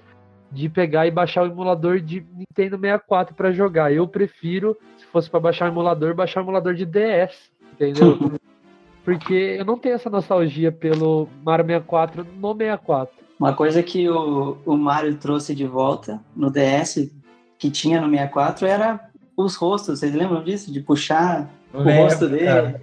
de 0.52 0.70
pegar 0.70 1.06
e 1.08 1.12
baixar 1.12 1.44
o 1.44 1.48
emulador 1.48 2.00
de 2.00 2.26
Nintendo 2.34 2.78
64 2.78 3.36
pra 3.36 3.52
jogar. 3.52 3.92
Eu 3.92 4.08
prefiro, 4.08 4.78
se 4.98 5.06
fosse 5.06 5.30
pra 5.30 5.40
baixar 5.40 5.66
o 5.66 5.74
emulador, 5.74 6.14
baixar 6.16 6.42
o 6.42 6.44
emulador 6.44 6.74
de 6.74 6.86
DS, 6.86 7.50
entendeu? 7.74 8.18
Porque 9.04 9.56
eu 9.58 9.64
não 9.64 9.78
tenho 9.78 9.96
essa 9.96 10.10
nostalgia 10.10 10.72
pelo 10.72 11.30
Mario 11.44 11.66
64 11.66 12.28
no 12.38 12.54
64. 12.54 13.16
Uma 13.40 13.54
coisa 13.54 13.82
que 13.82 14.10
o, 14.10 14.58
o 14.66 14.76
Mario 14.76 15.16
trouxe 15.16 15.56
de 15.56 15.66
volta 15.66 16.20
no 16.36 16.52
DS, 16.52 17.10
que 17.58 17.70
tinha 17.72 18.02
no 18.02 18.10
64, 18.10 18.66
era 18.68 19.00
os 19.38 19.56
rostos. 19.56 20.00
Vocês 20.00 20.14
lembram 20.14 20.44
disso? 20.44 20.74
De 20.74 20.82
puxar 20.82 21.50
o 21.74 21.80
Lembro, 21.84 22.04
rosto 22.04 22.28
dele. 22.28 22.76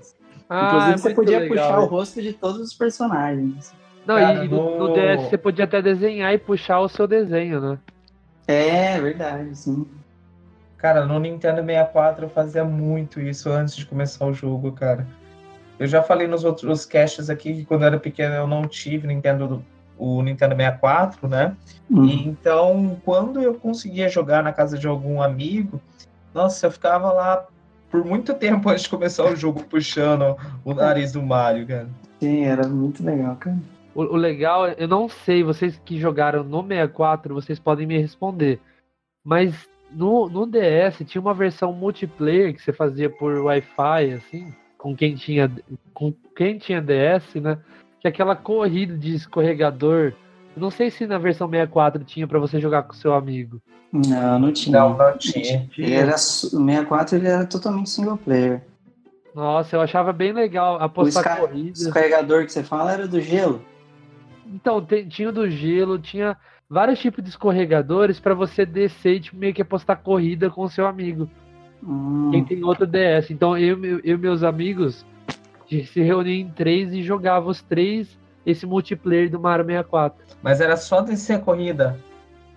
Ah, 0.48 0.66
Inclusive, 0.66 0.92
é 0.92 0.96
você 0.98 1.14
podia 1.14 1.38
legal. 1.40 1.56
puxar 1.56 1.80
o 1.80 1.86
rosto 1.86 2.22
de 2.22 2.32
todos 2.32 2.60
os 2.60 2.72
personagens. 2.72 3.74
Não, 4.06 4.16
Cara, 4.16 4.44
e 4.44 4.48
no, 4.48 4.78
no- 4.78 4.92
DS 4.92 5.28
você 5.30 5.38
podia 5.38 5.64
até 5.64 5.80
desenhar 5.80 6.32
e 6.34 6.38
puxar 6.38 6.80
o 6.80 6.88
seu 6.88 7.06
desenho, 7.06 7.60
né? 7.60 7.78
É, 8.46 9.00
verdade, 9.00 9.56
sim. 9.56 9.86
Cara, 10.76 11.06
no 11.06 11.18
Nintendo 11.18 11.62
64 11.64 12.26
eu 12.26 12.28
fazia 12.28 12.64
muito 12.64 13.18
isso 13.20 13.50
antes 13.50 13.74
de 13.74 13.86
começar 13.86 14.26
o 14.26 14.34
jogo, 14.34 14.72
cara. 14.72 15.06
Eu 15.78 15.86
já 15.86 16.02
falei 16.02 16.26
nos 16.28 16.44
outros 16.44 16.84
casts 16.84 17.30
aqui 17.30 17.54
que 17.54 17.64
quando 17.64 17.82
eu 17.82 17.86
era 17.88 17.98
pequeno 17.98 18.34
eu 18.34 18.46
não 18.46 18.68
tive 18.68 19.06
Nintendo, 19.06 19.64
o 19.96 20.22
Nintendo 20.22 20.54
64, 20.54 21.26
né? 21.26 21.56
Uhum. 21.90 22.04
E 22.04 22.28
então, 22.28 23.00
quando 23.04 23.40
eu 23.40 23.54
conseguia 23.54 24.08
jogar 24.08 24.42
na 24.42 24.52
casa 24.52 24.78
de 24.78 24.86
algum 24.86 25.22
amigo, 25.22 25.80
nossa, 26.34 26.66
eu 26.66 26.70
ficava 26.70 27.10
lá 27.12 27.46
por 27.90 28.04
muito 28.04 28.34
tempo 28.34 28.68
antes 28.68 28.82
de 28.84 28.90
começar 28.90 29.24
o 29.24 29.34
jogo 29.36 29.64
puxando 29.64 30.36
o 30.64 30.74
nariz 30.74 31.12
do 31.12 31.22
Mario, 31.22 31.66
cara. 31.66 31.88
Sim, 32.20 32.44
era 32.44 32.68
muito 32.68 33.02
legal, 33.04 33.36
cara. 33.36 33.56
O, 33.94 34.02
o 34.02 34.16
legal, 34.16 34.66
é- 34.66 34.74
eu 34.78 34.88
não 34.88 35.08
sei, 35.08 35.42
vocês 35.42 35.80
que 35.84 35.98
jogaram 35.98 36.42
no 36.42 36.62
64, 36.62 37.34
vocês 37.34 37.58
podem 37.58 37.86
me 37.86 37.98
responder. 37.98 38.60
Mas 39.24 39.68
no, 39.90 40.28
no 40.28 40.46
DS 40.46 41.04
tinha 41.06 41.20
uma 41.22 41.34
versão 41.34 41.72
multiplayer 41.72 42.52
que 42.54 42.60
você 42.62 42.72
fazia 42.72 43.08
por 43.08 43.38
Wi-Fi, 43.38 44.12
assim, 44.12 44.52
com 44.76 44.94
quem 44.96 45.14
tinha, 45.14 45.50
com 45.92 46.12
quem 46.36 46.58
tinha 46.58 46.80
DS, 46.82 47.36
né? 47.36 47.58
Que 48.00 48.08
é 48.08 48.10
aquela 48.10 48.36
corrida 48.36 48.96
de 48.98 49.14
escorregador 49.14 50.12
Eu 50.54 50.60
não 50.60 50.70
sei 50.70 50.90
se 50.90 51.06
na 51.06 51.16
versão 51.18 51.48
64 51.48 52.04
tinha 52.04 52.26
pra 52.28 52.38
você 52.38 52.60
jogar 52.60 52.82
com 52.82 52.92
seu 52.92 53.14
amigo. 53.14 53.60
Não, 53.92 54.38
não 54.38 54.52
tinha. 54.52 54.78
Não, 54.78 54.96
não 54.98 55.16
tinha. 55.16 55.68
Ele 55.78 55.94
era, 55.94 56.14
o 56.14 56.18
64 56.18 57.16
ele 57.16 57.28
era 57.28 57.46
totalmente 57.46 57.90
single 57.90 58.16
player. 58.18 58.60
Nossa, 59.34 59.74
eu 59.76 59.80
achava 59.80 60.12
bem 60.12 60.32
legal 60.32 60.74
O 60.76 60.82
apostar 60.82 61.38
corrida. 61.38 61.72
descarregador 61.72 62.44
que 62.44 62.52
você 62.52 62.62
fala 62.62 62.92
era 62.92 63.08
do 63.08 63.20
gelo. 63.20 63.64
Então, 64.46 64.84
tinha 65.08 65.28
o 65.28 65.32
do 65.32 65.48
gelo, 65.48 65.98
tinha 65.98 66.36
vários 66.68 66.98
tipos 66.98 67.22
de 67.22 67.30
escorregadores 67.30 68.18
pra 68.18 68.34
você 68.34 68.64
descer 68.66 69.16
e 69.16 69.20
tipo, 69.20 69.36
meio 69.36 69.54
que 69.54 69.62
apostar 69.62 70.02
corrida 70.02 70.50
com 70.50 70.62
o 70.62 70.68
seu 70.68 70.86
amigo. 70.86 71.28
Hum, 71.82 72.30
Quem 72.30 72.44
tem 72.44 72.64
outro 72.64 72.86
DS. 72.86 73.30
Então 73.30 73.56
eu 73.56 74.00
e 74.04 74.16
meus 74.16 74.42
amigos 74.42 75.04
se 75.68 76.00
reuniam 76.00 76.46
em 76.46 76.50
três 76.50 76.92
e 76.92 77.02
jogava 77.02 77.48
os 77.48 77.62
três 77.62 78.18
esse 78.44 78.66
multiplayer 78.66 79.30
do 79.30 79.40
Mario 79.40 79.64
64. 79.64 80.22
Mas 80.42 80.60
era 80.60 80.76
só 80.76 81.00
descer 81.00 81.34
a 81.36 81.38
corrida. 81.38 81.98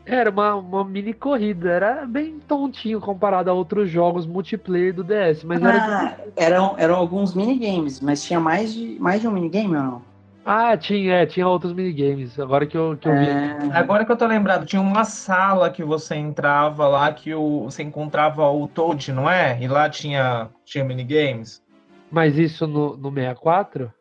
Era 0.06 0.30
uma, 0.30 0.56
uma 0.56 0.86
mini 0.86 1.14
corrida, 1.14 1.70
era 1.70 2.06
bem 2.06 2.40
tontinho 2.40 3.02
comparado 3.02 3.50
a 3.50 3.54
outros 3.54 3.90
jogos 3.90 4.26
multiplayer 4.26 4.94
do 4.94 5.04
DS, 5.04 5.44
mas 5.44 5.62
era 5.62 5.78
Ah, 5.78 6.18
eram, 6.38 6.76
eram 6.78 6.96
alguns 6.96 7.34
minigames, 7.34 8.00
mas 8.00 8.24
tinha 8.24 8.40
mais 8.40 8.74
de, 8.74 8.98
mais 9.00 9.20
de 9.20 9.28
um 9.28 9.32
minigame 9.32 9.76
ou 9.76 9.84
não? 9.84 10.02
Ah, 10.50 10.78
tinha, 10.78 11.14
é, 11.14 11.26
tinha 11.26 11.46
outros 11.46 11.74
minigames. 11.74 12.40
Agora 12.40 12.66
que 12.66 12.78
eu, 12.78 12.96
que 12.96 13.06
eu 13.06 13.14
vi. 13.14 13.28
É, 13.28 13.58
Agora 13.74 14.06
que 14.06 14.12
eu 14.14 14.16
tô 14.16 14.26
lembrado, 14.26 14.66
tinha 14.66 14.82
uma 14.82 15.04
sala 15.04 15.70
que 15.70 15.84
você 15.84 16.16
entrava 16.16 16.88
lá 16.88 17.12
que 17.12 17.34
o, 17.34 17.66
você 17.66 17.84
encontrava 17.84 18.50
o 18.50 18.66
Toad, 18.66 19.12
não 19.12 19.30
é? 19.30 19.62
E 19.62 19.68
lá 19.68 19.90
tinha, 19.90 20.48
tinha 20.64 20.86
minigames. 20.86 21.62
Mas 22.10 22.38
isso 22.38 22.66
no, 22.66 22.96
no 22.96 23.12
64? 23.12 23.92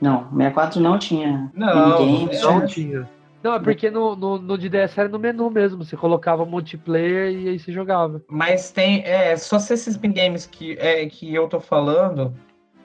não, 0.00 0.30
64 0.30 0.80
não 0.80 0.98
tinha 0.98 1.50
Não, 1.54 2.00
minigames. 2.00 2.42
Não 2.42 2.66
tinha. 2.66 3.06
Não, 3.42 3.54
é 3.54 3.58
porque 3.58 3.90
no, 3.90 4.16
no, 4.16 4.38
no 4.38 4.56
de 4.56 4.70
DS 4.70 4.96
era 4.96 5.10
no 5.10 5.18
menu 5.18 5.50
mesmo. 5.50 5.84
Você 5.84 5.94
colocava 5.94 6.46
multiplayer 6.46 7.32
e 7.32 7.48
aí 7.50 7.58
você 7.58 7.70
jogava. 7.70 8.22
Mas 8.30 8.70
tem, 8.70 9.02
é, 9.04 9.36
só 9.36 9.58
se 9.58 9.74
esses 9.74 9.98
minigames 9.98 10.46
que, 10.46 10.72
é, 10.80 11.04
que 11.04 11.34
eu 11.34 11.46
tô 11.48 11.60
falando 11.60 12.32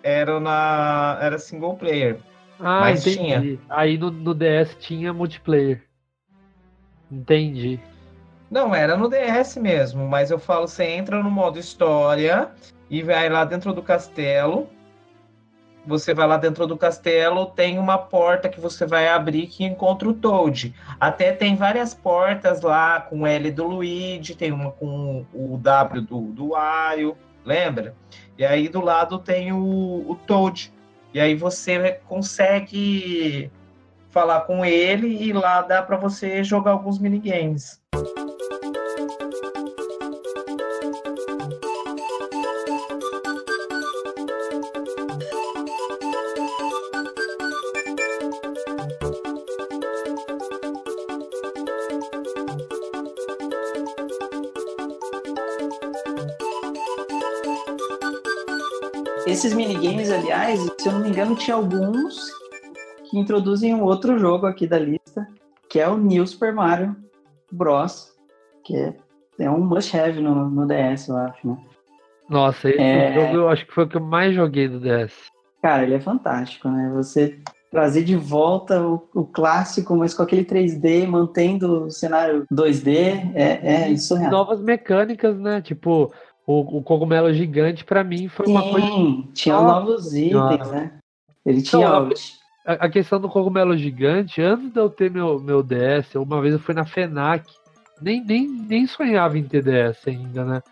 eram 0.04 0.42
na, 0.42 1.18
era 1.22 1.40
single 1.40 1.78
player. 1.78 2.20
Ah, 2.60 2.82
Mas 2.82 3.06
entendi. 3.06 3.18
tinha. 3.18 3.60
Aí 3.70 3.98
no, 3.98 4.12
no 4.12 4.34
DS 4.34 4.76
tinha 4.80 5.14
multiplayer. 5.14 5.84
Entendi. 7.12 7.80
Não, 8.50 8.74
era 8.74 8.96
no 8.96 9.10
DS 9.10 9.58
mesmo, 9.58 10.08
mas 10.08 10.32
eu 10.32 10.40
falo, 10.40 10.68
você 10.68 10.86
entra 10.86 11.22
no 11.22 11.30
modo 11.30 11.60
história 11.60 12.50
e 12.90 13.04
vai 13.04 13.30
lá 13.30 13.44
dentro 13.44 13.74
do 13.74 13.82
castelo. 13.82 14.70
Você 15.86 16.14
vai 16.14 16.28
lá 16.28 16.36
dentro 16.36 16.68
do 16.68 16.76
castelo, 16.78 17.46
tem 17.46 17.80
uma 17.80 17.98
porta 17.98 18.50
que 18.50 18.60
você 18.60 18.86
vai 18.86 19.08
abrir 19.08 19.48
que 19.48 19.64
encontra 19.64 20.10
o 20.10 20.14
Toad. 20.14 20.76
Até 21.00 21.32
tem 21.32 21.56
várias 21.56 21.94
portas 21.94 22.62
lá 22.62 23.00
com 23.00 23.22
o 23.22 23.28
L 23.28 23.50
do 23.52 23.66
Luigi, 23.66 24.36
tem 24.36 24.52
uma 24.52 24.72
com 24.72 25.26
o 25.34 25.58
W 25.58 26.02
do, 26.02 26.20
do 26.34 26.50
Wario, 26.50 27.16
lembra? 27.46 27.96
E 28.38 28.46
aí 28.46 28.68
do 28.68 28.82
lado 28.82 29.18
tem 29.20 29.54
o, 29.54 30.06
o 30.10 30.16
Toad. 30.28 30.74
E 31.18 31.20
aí 31.20 31.34
você 31.34 32.00
consegue 32.08 33.50
falar 34.12 34.42
com 34.42 34.64
ele 34.64 35.08
e 35.08 35.34
lá 35.34 35.64
dá 35.64 35.82
para 35.82 35.98
você 35.98 36.44
jogar 36.44 36.74
alguns 36.74 37.00
minigames. 37.00 37.82
Esses 59.38 59.54
minigames, 59.54 60.10
aliás, 60.10 60.60
se 60.80 60.90
eu 60.90 60.94
não 60.94 61.02
me 61.02 61.10
engano, 61.10 61.36
tinha 61.36 61.56
alguns 61.56 62.32
que 63.08 63.20
introduzem 63.20 63.72
um 63.72 63.84
outro 63.84 64.18
jogo 64.18 64.48
aqui 64.48 64.66
da 64.66 64.80
lista, 64.80 65.28
que 65.70 65.80
é 65.80 65.88
o 65.88 65.96
New 65.96 66.26
Super 66.26 66.52
Mario 66.52 66.96
Bros. 67.52 68.14
Que 68.66 68.76
é, 68.76 68.96
é 69.42 69.48
um 69.48 69.60
must-have 69.60 70.20
no, 70.20 70.50
no 70.50 70.66
DS, 70.66 71.10
eu 71.10 71.18
acho, 71.18 71.48
né? 71.50 71.58
Nossa, 72.28 72.68
esse 72.68 72.80
É. 72.82 73.14
jogo 73.14 73.36
eu 73.36 73.50
acho 73.50 73.68
que 73.68 73.74
foi 73.76 73.84
o 73.84 73.88
que 73.88 73.98
eu 73.98 74.02
mais 74.02 74.34
joguei 74.34 74.68
do 74.68 74.80
DS. 74.80 75.14
Cara, 75.62 75.84
ele 75.84 75.94
é 75.94 76.00
fantástico, 76.00 76.68
né? 76.68 76.92
Você 76.96 77.38
trazer 77.70 78.04
de 78.04 78.16
volta 78.16 78.82
o, 78.82 79.08
o 79.14 79.24
clássico, 79.24 79.96
mas 79.96 80.16
com 80.16 80.24
aquele 80.24 80.46
3D, 80.46 81.06
mantendo 81.06 81.84
o 81.84 81.92
cenário 81.92 82.44
2D, 82.52 83.34
é, 83.36 83.92
é. 83.92 84.30
Novas 84.32 84.60
mecânicas, 84.62 85.38
né? 85.38 85.62
Tipo, 85.62 86.12
o, 86.48 86.78
o 86.78 86.82
cogumelo 86.82 87.32
gigante 87.34 87.84
pra 87.84 88.06
mim 88.06 88.30
foi 88.30 88.48
uma 88.48 88.64
coisa. 88.64 88.88
Sim, 88.88 89.30
tinha 89.34 89.62
novos 89.62 90.16
itens, 90.16 90.72
né? 90.72 90.94
Ele 91.46 91.62
tinha. 91.62 91.90
Não, 91.90 92.10
A, 92.66 92.74
a 92.86 92.90
questão 92.90 93.20
do 93.20 93.28
cogumelo 93.28 93.78
gigante, 93.78 94.42
antes 94.42 94.72
de 94.72 94.80
eu 94.80 94.90
ter 94.90 95.12
meu, 95.12 95.42
meu 95.42 95.62
DS, 95.62 96.16
uma 96.16 96.42
vez 96.42 96.54
eu 96.54 96.60
fui 96.60 96.74
na 96.74 96.86
FENAC, 96.86 97.46
nem, 98.02 98.24
nem, 98.24 98.48
nem 98.48 98.88
sonhava 98.88 99.38
em 99.38 99.44
ter 99.44 99.62
DS 99.62 100.08
ainda, 100.08 100.46
né? 100.46 100.64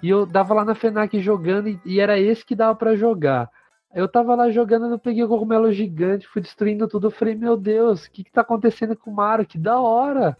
E 0.00 0.08
eu 0.08 0.24
dava 0.24 0.54
lá 0.54 0.64
na 0.64 0.76
FENAC 0.76 1.20
jogando 1.20 1.68
e, 1.68 1.80
e 1.84 1.98
era 1.98 2.16
esse 2.20 2.46
que 2.46 2.54
dava 2.54 2.76
pra 2.76 2.94
jogar. 2.94 3.50
Eu 3.92 4.06
tava 4.06 4.36
lá 4.36 4.50
jogando, 4.50 4.86
eu 4.86 4.98
peguei 5.00 5.24
o 5.24 5.28
cogumelo 5.28 5.72
gigante, 5.72 6.28
fui 6.28 6.40
destruindo 6.40 6.86
tudo. 6.86 7.08
Eu 7.08 7.10
falei, 7.10 7.34
meu 7.34 7.56
Deus, 7.56 8.04
o 8.04 8.10
que 8.12 8.22
que 8.22 8.30
tá 8.30 8.42
acontecendo 8.42 8.94
com 8.94 9.10
o 9.10 9.14
Mario? 9.14 9.46
Que 9.46 9.58
da 9.58 9.80
hora! 9.80 10.36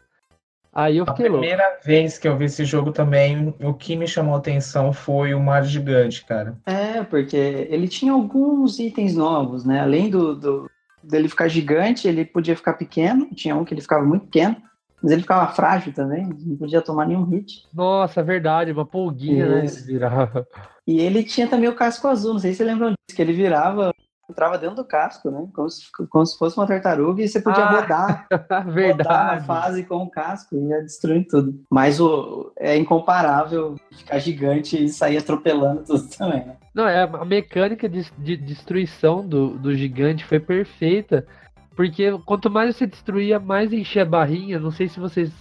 Aí 0.72 0.98
eu 0.98 1.04
A 1.04 1.06
fiquei 1.08 1.28
louco. 1.28 1.40
primeira 1.40 1.78
vez 1.84 2.18
que 2.18 2.28
eu 2.28 2.36
vi 2.36 2.44
esse 2.44 2.64
jogo 2.64 2.92
também, 2.92 3.54
o 3.62 3.74
que 3.74 3.96
me 3.96 4.06
chamou 4.06 4.34
a 4.34 4.38
atenção 4.38 4.92
foi 4.92 5.34
o 5.34 5.40
Mario 5.40 5.68
Gigante, 5.68 6.24
cara. 6.24 6.56
É, 6.66 7.02
porque 7.02 7.36
ele 7.36 7.88
tinha 7.88 8.12
alguns 8.12 8.78
itens 8.78 9.14
novos, 9.16 9.64
né? 9.64 9.80
Além 9.80 10.10
do, 10.10 10.34
do- 10.36 10.70
dele 11.02 11.28
ficar 11.28 11.48
gigante, 11.48 12.06
ele 12.06 12.24
podia 12.24 12.54
ficar 12.56 12.74
pequeno. 12.74 13.28
Tinha 13.34 13.56
um 13.56 13.64
que 13.64 13.72
ele 13.74 13.80
ficava 13.80 14.04
muito 14.04 14.26
pequeno, 14.26 14.56
mas 15.02 15.12
ele 15.12 15.22
ficava 15.22 15.50
frágil 15.52 15.92
também, 15.92 16.28
não 16.44 16.56
podia 16.56 16.82
tomar 16.82 17.06
nenhum 17.06 17.24
hit. 17.24 17.62
Nossa, 17.72 18.22
verdade, 18.22 18.70
uma 18.72 18.84
pulguinha, 18.86 19.48
né? 19.48 19.64
Isso. 19.64 19.78
Ele 19.78 19.92
virava. 19.92 20.46
E 20.86 21.00
ele 21.00 21.22
tinha 21.22 21.46
também 21.46 21.68
o 21.68 21.74
casco 21.74 22.08
azul, 22.08 22.32
não 22.34 22.40
sei 22.40 22.52
se 22.52 22.58
você 22.58 22.64
lembram 22.64 22.88
disso, 22.88 23.16
que 23.16 23.22
ele 23.22 23.32
virava, 23.32 23.90
entrava 24.28 24.58
dentro 24.58 24.76
do 24.76 24.84
casco, 24.84 25.30
né? 25.30 25.46
Como 25.54 25.70
se, 25.70 25.86
como 26.10 26.26
se 26.26 26.36
fosse 26.36 26.56
uma 26.56 26.66
tartaruga 26.66 27.22
e 27.22 27.28
você 27.28 27.40
podia 27.40 27.64
Ah, 27.64 27.80
rodar, 27.80 28.26
rodar 28.66 29.36
na 29.36 29.40
fase 29.40 29.84
com 29.84 29.96
o 29.96 30.10
casco 30.10 30.54
e 30.54 30.68
ia 30.68 30.82
destruindo 30.82 31.26
tudo. 31.28 31.60
Mas 31.70 31.98
o, 31.98 32.52
é 32.58 32.76
incomparável 32.76 33.76
ficar 33.90 34.18
gigante 34.18 34.84
e 34.84 34.88
sair 34.88 35.16
atropelando 35.16 35.82
tudo 35.84 36.08
também, 36.16 36.44
né? 36.44 36.56
Não, 36.74 36.86
é, 36.86 37.02
a 37.02 37.24
mecânica 37.24 37.88
de, 37.88 38.10
de 38.18 38.36
destruição 38.36 39.26
do, 39.26 39.58
do 39.58 39.74
gigante 39.74 40.24
foi 40.24 40.38
perfeita. 40.38 41.26
Porque 41.74 42.10
quanto 42.26 42.50
mais 42.50 42.76
você 42.76 42.86
destruía, 42.86 43.38
mais 43.38 43.72
enchia 43.72 44.02
a 44.02 44.06
barrinha. 44.06 44.58
Não 44.58 44.70
sei 44.70 44.88
se 44.88 45.00
vocês 45.00 45.32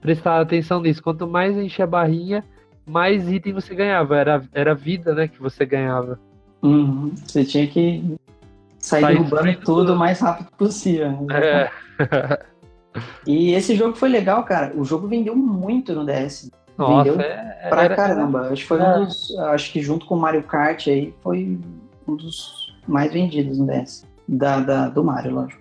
prestaram 0.00 0.42
atenção 0.42 0.80
nisso. 0.80 1.02
Quanto 1.02 1.26
mais 1.26 1.56
enchia 1.56 1.84
a 1.84 1.88
barrinha, 1.88 2.44
mais 2.86 3.28
item 3.28 3.52
você 3.52 3.74
ganhava. 3.74 4.16
Era, 4.16 4.42
era 4.52 4.74
vida, 4.74 5.14
né, 5.14 5.26
que 5.26 5.40
você 5.40 5.66
ganhava. 5.66 6.20
Uhum. 6.62 7.12
Você 7.24 7.44
tinha 7.44 7.66
que 7.66 8.02
sair 8.78 9.02
Sair 9.02 9.16
derrubando 9.18 9.60
tudo 9.60 9.92
o 9.94 9.96
mais 9.98 10.20
rápido 10.20 10.50
possível. 10.56 11.12
né? 11.22 11.38
É. 11.40 12.40
E 13.26 13.52
esse 13.52 13.74
jogo 13.76 13.94
foi 13.96 14.08
legal, 14.08 14.42
cara. 14.44 14.72
O 14.76 14.84
jogo 14.84 15.06
vendeu 15.08 15.36
muito 15.36 15.94
no 15.94 16.04
DS. 16.04 16.50
Nossa, 16.76 17.10
Vendeu 17.10 17.20
é, 17.20 17.66
pra 17.68 17.84
era- 17.84 17.96
caramba. 17.96 18.48
Acho 18.50 18.62
que 18.62 18.68
foi 18.68 18.80
É. 18.80 18.96
um 18.98 19.04
dos. 19.04 19.36
Acho 19.38 19.72
que 19.72 19.82
junto 19.82 20.06
com 20.06 20.14
o 20.16 20.20
Mario 20.20 20.42
Kart 20.44 20.86
aí 20.88 21.12
foi 21.22 21.58
um 22.06 22.14
dos 22.16 22.74
mais 22.86 23.12
vendidos 23.12 23.58
no 23.58 23.66
DS. 23.66 24.04
Da, 24.26 24.60
da- 24.60 24.88
do 24.88 25.02
Mario, 25.04 25.34
lógico. 25.34 25.60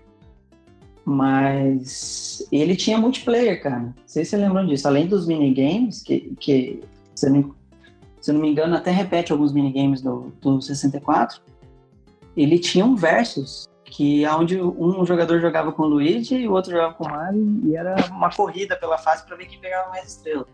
Mas 1.05 2.45
ele 2.51 2.75
tinha 2.75 2.97
multiplayer, 2.97 3.61
cara. 3.61 3.79
Não 3.79 3.93
sei 4.05 4.23
se 4.25 4.31
você 4.31 4.37
lembram 4.37 4.65
disso. 4.65 4.87
Além 4.87 5.07
dos 5.07 5.25
minigames, 5.25 6.03
que, 6.03 6.33
que 6.39 6.81
eu 7.23 7.29
não, 7.31 7.55
se 8.27 8.33
não 8.33 8.41
me 8.41 8.49
engano, 8.49 8.75
até 8.75 8.91
repete 8.91 9.31
alguns 9.31 9.53
minigames 9.53 10.01
do, 10.01 10.33
do 10.41 10.61
64. 10.61 11.41
Ele 12.35 12.59
tinha 12.59 12.85
um 12.85 12.93
versus, 12.93 13.69
que 13.85 14.25
é 14.25 14.35
onde 14.35 14.61
um 14.61 15.05
jogador 15.05 15.39
jogava 15.39 15.71
com 15.71 15.83
o 15.83 15.87
Luigi 15.87 16.35
e 16.35 16.45
o 16.45 16.51
outro 16.51 16.71
jogava 16.71 16.93
com 16.93 17.05
o 17.05 17.09
Mario, 17.09 17.61
e 17.63 17.73
era 17.73 17.95
uma 18.11 18.29
corrida 18.29 18.75
pela 18.75 18.97
fase 18.97 19.25
pra 19.25 19.37
ver 19.37 19.45
quem 19.45 19.61
pegava 19.61 19.89
mais 19.91 20.09
estrelas. 20.09 20.45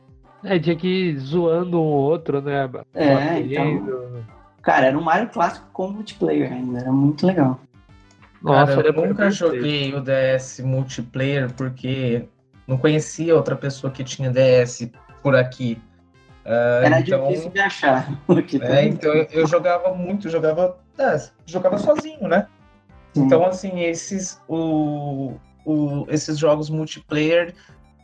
É, 0.44 0.60
tinha 0.60 0.76
que 0.76 0.88
ir 0.88 1.18
zoando 1.18 1.82
um 1.82 1.86
ou 1.86 2.12
outro, 2.12 2.44
né? 2.44 2.70
É, 2.94 3.40
então-. 3.40 4.24
Cara, 4.62 4.86
era 4.86 4.98
um 4.98 5.02
Mario 5.02 5.30
clássico 5.30 5.66
com 5.74 5.88
multiplayer 5.88 6.54
ainda, 6.54 6.78
era 6.78 6.92
muito 6.92 7.26
legal. 7.26 7.60
Nossa, 8.40 8.76
Cara, 8.76 8.88
eu 8.88 8.94
nunca 8.94 9.32
joguei 9.32 9.96
o 9.96 10.00
DS 10.00 10.60
multiplayer 10.60 11.52
porque 11.54 12.28
não 12.68 12.78
conhecia 12.78 13.36
outra 13.36 13.56
pessoa 13.56 13.92
que 13.92 14.04
tinha 14.04 14.30
DS 14.30 14.92
por 15.24 15.36
aqui. 15.36 15.82
Ah, 16.46 16.82
Era 16.84 17.00
então, 17.00 17.28
difícil 17.28 17.50
de 17.50 17.60
achar. 17.60 18.10
É, 18.62 18.86
então 18.86 19.14
eu, 19.14 19.28
eu 19.32 19.48
jogava 19.48 19.94
muito, 19.94 20.30
jogava, 20.30 20.78
é, 20.98 21.18
jogava 21.46 21.78
sozinho, 21.78 22.28
né? 22.28 22.48
Sim. 23.14 23.24
Então, 23.24 23.46
assim, 23.46 23.82
esses. 23.82 24.42
O, 24.48 25.34
o, 25.66 26.06
esses 26.10 26.38
jogos 26.38 26.70
multiplayer 26.70 27.54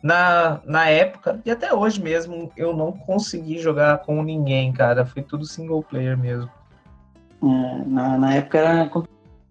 na, 0.02 0.62
na 0.66 0.88
época, 0.88 1.42
e 1.46 1.52
até 1.52 1.74
hoje 1.74 2.02
mesmo, 2.02 2.52
eu 2.56 2.76
não 2.76 2.92
consegui 2.92 3.60
jogar 3.60 4.00
com 4.00 4.24
ninguém, 4.24 4.72
cara. 4.72 5.06
Foi 5.06 5.22
tudo 5.22 5.46
single 5.46 5.84
player 5.84 6.18
mesmo. 6.18 6.50
É, 7.44 7.84
na, 7.86 8.18
na 8.18 8.36
época 8.36 8.58
era 8.58 8.90
com 8.90 9.04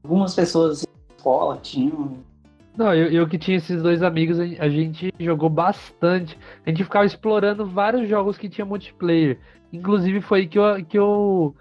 algumas 0.03 0.35
pessoas 0.35 0.79
assim, 0.79 0.87
na 1.09 1.17
escola 1.17 1.59
tinham. 1.63 2.28
Não, 2.79 2.95
eu, 2.95 3.09
eu 3.11 3.27
que 3.29 3.37
tinha 3.37 3.57
esses 3.57 3.83
dois 3.83 4.05
amigos, 4.05 4.39
a 4.39 4.45
a 4.45 4.69
gente 4.69 5.13
jogou 5.19 5.51
bastante. 5.51 6.39
A 6.65 6.71
gente 6.71 6.85
ficava 6.85 7.05
explorando 7.05 7.67
vários 7.67 8.09
jogos 8.09 8.39
que 8.39 8.49
tinha 8.49 8.65
multiplayer. 8.65 9.37
Inclusive 9.73 10.21
foi 10.21 10.41
aí 10.41 10.47
que 10.47 10.59
eu, 10.59 10.85
que 10.85 10.97
eu 10.97 11.57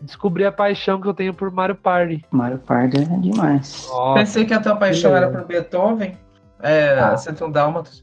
descobri 0.00 0.46
a 0.46 0.50
paixão 0.50 0.98
que 1.00 1.06
eu 1.06 1.12
tenho 1.12 1.34
por 1.34 1.50
Mario 1.50 1.74
Party. 1.76 2.24
Mario 2.30 2.58
Party 2.58 2.96
é 3.02 3.04
demais. 3.18 3.86
Nossa, 3.90 4.14
Pensei 4.18 4.46
que 4.46 4.54
a 4.54 4.60
tua 4.60 4.76
paixão 4.76 5.10
que 5.10 5.16
era 5.18 5.30
por 5.30 5.44
Beethoven. 5.44 6.16
É, 6.62 6.98
Ah. 6.98 7.14
101 7.18 7.50
Dálmatas. 7.52 8.02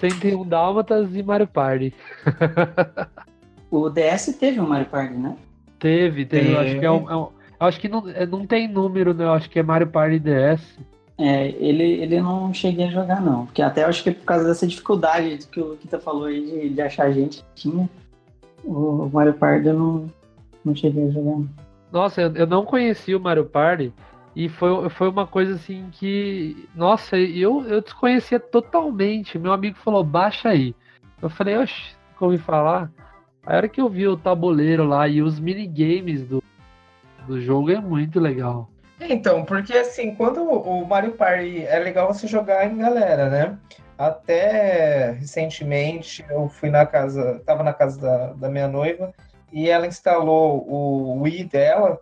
101 0.00 0.48
Dálmatas 0.48 1.14
e 1.14 1.22
Mario 1.22 1.46
Party. 1.46 1.92
O 3.70 3.88
DS 3.88 4.36
teve 4.40 4.60
um 4.60 4.66
Mario 4.66 4.86
Party, 4.86 5.14
né? 5.14 5.36
Teve, 5.78 6.24
teve. 6.26 6.50
Eu 6.52 6.58
acho 6.58 6.66
Teve. 6.70 6.80
que 6.80 6.86
é 6.86 6.90
um. 6.90 7.08
é 7.10 7.16
um- 7.16 7.28
eu 7.60 7.66
acho 7.66 7.78
que 7.78 7.88
não, 7.88 8.08
é, 8.08 8.26
não 8.26 8.44
tem 8.46 8.66
número, 8.66 9.14
né? 9.14 9.24
Eu 9.24 9.32
acho 9.32 9.48
que 9.48 9.58
é 9.58 9.62
Mario 9.62 9.86
Party 9.86 10.18
DS. 10.18 10.78
É, 11.20 11.48
ele, 11.48 11.84
ele 11.84 12.18
não 12.18 12.52
cheguei 12.54 12.86
a 12.86 12.90
jogar, 12.90 13.20
não. 13.20 13.44
Porque 13.44 13.60
até 13.60 13.84
acho 13.84 14.02
que 14.02 14.10
por 14.10 14.24
causa 14.24 14.46
dessa 14.46 14.66
dificuldade 14.66 15.46
que 15.52 15.60
o 15.60 15.76
Kita 15.76 16.00
falou 16.00 16.24
aí 16.24 16.40
de, 16.40 16.70
de 16.70 16.80
achar 16.80 17.12
gente 17.12 17.44
que 17.54 17.62
tinha, 17.62 17.90
o 18.64 19.10
Mario 19.12 19.34
Party 19.34 19.68
eu 19.68 19.74
não, 19.74 20.06
não 20.64 20.74
cheguei 20.74 21.08
a 21.08 21.10
jogar. 21.10 21.30
não. 21.30 21.48
Nossa, 21.92 22.22
eu, 22.22 22.46
não 22.46 22.64
conhecia 22.64 23.16
o 23.16 23.20
Mario 23.20 23.44
Party 23.44 23.92
e 24.34 24.48
foi, 24.48 24.88
foi 24.88 25.08
uma 25.08 25.26
coisa 25.26 25.56
assim 25.56 25.88
que. 25.92 26.68
Nossa, 26.74 27.18
eu, 27.18 27.66
eu 27.66 27.82
desconhecia 27.82 28.40
totalmente. 28.40 29.38
Meu 29.38 29.52
amigo 29.52 29.76
falou, 29.76 30.02
baixa 30.02 30.48
aí. 30.48 30.74
Eu 31.20 31.28
falei, 31.28 31.58
oxe, 31.58 31.94
ouvi 32.18 32.38
falar. 32.38 32.90
A 33.44 33.56
hora 33.56 33.68
que 33.68 33.80
eu 33.80 33.88
vi 33.88 34.06
o 34.06 34.16
tabuleiro 34.16 34.84
lá 34.84 35.08
e 35.08 35.20
os 35.20 35.40
minigames 35.40 36.22
do, 36.22 36.42
do 37.26 37.40
jogo 37.40 37.70
é 37.70 37.80
muito 37.80 38.20
legal. 38.20 38.70
Então, 39.00 39.44
porque 39.44 39.72
assim, 39.72 40.14
quando 40.14 40.42
o 40.42 40.84
Mario 40.86 41.12
Party 41.12 41.64
é 41.64 41.78
legal 41.78 42.12
você 42.12 42.26
jogar 42.26 42.66
em 42.66 42.76
galera, 42.76 43.30
né? 43.30 43.58
Até 43.96 45.12
recentemente 45.12 46.24
eu 46.28 46.48
fui 46.48 46.70
na 46.70 46.84
casa, 46.84 47.40
tava 47.46 47.62
na 47.62 47.72
casa 47.72 48.00
da, 48.00 48.32
da 48.34 48.48
minha 48.48 48.68
noiva 48.68 49.12
e 49.52 49.68
ela 49.68 49.86
instalou 49.86 50.66
o 50.68 51.22
Wii 51.22 51.44
dela 51.44 52.00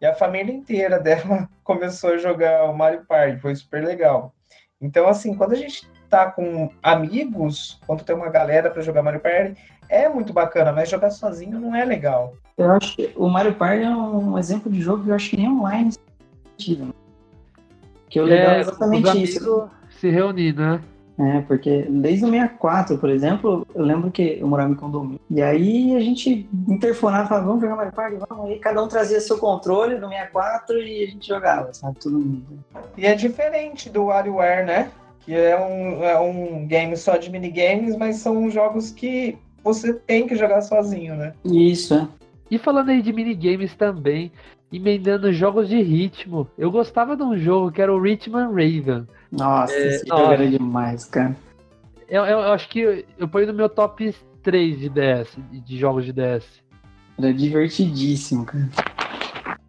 e 0.00 0.06
a 0.06 0.14
família 0.14 0.52
inteira 0.52 0.98
dela 1.00 1.48
começou 1.64 2.10
a 2.10 2.18
jogar 2.18 2.64
o 2.64 2.76
Mario 2.76 3.04
Party, 3.06 3.40
foi 3.40 3.54
super 3.54 3.84
legal. 3.84 4.32
Então, 4.80 5.08
assim, 5.08 5.34
quando 5.34 5.52
a 5.52 5.56
gente 5.56 5.88
tá 6.08 6.30
com 6.30 6.70
amigos, 6.82 7.80
quando 7.86 8.04
tem 8.04 8.14
uma 8.14 8.30
galera 8.30 8.70
para 8.70 8.80
jogar 8.80 9.02
Mario 9.02 9.20
Party, 9.20 9.56
é 9.88 10.08
muito 10.08 10.32
bacana, 10.32 10.72
mas 10.72 10.88
jogar 10.88 11.10
sozinho 11.10 11.58
não 11.58 11.74
é 11.74 11.84
legal. 11.84 12.34
Eu 12.56 12.70
acho 12.72 12.96
que 12.96 13.12
o 13.16 13.28
Mario 13.28 13.54
Party 13.54 13.82
é 13.82 13.90
um 13.90 14.38
exemplo 14.38 14.70
de 14.70 14.80
jogo 14.80 15.04
que 15.04 15.10
eu 15.10 15.14
acho 15.14 15.30
que 15.30 15.36
nem 15.36 15.48
online 15.48 15.92
é? 16.58 16.86
Que 18.08 18.20
o 18.20 18.24
legal 18.24 18.54
é, 18.54 18.60
exatamente 18.60 19.22
isso. 19.22 19.68
se 19.90 20.10
reunir, 20.10 20.54
né? 20.54 20.80
É, 21.18 21.40
porque 21.40 21.84
desde 21.90 22.24
o 22.24 22.30
64, 22.30 22.96
por 22.96 23.10
exemplo, 23.10 23.66
eu 23.74 23.84
lembro 23.84 24.08
que 24.08 24.38
eu 24.40 24.46
morava 24.46 24.70
em 24.70 24.76
condomínio. 24.76 25.20
E 25.28 25.42
aí 25.42 25.96
a 25.96 26.00
gente 26.00 26.48
interfonava 26.68 27.24
e 27.24 27.28
falava, 27.28 27.46
vamos 27.46 27.60
jogar 27.60 27.74
Mario 27.74 27.92
Party? 27.92 28.16
Vamos. 28.28 28.46
Aí 28.46 28.58
cada 28.60 28.82
um 28.82 28.86
trazia 28.86 29.20
seu 29.20 29.36
controle 29.36 29.98
no 29.98 30.08
64 30.08 30.78
e 30.78 31.02
a 31.02 31.06
gente 31.06 31.26
jogava, 31.26 31.74
sabe? 31.74 31.98
Todo 31.98 32.20
mundo. 32.20 32.44
E 32.96 33.04
é 33.04 33.16
diferente 33.16 33.90
do 33.90 34.04
WarioWare, 34.04 34.64
né? 34.64 34.92
Que 35.24 35.34
é 35.34 35.58
um, 35.58 36.04
é 36.04 36.20
um 36.20 36.66
game 36.68 36.96
só 36.96 37.16
de 37.16 37.30
minigames, 37.30 37.96
mas 37.96 38.16
são 38.16 38.48
jogos 38.48 38.92
que 38.92 39.36
você 39.64 39.92
tem 39.92 40.24
que 40.28 40.36
jogar 40.36 40.60
sozinho, 40.60 41.16
né? 41.16 41.32
Isso, 41.44 41.94
é. 41.94 42.08
E 42.48 42.58
falando 42.58 42.90
aí 42.90 43.02
de 43.02 43.12
minigames 43.12 43.74
também, 43.74 44.30
emendando 44.72 45.32
jogos 45.32 45.68
de 45.68 45.80
ritmo, 45.82 46.48
eu 46.58 46.70
gostava 46.70 47.16
de 47.16 47.22
um 47.22 47.36
jogo 47.36 47.70
que 47.72 47.80
era 47.80 47.92
o 47.94 48.00
Rhythm 48.00 48.36
and 48.36 48.48
Raven. 48.50 49.06
Nossa, 49.32 49.74
É, 49.74 49.86
esse 49.86 50.06
nossa. 50.08 50.22
jogo 50.22 50.32
era 50.34 50.48
demais, 50.48 51.04
cara. 51.06 51.36
Eu, 52.08 52.22
eu- 52.24 52.38
eu 52.40 52.52
acho 52.52 52.68
que 52.68 53.04
eu 53.18 53.28
ponho 53.28 53.46
no 53.46 53.52
meu 53.54 53.68
top 53.68 54.14
3 54.42 54.78
de 54.78 54.88
DS, 54.88 55.36
de 55.64 55.78
jogos 55.78 56.04
de 56.04 56.12
DS. 56.12 56.46
Era 57.18 57.32
divertidíssimo, 57.34 58.44
cara. 58.44 58.68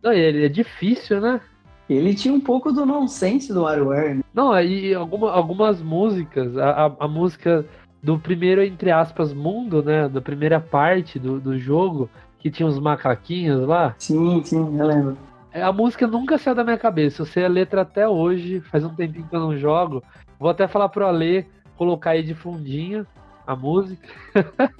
Não, 0.04 0.14
ele 0.14 0.46
é 0.46 0.50
difícil, 0.50 1.20
né? 1.20 1.42
Ele 1.90 2.14
tinha 2.14 2.34
um 2.34 2.40
pouco 2.40 2.72
do 2.72 2.86
nonsense 2.86 3.52
do 3.52 3.64
WarioWare, 3.64 4.16
né? 4.16 4.22
Não, 4.34 4.58
e 4.62 4.94
alguma, 4.94 5.32
algumas 5.32 5.82
músicas, 5.82 6.56
a, 6.56 6.86
a, 6.86 6.96
a 7.00 7.08
música 7.08 7.66
do 8.02 8.18
primeiro, 8.20 8.64
entre 8.64 8.92
aspas, 8.92 9.34
mundo, 9.34 9.82
né? 9.84 10.08
Da 10.08 10.22
primeira 10.22 10.60
parte 10.62 11.18
do, 11.18 11.40
do 11.40 11.58
jogo, 11.58 12.10
que 12.40 12.50
tinha 12.50 12.68
os 12.68 12.80
macaquinhos 12.80 13.68
lá. 13.68 13.94
Sim, 14.00 14.42
sim, 14.44 14.80
eu 14.80 14.88
lembro. 14.88 15.18
É, 15.52 15.62
A 15.62 15.72
música 15.72 16.08
nunca 16.08 16.38
saiu 16.38 16.56
da 16.56 16.64
minha 16.64 16.78
cabeça. 16.78 17.22
Eu 17.22 17.26
sei 17.26 17.46
a 17.46 17.50
letra 17.50 17.82
até 17.82 18.08
hoje, 18.08 18.62
faz 18.62 18.84
um 18.84 18.96
tempinho 18.96 19.28
que 19.28 19.36
eu 19.36 19.40
não 19.40 19.58
jogo. 19.58 20.02
Vou 20.40 20.50
até 20.50 20.68
falar 20.68 20.90
pro 20.90 21.06
Ale 21.06 21.46
colocar 21.76 22.12
aí 22.12 22.24
de 22.24 22.34
fundinho 22.34 23.06
a 23.46 23.56
música. 23.56 24.08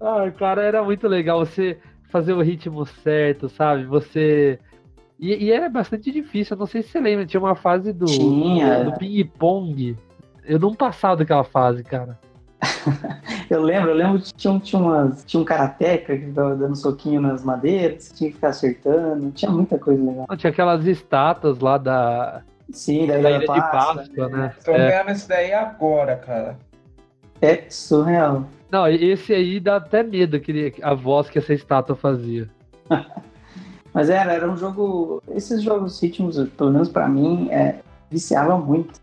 ah, 0.00 0.30
cara, 0.36 0.62
era 0.62 0.82
muito 0.82 1.06
legal 1.06 1.40
você 1.44 1.78
fazer 2.08 2.32
o 2.32 2.40
ritmo 2.40 2.84
certo, 2.86 3.48
sabe? 3.48 3.84
Você. 3.84 4.58
E, 5.18 5.46
e 5.46 5.52
era 5.52 5.68
bastante 5.68 6.10
difícil, 6.10 6.54
eu 6.54 6.60
não 6.60 6.66
sei 6.66 6.82
se 6.82 6.90
você 6.90 7.00
lembra, 7.00 7.26
tinha 7.26 7.40
uma 7.40 7.56
fase 7.56 7.92
do, 7.92 8.06
Tinha. 8.06 8.84
do 8.84 8.92
ping-pong. 8.92 9.96
Eu 10.44 10.58
não 10.58 10.74
passava 10.74 11.16
daquela 11.16 11.44
fase, 11.44 11.82
cara. 11.82 12.18
Eu 13.50 13.62
lembro, 13.62 13.90
eu 13.90 13.94
lembro 13.94 14.20
que 14.20 14.32
tinha, 14.34 14.52
um- 14.52 14.58
tinha, 14.60 14.80
umas, 14.82 15.24
tinha 15.24 15.40
um 15.40 15.44
karateca 15.44 16.16
que 16.16 16.26
ficava 16.26 16.54
dando 16.54 16.76
soquinho 16.76 17.20
nas 17.20 17.42
madeiras, 17.42 18.12
tinha 18.14 18.28
que 18.28 18.34
ficar 18.36 18.48
acertando, 18.48 19.30
tinha 19.30 19.50
muita 19.50 19.78
coisa 19.78 20.02
legal. 20.02 20.26
Não, 20.28 20.36
tinha 20.36 20.50
aquelas 20.50 20.84
estátuas 20.86 21.58
lá 21.60 21.78
da, 21.78 22.42
Sim, 22.70 23.06
da 23.06 23.14
da 23.14 23.18
Ilha 23.20 23.28
Ilha 23.30 23.38
de 23.40 23.46
Páscoa, 23.46 23.94
Páscoa, 23.94 24.28
né? 24.28 24.52
Tô 24.64 24.72
É. 24.72 25.02
vendo 25.04 25.16
isso 25.16 25.28
daí 25.28 25.52
agora, 25.54 26.16
cara. 26.16 26.58
É 27.40 27.64
surreal. 27.70 28.44
Não, 28.70 28.86
esse 28.86 29.32
aí 29.32 29.58
dá 29.60 29.76
até 29.76 30.02
medo, 30.02 30.36
aquele, 30.36 30.74
a 30.82 30.92
voz 30.92 31.30
que 31.30 31.38
essa 31.38 31.54
estátua 31.54 31.96
fazia. 31.96 32.50
Mas 33.94 34.10
era, 34.10 34.32
era 34.32 34.50
um 34.50 34.56
jogo. 34.56 35.22
Esses 35.30 35.62
jogos 35.62 35.98
ritmos, 36.02 36.36
pelo 36.50 36.70
menos 36.70 36.88
pra 36.90 37.08
mim, 37.08 37.48
é, 37.50 37.76
viciava 38.10 38.58
muito. 38.58 39.00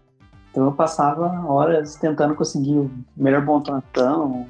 Então 0.56 0.64
eu 0.68 0.72
passava 0.72 1.28
horas 1.51 1.97
tentando 1.97 2.34
conseguir 2.34 2.78
o 2.78 2.89
melhor 3.18 3.45
pontuação. 3.45 4.47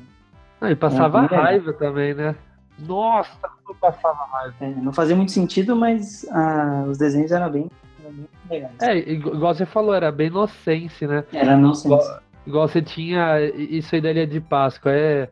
Não, 0.62 0.70
e 0.70 0.76
passava 0.76 1.18
É, 1.18 1.22
legal. 1.24 1.42
raiva 1.42 1.74
também, 1.74 2.14
né? 2.14 2.36
Nossa, 2.78 3.32
como 3.42 3.72
eu 3.72 3.76
passava 3.76 4.24
raiva. 4.32 4.54
É, 4.62 4.68
não 4.70 4.94
fazia 4.94 5.16
muito 5.16 5.32
sentido, 5.32 5.76
mas 5.76 6.24
ah, 6.30 6.86
os 6.88 7.00
desenhos 7.00 7.32
eram 7.32 7.50
bem, 7.50 7.72
eram 8.04 8.14
bem 8.14 8.28
legais. 8.52 8.74
É, 8.82 8.96
igu- 8.98 9.34
igual 9.34 9.56
você 9.56 9.66
falou, 9.66 9.96
era 9.96 10.12
bem 10.12 10.28
inocência, 10.28 11.08
né? 11.08 11.24
Era 11.34 11.58
não 11.58 11.74
sense. 11.74 11.88
Igual, 11.88 12.20
igual 12.46 12.68
você 12.68 12.84
tinha 12.84 13.40
isso 13.42 13.96
aí 13.96 14.00
da 14.02 14.12
Ilha 14.12 14.28
de 14.28 14.40
Páscoa, 14.40 14.92
é 14.92 15.28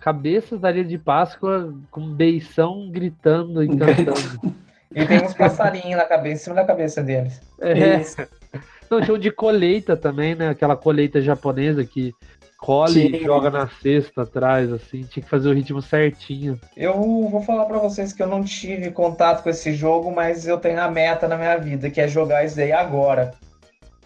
cabeças 0.00 0.58
da 0.58 0.70
Ilha 0.70 0.84
de 0.84 0.96
Páscoa 0.96 1.74
com 1.90 2.08
beição 2.08 2.88
gritando 2.90 3.62
e 3.62 3.68
cantando. 3.76 4.40
E 4.94 5.04
tem 5.04 5.20
uns 5.20 5.34
passarinhos 5.34 5.98
na 5.98 6.06
cabeça, 6.06 6.40
em 6.40 6.44
cima 6.44 6.56
da 6.56 6.64
cabeça 6.64 7.02
deles. 7.02 7.38
É, 7.60 8.00
Isso. 8.00 8.16
Não, 8.90 9.14
um 9.14 9.18
de 9.18 9.30
colheita 9.30 9.96
também, 9.96 10.34
né? 10.34 10.48
Aquela 10.48 10.76
colheita 10.76 11.20
japonesa 11.20 11.84
que 11.84 12.12
colhe 12.58 13.08
e 13.08 13.18
Sim. 13.18 13.24
joga 13.24 13.50
na 13.50 13.68
cesta 13.68 14.22
atrás, 14.22 14.72
assim. 14.72 15.02
Tinha 15.02 15.22
que 15.22 15.30
fazer 15.30 15.48
o 15.48 15.52
ritmo 15.52 15.82
certinho. 15.82 16.58
Eu 16.76 16.94
vou 17.28 17.40
falar 17.42 17.66
pra 17.66 17.78
vocês 17.78 18.12
que 18.12 18.22
eu 18.22 18.26
não 18.26 18.42
tive 18.42 18.90
contato 18.90 19.42
com 19.42 19.50
esse 19.50 19.72
jogo, 19.74 20.10
mas 20.10 20.46
eu 20.46 20.58
tenho 20.58 20.80
a 20.80 20.90
meta 20.90 21.28
na 21.28 21.36
minha 21.36 21.56
vida, 21.58 21.90
que 21.90 22.00
é 22.00 22.08
jogar 22.08 22.44
isso 22.44 22.56
daí 22.56 22.72
agora. 22.72 23.34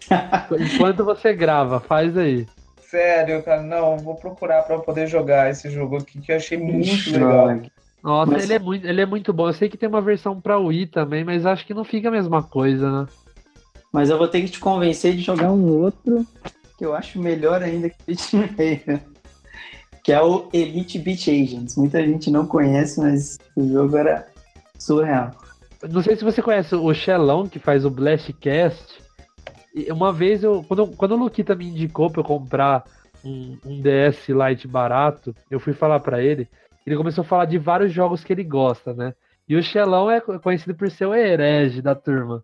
Enquanto 0.59 1.05
você 1.05 1.33
grava, 1.33 1.79
faz 1.79 2.17
aí. 2.17 2.45
Sério, 2.81 3.41
cara, 3.41 3.61
não, 3.61 3.97
vou 3.97 4.15
procurar 4.15 4.63
pra 4.63 4.77
poder 4.79 5.07
jogar 5.07 5.49
esse 5.49 5.69
jogo 5.69 5.97
aqui, 5.97 6.19
que 6.19 6.31
eu 6.31 6.35
achei 6.35 6.57
muito 6.57 7.09
legal. 7.09 7.61
Nossa, 8.03 8.31
Mas- 8.31 8.43
ele, 8.43 8.53
é 8.53 8.59
muito, 8.59 8.85
ele 8.85 9.01
é 9.01 9.05
muito 9.05 9.31
bom. 9.31 9.47
Eu 9.47 9.53
sei 9.53 9.69
que 9.69 9.77
tem 9.77 9.87
uma 9.87 10.01
versão 10.01 10.41
pra 10.41 10.57
Wii 10.57 10.87
também, 10.87 11.23
mas 11.23 11.45
acho 11.45 11.65
que 11.65 11.73
não 11.73 11.83
fica 11.85 12.09
a 12.09 12.11
mesma 12.11 12.43
coisa, 12.43 12.91
né? 12.91 13.07
Mas 13.91 14.09
eu 14.09 14.17
vou 14.17 14.27
ter 14.27 14.41
que 14.41 14.49
te 14.51 14.59
convencer 14.59 15.15
de 15.15 15.21
jogar 15.21 15.51
um 15.51 15.81
outro 15.81 16.25
que 16.77 16.85
eu 16.85 16.95
acho 16.95 17.19
melhor 17.19 17.61
ainda 17.61 17.89
que 17.89 17.97
Raven. 18.35 19.01
Que 20.03 20.11
é 20.11 20.19
o 20.19 20.49
Elite 20.51 20.97
Beat 20.97 21.27
Agents. 21.27 21.77
Muita 21.77 22.03
gente 22.03 22.31
não 22.31 22.47
conhece, 22.47 22.99
mas 22.99 23.37
o 23.55 23.67
jogo 23.67 23.95
era 23.97 24.27
surreal. 24.79 25.29
Não 25.87 26.01
sei 26.01 26.15
se 26.15 26.23
você 26.23 26.41
conhece 26.41 26.73
o 26.73 26.91
Xelão, 26.91 27.47
que 27.47 27.59
faz 27.59 27.85
o 27.85 27.89
Blastcast. 27.91 28.99
Uma 29.91 30.11
vez, 30.11 30.43
eu, 30.43 30.65
quando, 30.67 30.87
quando 30.87 31.11
o 31.11 31.17
Luquita 31.17 31.53
me 31.53 31.67
indicou 31.67 32.09
pra 32.09 32.21
eu 32.21 32.25
comprar 32.25 32.83
um, 33.23 33.55
um 33.63 33.79
DS 33.79 34.27
Lite 34.29 34.67
barato, 34.67 35.35
eu 35.51 35.59
fui 35.59 35.73
falar 35.73 35.99
pra 35.99 36.19
ele. 36.19 36.47
Ele 36.83 36.97
começou 36.97 37.21
a 37.21 37.25
falar 37.25 37.45
de 37.45 37.59
vários 37.59 37.93
jogos 37.93 38.23
que 38.23 38.33
ele 38.33 38.43
gosta, 38.43 38.95
né? 38.95 39.13
E 39.47 39.55
o 39.55 39.61
Xelão 39.61 40.09
é 40.09 40.19
co- 40.19 40.39
conhecido 40.39 40.73
por 40.73 40.89
ser 40.89 41.05
o 41.05 41.13
herege 41.13 41.79
da 41.79 41.93
turma. 41.93 42.43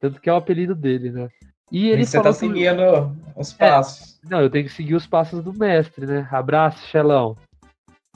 Tanto 0.00 0.20
que 0.20 0.28
é 0.28 0.32
o 0.32 0.36
apelido 0.36 0.74
dele, 0.74 1.10
né? 1.10 1.28
E 1.72 1.88
ele 1.88 2.02
E 2.02 2.06
você 2.06 2.20
tá 2.22 2.28
que 2.30 2.34
seguindo 2.36 3.16
os 3.36 3.52
passos. 3.52 4.20
Não, 4.28 4.40
eu 4.40 4.50
tenho 4.50 4.64
que 4.66 4.72
seguir 4.72 4.94
os 4.94 5.06
passos 5.06 5.42
do 5.42 5.52
mestre, 5.52 6.06
né? 6.06 6.28
Abraço, 6.30 6.86
Xelão. 6.86 7.36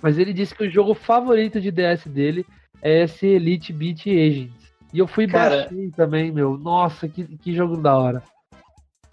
Mas 0.03 0.19
ele 0.19 0.33
disse 0.33 0.55
que 0.55 0.65
o 0.65 0.71
jogo 0.71 0.95
favorito 0.95 1.61
de 1.61 1.71
DS 1.71 2.07
dele 2.07 2.47
é 2.81 3.03
esse 3.05 3.27
Elite 3.27 3.73
Beat 3.73 4.07
Agents. 4.07 4.71
E 4.93 4.99
eu 4.99 5.07
fui 5.07 5.27
Cara- 5.27 5.63
baixei 5.69 5.91
também, 5.91 6.33
meu. 6.33 6.57
Nossa, 6.57 7.09
que, 7.09 7.25
que 7.39 7.55
jogo 7.55 7.77
da 7.77 7.97
hora. 7.97 8.23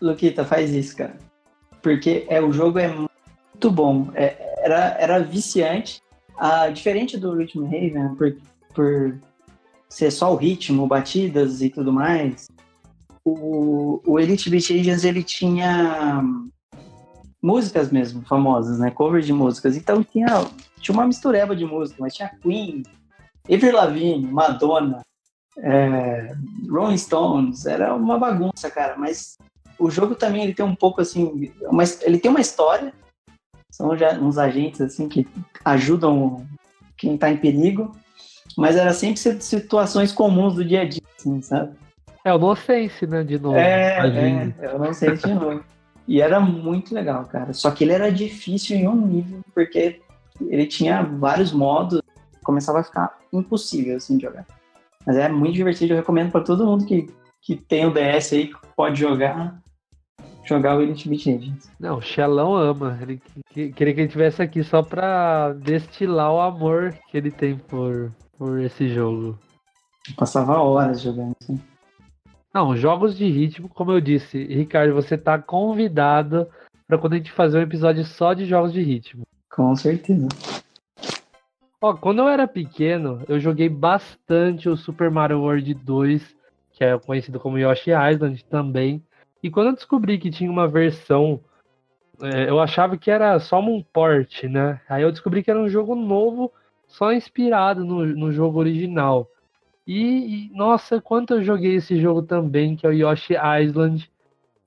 Luquita, 0.01 0.45
faz 0.45 0.71
isso, 0.73 0.95
cara. 0.95 1.17
Porque 1.81 2.25
é, 2.29 2.41
o 2.41 2.51
jogo 2.51 2.79
é 2.79 2.87
muito 2.87 3.71
bom. 3.71 4.09
É- 4.13 4.35
era, 4.63 4.97
era 4.99 5.19
viciante. 5.19 6.01
Ah, 6.37 6.69
diferente 6.69 7.17
do 7.17 7.33
Rhythm 7.35 7.63
Raven, 7.63 8.15
por, 8.15 8.35
por 8.73 9.17
ser 9.89 10.11
só 10.11 10.31
o 10.31 10.35
ritmo, 10.35 10.85
batidas 10.87 11.61
e 11.61 11.69
tudo 11.69 11.91
mais, 11.91 12.47
o, 13.29 14.01
o 14.05 14.19
Elite 14.19 14.49
Beat 14.49 14.71
Agents 14.71 15.03
ele 15.03 15.23
tinha 15.23 16.23
músicas 17.41 17.91
mesmo, 17.91 18.23
famosas, 18.25 18.79
né? 18.79 18.89
Cover 18.91 19.21
de 19.21 19.33
músicas. 19.33 19.75
Então 19.75 20.03
tinha, 20.03 20.27
tinha 20.79 20.93
uma 20.93 21.05
mistureba 21.05 21.55
de 21.55 21.65
música, 21.65 21.97
mas 21.99 22.15
tinha 22.15 22.29
Queen, 22.41 22.83
Avril 23.49 23.75
Lavigne, 23.75 24.27
Madonna, 24.27 25.01
é, 25.57 26.35
Rolling 26.69 26.97
Stones, 26.97 27.65
era 27.65 27.93
uma 27.95 28.17
bagunça, 28.17 28.69
cara. 28.69 28.95
Mas 28.97 29.37
o 29.77 29.89
jogo 29.89 30.15
também 30.15 30.43
ele 30.43 30.53
tem 30.53 30.65
um 30.65 30.75
pouco 30.75 31.01
assim, 31.01 31.51
uma, 31.61 31.83
ele 32.01 32.19
tem 32.19 32.31
uma 32.31 32.41
história. 32.41 32.93
São 33.69 33.91
uns 34.21 34.37
agentes 34.37 34.81
assim 34.81 35.07
que 35.09 35.27
ajudam 35.63 36.47
quem 36.97 37.17
tá 37.17 37.29
em 37.29 37.37
perigo, 37.37 37.95
mas 38.57 38.75
era 38.75 38.93
sempre 38.93 39.19
si- 39.19 39.41
situações 39.41 40.11
comuns 40.11 40.55
do 40.55 40.65
dia 40.65 40.81
a 40.81 40.85
dia, 40.85 41.01
assim, 41.19 41.41
sabe? 41.41 41.75
É 42.27 42.33
o 42.33 42.37
Nonsense, 42.37 43.07
né? 43.07 43.23
De 43.23 43.39
novo. 43.39 43.55
É, 43.57 43.99
Imagina. 43.99 44.55
é, 44.59 44.65
eu 44.65 44.79
não 44.79 44.93
sei 44.93 45.13
de 45.15 45.33
novo. 45.33 45.63
E 46.07 46.21
era 46.21 46.39
muito 46.39 46.93
legal, 46.93 47.25
cara. 47.25 47.53
Só 47.53 47.71
que 47.71 47.83
ele 47.83 47.93
era 47.93 48.11
difícil 48.11 48.75
em 48.77 48.87
um 48.87 48.95
nível, 49.07 49.39
porque 49.53 50.01
ele 50.41 50.65
tinha 50.65 51.03
vários 51.03 51.51
modos, 51.51 52.01
começava 52.43 52.79
a 52.79 52.83
ficar 52.83 53.17
impossível 53.31 53.97
assim 53.97 54.17
de 54.17 54.23
jogar. 54.23 54.45
Mas 55.05 55.15
é 55.17 55.29
muito 55.29 55.55
divertido, 55.55 55.93
eu 55.93 55.97
recomendo 55.97 56.31
para 56.31 56.43
todo 56.43 56.65
mundo 56.65 56.85
que, 56.85 57.07
que 57.41 57.55
tem 57.55 57.85
o 57.85 57.93
DS 57.93 58.33
aí, 58.33 58.47
que 58.47 58.55
pode 58.75 58.99
jogar, 58.99 59.57
jogar 60.43 60.77
o 60.77 60.81
Elite 60.81 61.07
Beat 61.09 61.27
Agents. 61.27 61.69
Não, 61.79 61.97
o 61.97 62.01
Xelão 62.01 62.55
ama. 62.55 62.97
Ele 63.01 63.21
que- 63.53 63.71
queria 63.71 63.93
que 63.93 64.01
ele 64.01 64.09
tivesse 64.09 64.41
aqui 64.41 64.63
só 64.63 64.81
pra 64.83 65.53
destilar 65.53 66.31
o 66.33 66.41
amor 66.41 66.93
que 67.09 67.17
ele 67.17 67.31
tem 67.31 67.57
por, 67.57 68.11
por 68.37 68.59
esse 68.59 68.89
jogo. 68.89 69.37
Eu 70.09 70.15
passava 70.15 70.57
horas 70.59 71.01
jogando 71.01 71.33
assim. 71.41 71.59
Não, 72.57 72.75
jogos 72.75 73.15
de 73.15 73.29
ritmo, 73.29 73.69
como 73.69 73.91
eu 73.91 74.01
disse, 74.01 74.43
Ricardo, 74.45 74.91
você 74.91 75.15
tá 75.15 75.37
convidado 75.37 76.47
pra 76.87 76.97
quando 76.97 77.13
a 77.13 77.17
gente 77.17 77.31
fazer 77.31 77.59
um 77.59 77.61
episódio 77.61 78.03
só 78.03 78.33
de 78.33 78.45
jogos 78.45 78.73
de 78.73 78.81
ritmo. 78.81 79.27
Com 79.47 79.75
certeza. 79.75 80.27
Ó, 81.79 81.93
quando 81.93 82.17
eu 82.17 82.27
era 82.27 82.47
pequeno, 82.47 83.21
eu 83.29 83.39
joguei 83.39 83.69
bastante 83.69 84.67
o 84.67 84.75
Super 84.75 85.11
Mario 85.11 85.41
World 85.41 85.71
2, 85.71 86.35
que 86.71 86.83
é 86.83 86.97
conhecido 86.97 87.39
como 87.39 87.59
Yoshi 87.59 87.91
Island 87.91 88.43
também. 88.45 89.03
E 89.43 89.51
quando 89.51 89.67
eu 89.67 89.75
descobri 89.75 90.17
que 90.17 90.31
tinha 90.31 90.49
uma 90.49 90.67
versão, 90.67 91.39
é, 92.19 92.49
eu 92.49 92.59
achava 92.59 92.97
que 92.97 93.11
era 93.11 93.39
só 93.39 93.59
um 93.59 93.83
port, 93.83 94.45
né? 94.45 94.81
Aí 94.89 95.03
eu 95.03 95.11
descobri 95.11 95.43
que 95.43 95.51
era 95.51 95.59
um 95.59 95.69
jogo 95.69 95.93
novo, 95.93 96.51
só 96.87 97.13
inspirado 97.13 97.85
no, 97.85 98.03
no 98.03 98.31
jogo 98.31 98.57
original. 98.57 99.29
E, 99.87 100.49
e, 100.49 100.51
nossa, 100.53 100.99
quanto 100.99 101.35
eu 101.35 101.43
joguei 101.43 101.75
esse 101.75 101.99
jogo 101.99 102.21
também, 102.21 102.75
que 102.75 102.85
é 102.85 102.89
o 102.89 102.93
Yoshi 102.93 103.35
Island. 103.63 104.11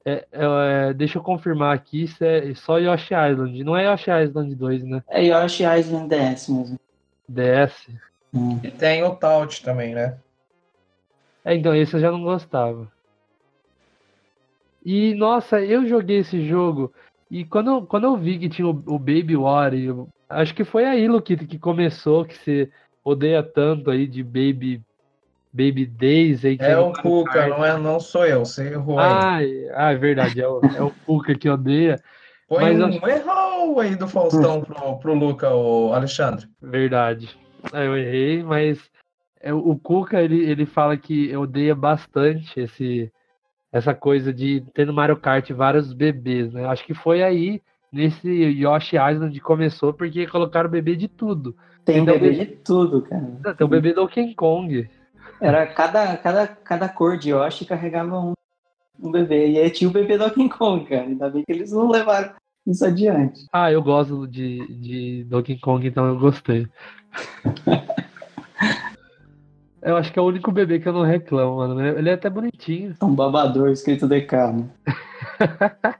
É, 0.02 0.26
é, 0.32 0.94
deixa 0.94 1.18
eu 1.18 1.22
confirmar 1.22 1.74
aqui, 1.74 2.04
isso 2.04 2.24
é 2.24 2.54
só 2.54 2.78
Yoshi 2.78 3.12
Island, 3.12 3.62
não 3.62 3.76
é 3.76 3.84
Yoshi 3.84 4.10
Island 4.10 4.54
2, 4.54 4.84
né? 4.84 5.02
É 5.06 5.22
Yoshi 5.22 5.62
Island 5.62 6.08
DS 6.08 6.48
mesmo. 6.48 6.80
DS. 7.28 7.90
E 8.64 8.70
tem 8.70 9.02
o 9.04 9.14
Taut 9.14 9.62
também, 9.62 9.94
né? 9.94 10.16
É, 11.44 11.54
então, 11.54 11.74
esse 11.74 11.94
eu 11.94 12.00
já 12.00 12.10
não 12.10 12.22
gostava. 12.22 12.90
E, 14.82 15.14
nossa, 15.14 15.60
eu 15.60 15.86
joguei 15.86 16.20
esse 16.20 16.46
jogo 16.48 16.90
e 17.30 17.44
quando, 17.44 17.82
quando 17.86 18.04
eu 18.04 18.16
vi 18.16 18.38
que 18.38 18.48
tinha 18.48 18.66
o, 18.66 18.70
o 18.70 18.98
Baby 18.98 19.36
Water, 19.36 20.06
acho 20.28 20.54
que 20.54 20.64
foi 20.64 20.84
aí, 20.84 21.06
Luquita, 21.06 21.44
que 21.44 21.58
começou, 21.58 22.24
que 22.24 22.34
você 22.36 22.70
odeia 23.04 23.42
tanto 23.42 23.90
aí 23.90 24.06
de 24.06 24.22
Baby 24.22 24.82
Baby 25.52 25.86
Days 25.86 26.44
aí. 26.44 26.56
que 26.56 26.64
É 26.64 26.78
o 26.78 26.92
Cuca, 26.92 27.48
não, 27.48 27.64
é, 27.64 27.76
não 27.78 27.98
sou 28.00 28.24
eu, 28.26 28.44
você 28.44 28.68
errou 28.72 28.98
aí. 28.98 29.10
Ai, 29.12 29.50
ah, 29.74 29.92
é 29.92 29.96
verdade, 29.96 30.40
é 30.40 30.48
o, 30.48 30.60
é 30.76 30.82
o 30.82 30.90
Cuca 31.06 31.34
que 31.34 31.48
odeia. 31.48 32.00
Põe 32.48 32.62
mas 32.62 32.80
um 32.80 32.86
acho- 32.86 33.08
errou 33.08 33.80
aí 33.80 33.94
do 33.96 34.08
Faustão 34.08 34.60
pro, 34.62 34.98
pro 34.98 35.14
Luca, 35.14 35.54
o 35.54 35.92
Alexandre. 35.92 36.46
Verdade. 36.60 37.36
É, 37.72 37.86
Eu 37.86 37.96
errei, 37.96 38.42
mas 38.42 38.78
é, 39.40 39.52
o 39.52 39.76
Cuca 39.76 40.20
ele, 40.22 40.44
ele 40.44 40.66
fala 40.66 40.96
que 40.96 41.34
odeia 41.36 41.74
bastante 41.74 42.58
esse, 42.60 43.10
essa 43.72 43.94
coisa 43.94 44.32
de 44.32 44.62
ter 44.74 44.86
no 44.86 44.92
Mario 44.92 45.16
Kart 45.16 45.48
vários 45.52 45.92
bebês, 45.92 46.52
né? 46.52 46.64
Acho 46.66 46.84
que 46.84 46.94
foi 46.94 47.22
aí 47.22 47.60
nesse 47.92 48.28
Yoshi 48.28 48.96
Island 48.96 49.32
que 49.32 49.40
começou 49.40 49.92
porque 49.92 50.26
colocaram 50.26 50.70
bebê 50.70 50.94
de 50.96 51.08
tudo. 51.08 51.56
Tem 51.84 51.98
Então, 51.98 52.14
bebê 52.18 52.32
de 52.34 52.46
tudo, 52.46 53.02
cara. 53.02 53.54
Tem 53.56 53.64
o 53.64 53.68
bebê 53.68 53.92
Donkey 53.92 54.34
Kong. 54.34 54.88
Era 55.40 55.66
cada, 55.66 56.16
cada, 56.16 56.46
cada 56.46 56.88
cor 56.88 57.16
de 57.16 57.30
Yoshi 57.30 57.64
carregava 57.64 58.20
um, 58.20 58.34
um 59.02 59.10
bebê. 59.10 59.50
E 59.50 59.58
aí 59.58 59.70
tinha 59.70 59.88
o 59.88 59.92
bebê 59.92 60.18
Donkey 60.18 60.48
Kong, 60.48 60.84
cara. 60.84 61.02
Ainda 61.02 61.30
bem 61.30 61.44
que 61.44 61.52
eles 61.52 61.72
não 61.72 61.90
levaram 61.90 62.32
isso 62.66 62.84
adiante. 62.84 63.46
Ah, 63.52 63.72
eu 63.72 63.82
gosto 63.82 64.26
de, 64.26 64.66
de 64.68 65.24
Donkey 65.24 65.58
Kong, 65.58 65.86
então 65.86 66.06
eu 66.06 66.18
gostei. 66.18 66.66
Eu 69.82 69.96
acho 69.96 70.12
que 70.12 70.18
é 70.18 70.22
o 70.22 70.26
único 70.26 70.52
bebê 70.52 70.78
que 70.78 70.86
eu 70.86 70.92
não 70.92 71.02
reclamo, 71.02 71.56
mano. 71.56 71.80
Ele 71.80 72.10
é 72.10 72.12
até 72.12 72.28
bonitinho. 72.28 72.94
Um 73.02 73.14
babador 73.14 73.70
escrito 73.70 74.06
DK, 74.06 74.32
né? 74.52 74.68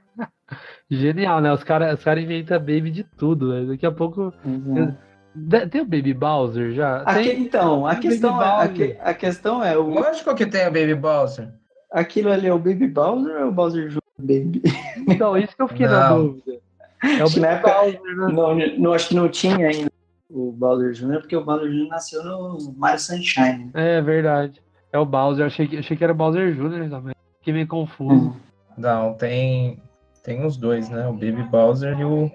Genial, 0.89 1.41
né? 1.41 1.51
Os 1.51 1.63
caras 1.63 1.97
os 1.97 2.03
cara 2.03 2.21
inventam 2.21 2.59
baby 2.59 2.91
de 2.91 3.03
tudo, 3.03 3.51
velho. 3.51 3.69
Daqui 3.69 3.85
a 3.85 3.91
pouco. 3.91 4.31
Exato. 4.45 4.97
De- 5.33 5.67
Tem 5.67 5.81
o 5.81 5.85
Baby 5.85 6.13
Bowser 6.13 6.71
já? 6.73 7.03
Aque- 7.03 7.23
Tem... 7.29 7.41
então, 7.41 7.85
a 7.87 7.95
questão, 7.95 8.37
Baby 8.37 8.91
é, 8.93 9.01
a, 9.01 9.09
a 9.09 9.13
questão 9.13 9.63
é, 9.63 9.77
o, 9.77 9.83
Lógico 9.89 10.35
que 10.35 10.45
tem 10.45 10.61
o 10.67 10.71
Baby 10.71 10.95
Bowser. 10.95 11.49
aquilo 11.91 12.31
ali 12.31 12.47
é 12.47 12.53
o 12.53 12.57
Baby 12.59 12.87
Bowser 12.87 13.31
ou 13.33 13.39
é 13.39 13.45
o 13.45 13.51
Bowser 13.51 13.87
Jr. 13.89 13.99
Baby? 14.19 14.61
Então, 15.07 15.35
isso 15.37 15.55
que 15.55 15.61
eu 15.61 15.67
fiquei 15.67 15.87
na 15.87 16.09
Não. 16.09 16.27
dúvida. 16.27 16.59
É 17.03 17.21
o 17.21 17.23
Acho 17.23 17.33
que 17.35 17.39
na 17.39 17.47
Baby 17.47 17.57
época- 17.59 17.73
Bowser, 17.73 18.01
né? 18.01 18.33
Não, 18.33 18.79
não, 18.83 18.93
acho 18.93 19.07
que 19.09 19.15
não 19.15 19.29
tinha 19.29 19.67
ainda 19.67 19.91
o 20.29 20.51
Bowser 20.51 20.91
Jr., 20.91 21.19
porque 21.19 21.35
o 21.35 21.43
Bowser 21.43 21.69
Jr. 21.69 21.87
nasceu 21.89 22.23
no 22.23 22.73
Mario 22.77 22.99
Sunshine. 22.99 23.69
É 23.73 24.01
verdade. 24.01 24.61
É 24.93 24.99
o 24.99 25.05
Bowser. 25.05 25.45
Achei 25.45 25.67
que, 25.67 25.77
achei 25.77 25.95
que 25.97 26.03
era 26.03 26.13
o 26.13 26.15
Bowser 26.15 26.53
Jr. 26.53 26.89
também. 26.89 27.15
Fiquei 27.39 27.53
meio 27.53 27.67
confuso. 27.67 28.35
Não, 28.77 29.13
tem, 29.15 29.81
tem 30.23 30.45
os 30.45 30.55
dois, 30.57 30.89
né? 30.89 31.07
O 31.07 31.13
Baby 31.13 31.43
Bowser 31.49 31.97
e 31.99 32.03
o 32.05 32.31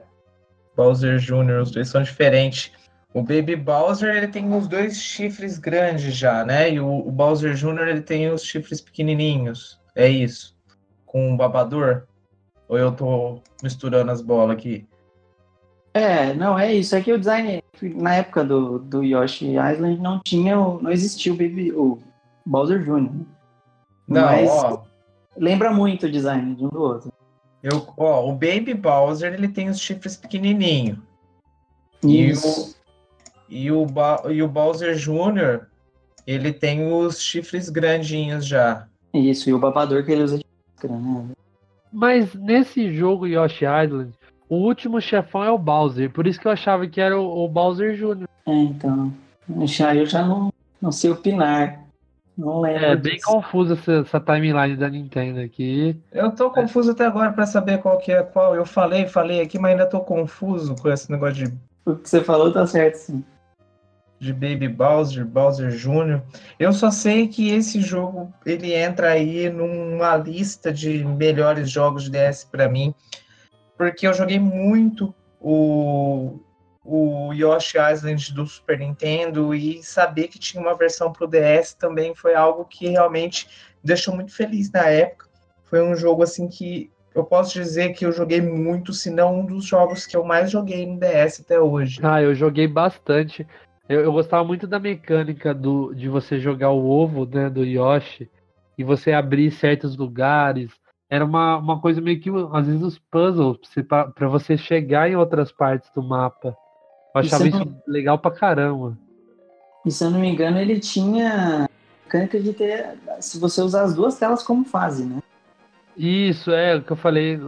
Bowser 0.76 1.18
Jr. 1.18 1.60
Os 1.62 1.70
dois 1.70 1.88
são 1.88 2.02
diferentes. 2.02 2.72
O 3.16 3.22
Baby 3.22 3.56
Bowser, 3.56 4.14
ele 4.14 4.28
tem 4.28 4.52
os 4.54 4.68
dois 4.68 4.98
chifres 5.00 5.58
grandes 5.58 6.14
já, 6.14 6.44
né? 6.44 6.70
E 6.70 6.78
o, 6.78 6.86
o 6.98 7.10
Bowser 7.10 7.54
Jr., 7.54 7.88
ele 7.88 8.02
tem 8.02 8.30
os 8.30 8.42
chifres 8.44 8.78
pequenininhos. 8.78 9.80
É 9.94 10.06
isso. 10.06 10.54
Com 11.06 11.30
um 11.30 11.34
babador? 11.34 12.02
Ou 12.68 12.76
eu 12.76 12.92
tô 12.92 13.40
misturando 13.62 14.10
as 14.12 14.20
bolas 14.20 14.54
aqui? 14.54 14.86
É, 15.94 16.34
não, 16.34 16.58
é 16.58 16.74
isso. 16.74 16.94
É 16.94 17.00
que 17.00 17.10
o 17.10 17.18
design, 17.18 17.62
na 17.80 18.16
época 18.16 18.44
do, 18.44 18.78
do 18.80 19.02
Yoshi 19.02 19.46
Island, 19.52 19.98
não 19.98 20.20
tinha, 20.22 20.60
o- 20.60 20.82
não 20.82 20.90
existia 20.90 21.32
o 21.32 21.36
Baby, 21.36 21.72
o 21.72 21.98
Bowser 22.44 22.82
Jr. 22.84 23.10
Não, 24.06 24.22
Mas 24.26 24.50
ó. 24.50 24.84
lembra 25.38 25.72
muito 25.72 26.04
o 26.04 26.12
design 26.12 26.54
de 26.54 26.66
um 26.66 26.68
do 26.68 26.82
outro. 26.82 27.10
Eu, 27.62 27.88
ó, 27.96 28.28
o 28.28 28.32
Baby 28.32 28.74
Bowser, 28.74 29.32
ele 29.32 29.48
tem 29.48 29.70
os 29.70 29.80
chifres 29.80 30.18
pequenininhos. 30.18 30.98
E 32.04 32.28
Isso. 32.28 32.75
E, 33.48 33.70
o, 33.70 33.86
Ba- 33.86 34.22
e 34.28 34.42
o 34.42 34.48
Bowser 34.48 34.94
Jr., 34.96 35.66
ele 36.26 36.52
tem 36.52 36.92
os 36.92 37.20
chifres 37.20 37.68
grandinhos 37.68 38.46
já. 38.46 38.86
Isso, 39.14 39.48
e 39.48 39.54
o 39.54 39.58
babador 39.58 40.04
que 40.04 40.12
ele 40.12 40.22
usa 40.22 40.38
de 40.38 40.44
máscara, 40.72 40.98
né? 41.00 41.28
Mas 41.92 42.34
nesse 42.34 42.92
jogo 42.92 43.26
Yoshi 43.26 43.64
Island, 43.64 44.12
o 44.48 44.56
último 44.56 45.00
chefão 45.00 45.42
é 45.44 45.50
o 45.50 45.58
Bowser. 45.58 46.10
Por 46.10 46.26
isso 46.26 46.40
que 46.40 46.46
eu 46.46 46.52
achava 46.52 46.86
que 46.86 47.00
era 47.00 47.18
o, 47.18 47.44
o 47.44 47.48
Bowser 47.48 47.94
Jr. 47.96 48.26
É, 48.46 48.52
então. 48.54 49.12
Já, 49.64 49.94
eu 49.94 50.04
já 50.04 50.24
não, 50.24 50.52
não 50.82 50.92
sei 50.92 51.10
opinar. 51.10 51.80
Não 52.36 52.60
lembro. 52.60 52.84
É 52.84 52.96
bem 52.96 53.18
confusa 53.24 53.74
essa, 53.74 53.92
essa 53.92 54.20
timeline 54.20 54.76
da 54.76 54.90
Nintendo 54.90 55.40
aqui. 55.40 55.96
Eu 56.12 56.30
tô 56.32 56.50
confuso 56.50 56.90
até 56.90 57.06
agora 57.06 57.32
pra 57.32 57.46
saber 57.46 57.78
qual 57.78 57.96
que 57.98 58.12
é 58.12 58.22
qual. 58.22 58.54
Eu 58.54 58.66
falei, 58.66 59.06
falei 59.06 59.40
aqui, 59.40 59.58
mas 59.58 59.72
ainda 59.72 59.86
tô 59.86 60.00
confuso 60.00 60.74
com 60.76 60.90
esse 60.90 61.10
negócio 61.10 61.46
de. 61.46 61.54
O 61.86 61.94
que 61.94 62.08
você 62.10 62.22
falou 62.22 62.52
tá 62.52 62.66
certo, 62.66 62.96
sim. 62.96 63.24
De 64.18 64.32
Baby 64.32 64.68
Bowser, 64.68 65.24
Bowser 65.24 65.70
Jr. 65.70 66.22
Eu 66.58 66.72
só 66.72 66.90
sei 66.90 67.28
que 67.28 67.50
esse 67.50 67.80
jogo 67.80 68.32
ele 68.44 68.72
entra 68.72 69.10
aí 69.10 69.50
numa 69.50 70.16
lista 70.16 70.72
de 70.72 71.04
melhores 71.04 71.70
jogos 71.70 72.04
de 72.04 72.10
DS 72.10 72.44
para 72.44 72.68
mim, 72.68 72.94
porque 73.76 74.06
eu 74.06 74.14
joguei 74.14 74.38
muito 74.38 75.14
o, 75.40 76.40
o 76.82 77.32
Yoshi 77.32 77.76
Island 77.78 78.32
do 78.32 78.46
Super 78.46 78.78
Nintendo 78.78 79.54
e 79.54 79.82
saber 79.82 80.28
que 80.28 80.38
tinha 80.38 80.62
uma 80.62 80.74
versão 80.74 81.12
para 81.12 81.24
o 81.24 81.28
DS 81.28 81.74
também 81.74 82.14
foi 82.14 82.34
algo 82.34 82.64
que 82.64 82.88
realmente 82.88 83.48
deixou 83.84 84.14
muito 84.14 84.34
feliz 84.34 84.70
na 84.70 84.88
época. 84.88 85.26
Foi 85.64 85.82
um 85.82 85.94
jogo 85.94 86.22
assim 86.22 86.48
que 86.48 86.90
eu 87.14 87.24
posso 87.24 87.54
dizer 87.54 87.94
que 87.94 88.04
eu 88.04 88.12
joguei 88.12 88.42
muito, 88.42 88.92
se 88.92 89.10
não 89.10 89.40
um 89.40 89.46
dos 89.46 89.64
jogos 89.64 90.06
que 90.06 90.16
eu 90.16 90.22
mais 90.22 90.50
joguei 90.50 90.86
no 90.86 90.98
DS 90.98 91.40
até 91.40 91.58
hoje. 91.58 91.98
Ah, 92.02 92.22
eu 92.22 92.34
joguei 92.34 92.68
bastante. 92.68 93.46
Eu, 93.88 94.00
eu 94.00 94.12
gostava 94.12 94.44
muito 94.44 94.66
da 94.66 94.78
mecânica 94.78 95.54
do, 95.54 95.94
de 95.94 96.08
você 96.08 96.38
jogar 96.38 96.70
o 96.70 96.88
ovo 96.88 97.24
né, 97.24 97.48
do 97.48 97.64
Yoshi 97.64 98.28
e 98.76 98.82
você 98.82 99.12
abrir 99.12 99.50
certos 99.50 99.96
lugares. 99.96 100.72
Era 101.08 101.24
uma, 101.24 101.56
uma 101.56 101.80
coisa 101.80 102.00
meio 102.00 102.20
que, 102.20 102.30
às 102.52 102.66
vezes, 102.66 102.82
os 102.82 102.98
puzzles 102.98 103.58
para 103.86 104.28
você 104.28 104.56
chegar 104.56 105.08
em 105.08 105.14
outras 105.14 105.52
partes 105.52 105.88
do 105.94 106.02
mapa. 106.02 106.56
Eu 107.14 107.20
achava 107.20 107.46
isso, 107.46 107.58
isso 107.58 107.76
legal 107.86 108.18
pra 108.18 108.32
caramba. 108.32 108.98
E 109.84 109.90
se 109.90 110.04
eu 110.04 110.10
não 110.10 110.18
me 110.18 110.28
engano, 110.28 110.58
ele 110.58 110.80
tinha 110.80 111.68
mecânica 112.04 112.40
de 112.40 112.52
ter. 112.52 112.98
Se 113.20 113.38
você 113.38 113.62
usar 113.62 113.82
as 113.82 113.94
duas 113.94 114.18
telas 114.18 114.42
como 114.42 114.64
fase, 114.64 115.04
né? 115.04 115.20
Isso, 115.96 116.50
é 116.50 116.74
o 116.74 116.82
que 116.82 116.92
eu 116.92 116.96
falei 116.96 117.38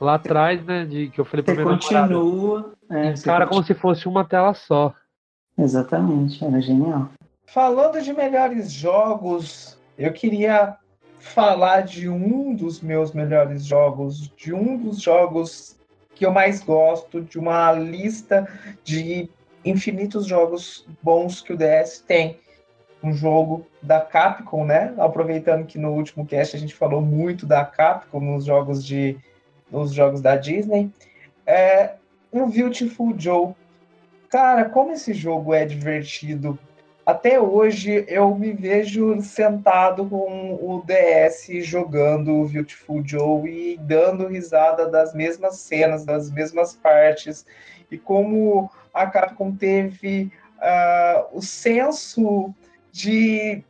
lá 0.00 0.14
atrás, 0.16 0.62
né? 0.64 0.84
De, 0.84 1.08
que 1.10 1.20
eu 1.20 1.24
falei 1.24 1.44
pra 1.44 1.54
você 1.54 1.62
continua. 1.62 2.72
É, 2.90 3.14
cara, 3.22 3.46
como 3.46 3.62
se 3.62 3.72
fosse 3.72 4.08
uma 4.08 4.24
tela 4.24 4.52
só. 4.52 4.92
Exatamente, 5.58 6.44
era 6.44 6.60
genial. 6.60 7.10
Falando 7.46 8.02
de 8.02 8.12
melhores 8.12 8.70
jogos, 8.70 9.78
eu 9.96 10.12
queria 10.12 10.76
falar 11.18 11.82
de 11.82 12.08
um 12.08 12.54
dos 12.54 12.80
meus 12.80 13.12
melhores 13.12 13.64
jogos, 13.64 14.32
de 14.36 14.52
um 14.52 14.76
dos 14.76 15.00
jogos 15.00 15.76
que 16.14 16.24
eu 16.24 16.32
mais 16.32 16.62
gosto, 16.62 17.20
de 17.22 17.38
uma 17.38 17.72
lista 17.72 18.48
de 18.84 19.28
infinitos 19.64 20.26
jogos 20.26 20.86
bons 21.02 21.40
que 21.40 21.52
o 21.52 21.56
DS 21.56 22.00
tem. 22.06 22.38
Um 23.02 23.12
jogo 23.12 23.66
da 23.82 24.00
Capcom, 24.00 24.64
né? 24.64 24.94
Aproveitando 24.98 25.66
que 25.66 25.78
no 25.78 25.92
último 25.92 26.26
cast 26.26 26.56
a 26.56 26.58
gente 26.58 26.74
falou 26.74 27.00
muito 27.00 27.46
da 27.46 27.64
Capcom 27.64 28.20
nos 28.20 28.44
jogos 28.44 28.84
de 28.84 29.16
nos 29.70 29.92
jogos 29.92 30.20
da 30.20 30.36
Disney. 30.36 30.90
É 31.44 31.94
um 32.32 32.48
Beautiful 32.50 33.14
Joe 33.18 33.54
Cara, 34.28 34.68
como 34.68 34.92
esse 34.92 35.14
jogo 35.14 35.54
é 35.54 35.64
divertido. 35.64 36.58
Até 37.04 37.40
hoje 37.40 38.04
eu 38.08 38.34
me 38.34 38.52
vejo 38.52 39.20
sentado 39.22 40.04
com 40.06 40.54
o 40.54 40.82
DS 40.84 41.64
jogando 41.64 42.32
o 42.32 42.48
Beautiful 42.48 43.00
Joe 43.06 43.48
e 43.48 43.76
dando 43.78 44.26
risada 44.26 44.88
das 44.88 45.14
mesmas 45.14 45.58
cenas, 45.58 46.04
das 46.04 46.30
mesmas 46.32 46.74
partes. 46.74 47.46
E 47.88 47.96
como 47.96 48.68
a 48.92 49.06
Capcom 49.06 49.54
teve 49.54 50.32
uh, 50.58 51.38
o 51.38 51.40
senso 51.40 52.52
de 52.90 53.62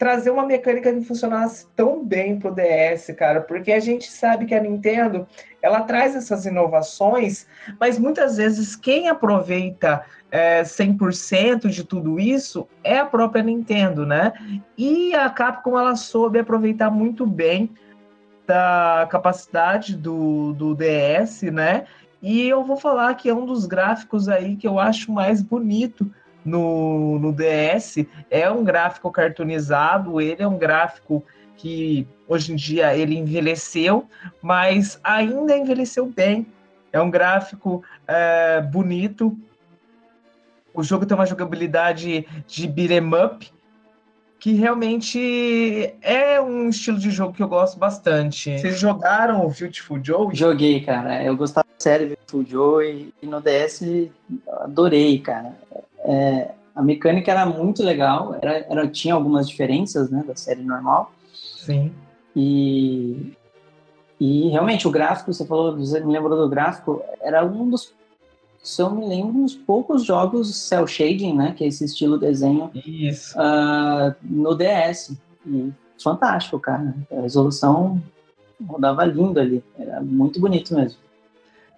trazer 0.00 0.30
uma 0.30 0.46
mecânica 0.46 0.90
que 0.90 1.02
funcionasse 1.02 1.66
tão 1.76 2.02
bem 2.02 2.38
pro 2.38 2.54
DS, 2.54 3.14
cara, 3.18 3.42
porque 3.42 3.70
a 3.70 3.78
gente 3.78 4.10
sabe 4.10 4.46
que 4.46 4.54
a 4.54 4.62
Nintendo, 4.62 5.28
ela 5.60 5.82
traz 5.82 6.16
essas 6.16 6.46
inovações, 6.46 7.46
mas 7.78 7.98
muitas 7.98 8.38
vezes 8.38 8.74
quem 8.74 9.10
aproveita 9.10 10.02
é, 10.30 10.62
100% 10.62 11.68
de 11.68 11.84
tudo 11.84 12.18
isso 12.18 12.66
é 12.82 12.98
a 12.98 13.04
própria 13.04 13.42
Nintendo, 13.42 14.06
né? 14.06 14.32
E 14.78 15.14
a 15.14 15.28
Capcom, 15.28 15.78
ela 15.78 15.94
soube 15.94 16.38
aproveitar 16.38 16.90
muito 16.90 17.26
bem 17.26 17.70
da 18.46 19.06
capacidade 19.10 19.94
do, 19.94 20.54
do 20.54 20.74
DS, 20.74 21.42
né? 21.52 21.84
E 22.22 22.48
eu 22.48 22.64
vou 22.64 22.78
falar 22.78 23.12
que 23.16 23.28
é 23.28 23.34
um 23.34 23.44
dos 23.44 23.66
gráficos 23.66 24.30
aí 24.30 24.56
que 24.56 24.66
eu 24.66 24.78
acho 24.78 25.12
mais 25.12 25.42
bonito 25.42 26.10
no, 26.44 27.18
no 27.18 27.32
DS. 27.32 28.06
É 28.30 28.50
um 28.50 28.64
gráfico 28.64 29.10
cartoonizado, 29.10 30.20
ele 30.20 30.42
é 30.42 30.48
um 30.48 30.58
gráfico 30.58 31.24
que 31.56 32.06
hoje 32.26 32.52
em 32.52 32.56
dia 32.56 32.96
ele 32.96 33.18
envelheceu, 33.18 34.06
mas 34.40 34.98
ainda 35.04 35.56
envelheceu 35.56 36.06
bem. 36.06 36.46
É 36.92 37.00
um 37.00 37.10
gráfico 37.10 37.84
é, 38.08 38.60
bonito. 38.62 39.36
O 40.72 40.82
jogo 40.82 41.04
tem 41.04 41.14
uma 41.14 41.26
jogabilidade 41.26 42.26
de 42.46 42.66
beat'em 42.66 43.10
up, 43.14 43.52
que 44.38 44.54
realmente 44.54 45.94
é 46.00 46.40
um 46.40 46.70
estilo 46.70 46.98
de 46.98 47.10
jogo 47.10 47.34
que 47.34 47.42
eu 47.42 47.48
gosto 47.48 47.78
bastante. 47.78 48.58
Vocês 48.58 48.78
jogaram 48.78 49.44
o 49.44 49.50
Beautiful 49.50 50.00
Joe? 50.02 50.34
Joguei, 50.34 50.80
cara. 50.80 51.22
Eu 51.22 51.36
gostava 51.36 51.66
da 51.66 51.74
série 51.78 52.06
Beautiful 52.06 52.44
Joe 52.46 53.12
e 53.20 53.26
no 53.26 53.40
DS 53.40 53.82
adorei, 54.62 55.18
cara 55.18 55.54
é, 56.10 56.50
a 56.74 56.82
mecânica 56.82 57.30
era 57.30 57.46
muito 57.46 57.82
legal, 57.82 58.34
era, 58.40 58.66
era, 58.68 58.88
tinha 58.88 59.14
algumas 59.14 59.48
diferenças 59.48 60.10
né, 60.10 60.24
da 60.26 60.34
série 60.34 60.62
normal. 60.62 61.12
Sim. 61.32 61.92
E, 62.34 63.32
e 64.18 64.48
realmente 64.48 64.88
o 64.88 64.90
gráfico, 64.90 65.32
você 65.32 65.46
falou, 65.46 65.76
você 65.76 66.00
me 66.00 66.12
lembrou 66.12 66.36
do 66.36 66.48
gráfico, 66.48 67.00
era 67.20 67.44
um 67.44 67.70
dos, 67.70 67.94
se 68.60 68.82
eu 68.82 68.90
me 68.90 69.06
lembro, 69.06 69.38
um 69.38 69.44
dos 69.44 69.54
poucos 69.54 70.04
jogos 70.04 70.54
cel 70.54 70.86
shading, 70.86 71.34
né, 71.34 71.54
que 71.56 71.62
é 71.62 71.68
esse 71.68 71.84
estilo 71.84 72.18
desenho 72.18 72.70
Isso. 72.74 73.38
Uh, 73.38 74.14
no 74.22 74.54
DS. 74.56 75.16
E 75.46 75.72
fantástico, 76.02 76.58
cara. 76.58 76.94
A 77.12 77.20
resolução 77.20 78.02
rodava 78.66 79.04
lindo 79.04 79.38
ali, 79.38 79.62
era 79.78 80.00
muito 80.00 80.40
bonito 80.40 80.74
mesmo. 80.74 80.98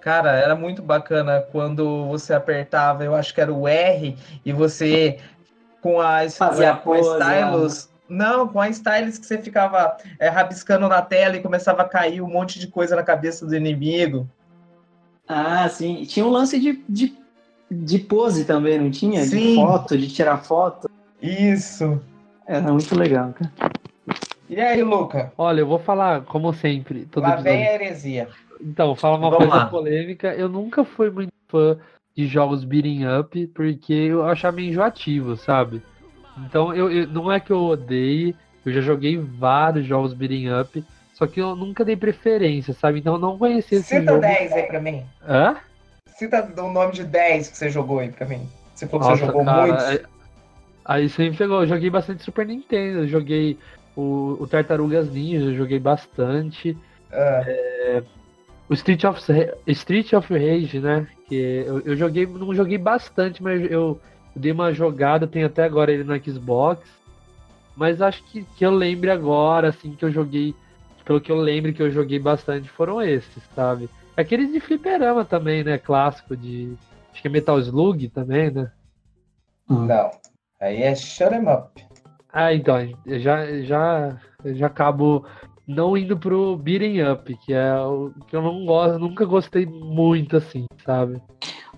Cara, 0.02 0.32
era 0.32 0.56
muito 0.56 0.82
bacana 0.82 1.46
quando 1.52 2.08
você 2.08 2.34
apertava, 2.34 3.04
eu 3.04 3.14
acho 3.14 3.32
que 3.32 3.40
era 3.40 3.52
o 3.52 3.68
R, 3.68 4.16
e 4.44 4.52
você 4.52 5.20
com 5.80 6.00
a, 6.00 6.28
Fazia 6.28 6.74
com 6.74 6.92
a 6.92 6.98
stylus. 6.98 7.88
Não, 8.08 8.48
com 8.48 8.60
a 8.60 8.68
stylus 8.68 9.16
que 9.16 9.24
você 9.24 9.38
ficava 9.38 9.96
é, 10.18 10.28
rabiscando 10.28 10.88
na 10.88 11.00
tela 11.00 11.36
e 11.36 11.40
começava 11.40 11.82
a 11.82 11.88
cair 11.88 12.20
um 12.20 12.28
monte 12.28 12.58
de 12.58 12.66
coisa 12.66 12.96
na 12.96 13.04
cabeça 13.04 13.46
do 13.46 13.54
inimigo. 13.54 14.28
Ah, 15.26 15.68
sim. 15.68 16.04
Tinha 16.04 16.26
um 16.26 16.30
lance 16.30 16.58
de, 16.58 16.82
de, 16.88 17.16
de 17.70 17.98
pose 18.00 18.44
também, 18.44 18.80
não 18.80 18.90
tinha? 18.90 19.22
Sim. 19.22 19.50
De 19.50 19.54
foto, 19.54 19.96
de 19.96 20.08
tirar 20.08 20.38
foto. 20.38 20.90
Isso. 21.22 22.00
Era 22.44 22.72
muito 22.72 22.94
legal, 22.98 23.32
cara. 23.32 23.72
E 24.50 24.60
aí, 24.60 24.82
Luca? 24.82 25.32
Olha, 25.38 25.60
eu 25.60 25.66
vou 25.66 25.78
falar, 25.78 26.22
como 26.22 26.52
sempre. 26.52 27.06
Todo 27.06 27.22
Lá 27.22 27.36
vem 27.36 27.66
a 27.66 27.74
heresia. 27.74 28.28
Então, 28.62 28.94
fala 28.94 29.16
uma 29.16 29.30
Vamos 29.30 29.48
coisa 29.48 29.64
lá. 29.64 29.66
polêmica. 29.66 30.34
Eu 30.34 30.48
nunca 30.48 30.84
fui 30.84 31.10
muito 31.10 31.32
fã 31.48 31.76
de 32.16 32.26
jogos 32.26 32.64
beating 32.64 33.04
up, 33.06 33.46
porque 33.48 33.92
eu 33.92 34.24
achava 34.24 34.56
meio 34.56 34.70
enjoativo, 34.70 35.36
sabe? 35.36 35.82
Então, 36.46 36.74
eu, 36.74 36.90
eu, 36.90 37.06
não 37.08 37.30
é 37.30 37.40
que 37.40 37.50
eu 37.50 37.62
odeie, 37.62 38.36
eu 38.64 38.72
já 38.72 38.80
joguei 38.80 39.18
vários 39.18 39.86
jogos 39.86 40.14
beating 40.14 40.48
up, 40.48 40.84
só 41.14 41.26
que 41.26 41.40
eu 41.40 41.54
nunca 41.54 41.84
dei 41.84 41.96
preferência, 41.96 42.72
sabe? 42.74 43.00
Então 43.00 43.14
eu 43.14 43.20
não 43.20 43.38
conhecia 43.38 43.78
esse 43.78 43.88
Cita 43.88 44.12
jogo. 44.12 44.22
Cita 44.22 44.38
10 44.38 44.52
aí 44.52 44.62
pra 44.64 44.80
mim. 44.80 45.04
Hã? 45.22 45.56
Cita 46.16 46.52
o 46.62 46.72
nome 46.72 46.92
de 46.92 47.04
10 47.04 47.48
que 47.48 47.56
você 47.56 47.70
jogou 47.70 47.98
aí 47.98 48.10
pra 48.10 48.26
mim. 48.26 48.46
Você 48.74 48.86
falou 48.86 49.06
que 49.06 49.14
você 49.14 49.26
jogou 49.26 49.44
cara, 49.44 49.66
muito. 49.66 49.82
Aí, 49.82 50.00
aí 50.84 51.08
você 51.08 51.28
me 51.28 51.36
pegou. 51.36 51.62
Eu 51.62 51.66
joguei 51.68 51.90
bastante 51.90 52.22
Super 52.22 52.46
Nintendo, 52.46 53.00
eu 53.00 53.08
joguei 53.08 53.58
o, 53.94 54.36
o 54.40 54.46
Tartarugas 54.46 55.10
Ninja, 55.10 55.46
eu 55.46 55.54
joguei 55.54 55.78
bastante. 55.78 56.76
Ah. 57.12 57.42
É, 57.46 58.02
o 58.72 58.74
Street 58.74 59.04
of, 59.04 59.20
Street 59.66 60.12
of 60.14 60.32
Rage, 60.32 60.80
né? 60.80 61.06
Que 61.26 61.64
eu, 61.66 61.80
eu 61.80 61.94
joguei, 61.94 62.26
não 62.26 62.54
joguei 62.54 62.78
bastante, 62.78 63.42
mas 63.42 63.70
eu 63.70 64.00
dei 64.34 64.50
uma 64.50 64.72
jogada, 64.72 65.26
tenho 65.26 65.46
até 65.46 65.62
agora 65.62 65.92
ele 65.92 66.04
no 66.04 66.18
Xbox. 66.18 66.88
Mas 67.76 68.00
acho 68.00 68.24
que, 68.24 68.44
que 68.56 68.64
eu 68.64 68.70
lembre 68.70 69.10
agora, 69.10 69.68
assim, 69.68 69.94
que 69.94 70.04
eu 70.04 70.10
joguei. 70.10 70.54
Pelo 71.04 71.20
que 71.20 71.30
eu 71.30 71.36
lembro 71.36 71.72
que 71.72 71.82
eu 71.82 71.90
joguei 71.90 72.18
bastante, 72.18 72.68
foram 72.70 73.02
esses, 73.02 73.42
sabe? 73.54 73.90
Aqueles 74.16 74.50
de 74.52 74.60
fliperama 74.60 75.24
também, 75.24 75.62
né? 75.62 75.76
Clássico 75.76 76.34
de. 76.34 76.74
Acho 77.12 77.20
que 77.20 77.28
é 77.28 77.30
Metal 77.30 77.58
Slug 77.58 78.08
também, 78.08 78.50
né? 78.50 78.70
Não. 79.68 80.10
Aí 80.58 80.82
é 80.82 80.94
Shut 80.94 81.34
'em 81.34 81.46
Up. 81.46 81.84
Ah, 82.32 82.54
então, 82.54 82.76
já, 83.06 83.60
já, 83.62 84.18
já 84.44 84.66
acabo 84.66 85.26
não 85.66 85.96
indo 85.96 86.16
pro 86.16 86.56
beating 86.56 87.02
up, 87.02 87.36
que 87.44 87.52
é 87.52 87.74
o 87.76 88.12
que 88.26 88.34
eu 88.34 88.42
não 88.42 88.64
gosto, 88.64 88.98
nunca 88.98 89.24
gostei 89.24 89.66
muito 89.66 90.36
assim, 90.36 90.66
sabe? 90.84 91.20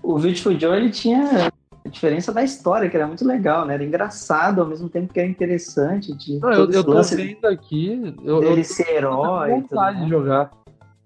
O 0.01 0.17
Beautiful 0.19 0.59
Joe 0.59 0.75
ele 0.77 0.89
tinha 0.89 1.47
a 1.85 1.89
diferença 1.89 2.33
da 2.33 2.43
história, 2.43 2.89
que 2.89 2.97
era 2.97 3.07
muito 3.07 3.25
legal, 3.25 3.65
né? 3.65 3.75
Era 3.75 3.83
engraçado 3.83 4.61
ao 4.61 4.67
mesmo 4.67 4.89
tempo 4.89 5.13
que 5.13 5.19
era 5.19 5.29
interessante. 5.29 6.15
De 6.15 6.39
não, 6.39 6.51
eu, 6.51 6.71
eu 6.71 6.83
tô 6.83 7.01
vendo 7.01 7.45
aqui. 7.45 8.15
Eu, 8.23 8.39
dele 8.39 8.61
eu, 8.61 8.65
ser 8.65 8.89
herói. 8.89 9.51
Eu 9.51 9.61
vontade 9.61 10.03
de 10.03 10.09
jogar. 10.09 10.51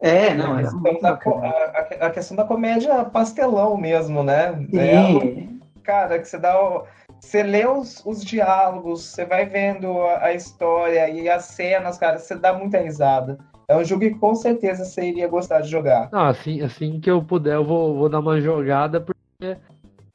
É, 0.02 0.34
não, 0.34 0.54
a, 0.54 0.60
era 0.60 0.70
questão 0.70 1.02
da, 1.02 1.10
a, 1.10 2.06
a, 2.08 2.10
questão 2.10 2.38
da 2.38 2.46
comédia 2.46 3.04
pastelão 3.04 3.76
mesmo, 3.76 4.24
né? 4.24 4.56
Sim. 4.70 4.78
É, 4.78 5.49
cara, 5.90 6.20
que 6.20 6.28
você 6.28 6.38
dá. 6.38 6.62
o- 6.62 6.84
Você 7.20 7.42
lê 7.44 7.66
os, 7.68 8.02
os 8.06 8.24
diálogos, 8.24 9.04
você 9.04 9.26
vai 9.26 9.46
vendo 9.46 9.92
a, 10.04 10.26
a 10.26 10.34
história 10.34 11.10
e 11.10 11.28
as 11.28 11.46
cenas, 11.46 11.98
cara, 11.98 12.18
você 12.18 12.36
dá 12.36 12.54
muita 12.54 12.78
risada. 12.80 13.38
É 13.68 13.76
um 13.76 13.84
jogo 13.84 14.02
que 14.02 14.12
com 14.16 14.34
certeza 14.36 14.86
você 14.86 15.10
iria 15.10 15.28
gostar 15.28 15.62
de 15.62 15.70
jogar. 15.70 16.10
Não, 16.12 16.26
assim, 16.26 16.62
assim 16.62 17.00
que 17.00 17.10
eu 17.12 17.22
puder, 17.22 17.56
eu 17.56 17.66
vou, 17.66 17.96
vou 17.96 18.08
dar 18.10 18.20
uma 18.20 18.40
jogada, 18.40 19.02
porque 19.02 19.58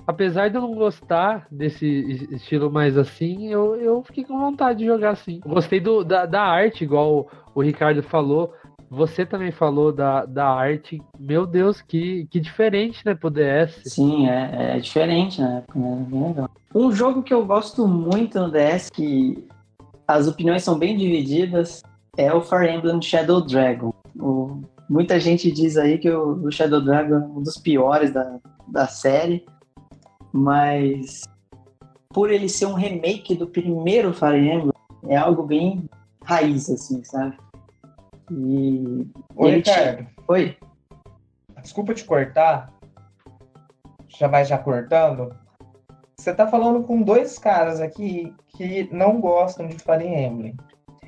apesar 0.07 0.49
de 0.49 0.57
eu 0.57 0.63
não 0.63 0.75
gostar 0.75 1.47
desse 1.51 1.87
es- 1.87 2.31
estilo 2.33 2.71
mais 2.71 2.97
assim, 2.97 3.49
eu, 3.53 3.77
eu 3.77 4.03
fiquei 4.03 4.25
com 4.25 4.39
vontade 4.39 4.79
de 4.81 4.87
jogar 4.87 5.11
assim. 5.11 5.41
Gostei 5.47 5.81
do, 5.81 6.03
da, 6.05 6.25
da 6.27 6.43
arte, 6.43 6.85
igual 6.85 7.13
o, 7.15 7.27
o 7.55 7.63
Ricardo 7.63 8.03
falou. 8.03 8.53
Você 8.95 9.27
também 9.27 9.51
falou 9.51 9.93
da, 9.93 10.25
da 10.25 10.47
arte. 10.47 11.03
Meu 11.19 11.47
Deus, 11.47 11.81
que, 11.83 12.27
que 12.31 12.39
diferente, 12.41 13.05
né, 13.05 13.15
pro 13.15 13.31
DS. 13.31 13.83
Sim, 13.85 14.29
é, 14.29 14.77
é 14.77 14.79
diferente, 14.81 15.41
né? 15.41 15.65
É 15.75 16.29
legal. 16.29 16.51
Um 16.75 16.93
jogo 16.93 17.23
que 17.23 17.33
eu 17.35 17.45
gosto 17.45 17.87
muito 17.89 18.39
no 18.39 18.51
DS, 18.51 18.91
que 18.91 19.47
as 20.07 20.29
opiniões 20.29 20.63
são 20.63 20.79
bem 20.79 20.97
divididas, 20.97 21.83
é 22.17 22.33
o 22.33 22.41
Fire 22.41 22.69
Emblem 22.71 23.01
Shadow 23.03 23.41
Dragon. 23.41 23.93
O- 24.19 24.61
muita 24.89 25.19
gente 25.19 25.51
diz 25.51 25.77
aí 25.77 25.99
que 25.99 26.11
o, 26.11 26.45
o 26.45 26.51
Shadow 26.53 26.81
Dragon 26.81 27.15
é 27.15 27.19
um 27.19 27.43
dos 27.43 27.57
piores 27.57 28.13
da, 28.13 28.39
da 28.69 28.87
série, 28.87 29.45
mas 30.33 31.23
por 32.13 32.31
ele 32.31 32.49
ser 32.49 32.67
um 32.67 32.75
remake 32.75 33.35
do 33.35 33.47
primeiro 33.47 34.13
Fire 34.13 34.39
Emblem, 34.39 34.73
é 35.09 35.17
algo 35.17 35.43
bem 35.43 35.85
raiz, 36.25 36.71
assim, 36.71 37.03
sabe? 37.05 37.37
E 38.31 39.07
Ô, 39.35 39.47
ele 39.47 39.63
tinha- 39.63 39.77
Ricardo, 39.91 40.07
Oi? 40.29 40.57
desculpa 41.63 41.95
te 41.95 42.05
cortar. 42.05 42.73
Já 44.09 44.29
vai 44.29 44.45
já 44.45 44.59
cortando. 44.59 45.35
Você 46.17 46.33
tá 46.33 46.47
falando 46.47 46.83
com 46.85 47.03
dois 47.03 47.39
caras 47.39 47.81
aqui 47.81 48.33
que 48.57 48.89
não 48.93 49.21
gostam 49.21 49.67
de 49.67 49.77
Fire 49.77 50.07
Emblem. 50.07 50.55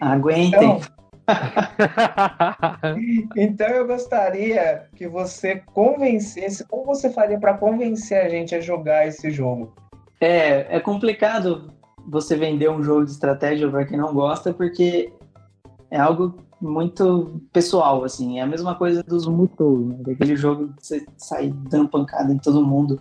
Aguentem. 0.01 0.49
Então, 0.49 0.81
então 3.37 3.69
eu 3.69 3.87
gostaria 3.87 4.85
que 4.95 5.09
você 5.09 5.57
convencesse, 5.73 6.65
como 6.67 6.85
você 6.85 7.11
faria 7.11 7.39
para 7.39 7.55
convencer 7.55 8.25
a 8.25 8.29
gente 8.29 8.55
a 8.55 8.61
jogar 8.61 9.07
esse 9.07 9.31
jogo? 9.31 9.75
É, 10.21 10.77
é 10.77 10.81
complicado 10.81 11.73
você 12.07 12.37
vender 12.37 12.71
um 12.71 12.83
jogo 12.83 13.05
de 13.05 13.11
estratégia 13.13 13.69
para 13.71 13.85
quem 13.85 13.99
não 13.99 14.15
gosta, 14.15 14.53
porque 14.53 15.13
é 15.91 15.99
algo 15.99 16.37
muito 16.61 17.41
pessoal, 17.53 18.05
assim. 18.05 18.39
É 18.39 18.43
a 18.43 18.47
mesma 18.47 18.75
coisa 18.75 19.03
dos 19.03 19.27
Musou, 19.27 19.79
né? 19.81 19.97
Daquele 20.01 20.37
jogo 20.37 20.73
que 20.77 20.87
você 20.87 21.07
sair 21.17 21.53
dando 21.53 21.89
pancada 21.89 22.33
em 22.33 22.39
todo 22.39 22.65
mundo 22.65 23.01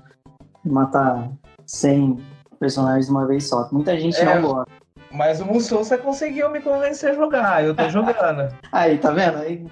e 0.63 0.69
matar 0.69 1.29
100 1.65 2.19
personagens 2.59 3.05
de 3.05 3.11
uma 3.11 3.25
vez 3.25 3.47
só. 3.47 3.67
Muita 3.71 3.97
gente 3.99 4.17
É. 4.17 4.25
não 4.39 4.41
gosta. 4.49 4.71
Mas 5.11 5.39
o 5.39 5.45
Musou 5.45 5.83
você 5.83 5.97
conseguiu 5.97 6.49
me 6.51 6.59
convencer 6.59 7.11
a 7.11 7.15
jogar, 7.15 7.63
eu 7.63 7.73
tô 7.75 7.87
jogando. 7.89 8.53
Aí, 8.71 8.97
tá 8.97 9.11
vendo? 9.11 9.37
Aí... 9.37 9.65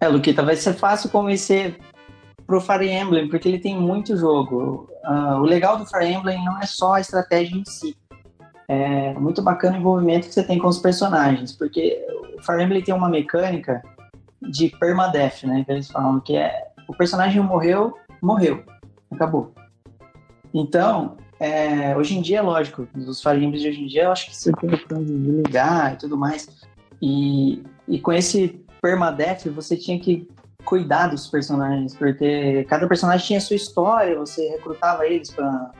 É, 0.00 0.08
Luquita, 0.08 0.42
vai 0.42 0.56
ser 0.56 0.72
fácil 0.72 1.10
convencer 1.10 1.78
pro 2.46 2.60
Fire 2.60 2.88
Emblem, 2.90 3.28
porque 3.28 3.46
ele 3.46 3.58
tem 3.58 3.78
muito 3.78 4.16
jogo. 4.16 4.88
Ah, 5.04 5.36
o 5.36 5.42
legal 5.42 5.76
do 5.76 5.86
Fire 5.86 6.06
Emblem 6.06 6.42
não 6.44 6.58
é 6.58 6.64
só 6.66 6.94
a 6.94 7.00
estratégia 7.00 7.54
em 7.56 7.64
si. 7.66 7.94
É 8.72 9.14
muito 9.14 9.42
bacana 9.42 9.76
o 9.76 9.80
envolvimento 9.80 10.28
que 10.28 10.32
você 10.32 10.44
tem 10.44 10.56
com 10.56 10.68
os 10.68 10.78
personagens, 10.78 11.50
porque 11.50 12.06
o 12.38 12.40
Fire 12.40 12.62
Emblem 12.62 12.80
tem 12.80 12.94
uma 12.94 13.08
mecânica 13.08 13.82
de 14.40 14.68
permadeath, 14.68 15.42
né? 15.42 15.64
Que 15.64 15.72
eles 15.72 15.90
falam 15.90 16.20
que 16.20 16.36
é 16.36 16.68
o 16.86 16.94
personagem 16.94 17.42
morreu, 17.42 17.98
morreu, 18.22 18.62
acabou. 19.10 19.52
Então, 20.54 21.16
é, 21.40 21.96
hoje 21.96 22.16
em 22.16 22.22
dia, 22.22 22.38
é 22.38 22.42
lógico, 22.42 22.86
os 22.94 23.20
Fire 23.20 23.44
Emblems 23.44 23.60
de 23.60 23.68
hoje 23.70 23.82
em 23.82 23.86
dia, 23.88 24.04
eu 24.04 24.12
acho 24.12 24.26
que 24.26 24.36
você 24.36 24.52
tem 24.52 24.72
opção 24.72 25.02
de 25.02 25.18
desligar 25.18 25.94
e 25.94 25.96
tudo 25.96 26.16
mais. 26.16 26.48
E, 27.02 27.64
e 27.88 27.98
com 27.98 28.12
esse 28.12 28.64
permadeath, 28.80 29.48
você 29.48 29.76
tinha 29.76 29.98
que 29.98 30.28
cuidar 30.64 31.08
dos 31.08 31.26
personagens, 31.26 31.96
porque 31.96 32.64
cada 32.68 32.86
personagem 32.86 33.26
tinha 33.26 33.40
sua 33.40 33.56
história, 33.56 34.16
você 34.16 34.48
recrutava 34.50 35.08
eles 35.08 35.28
para 35.32 35.72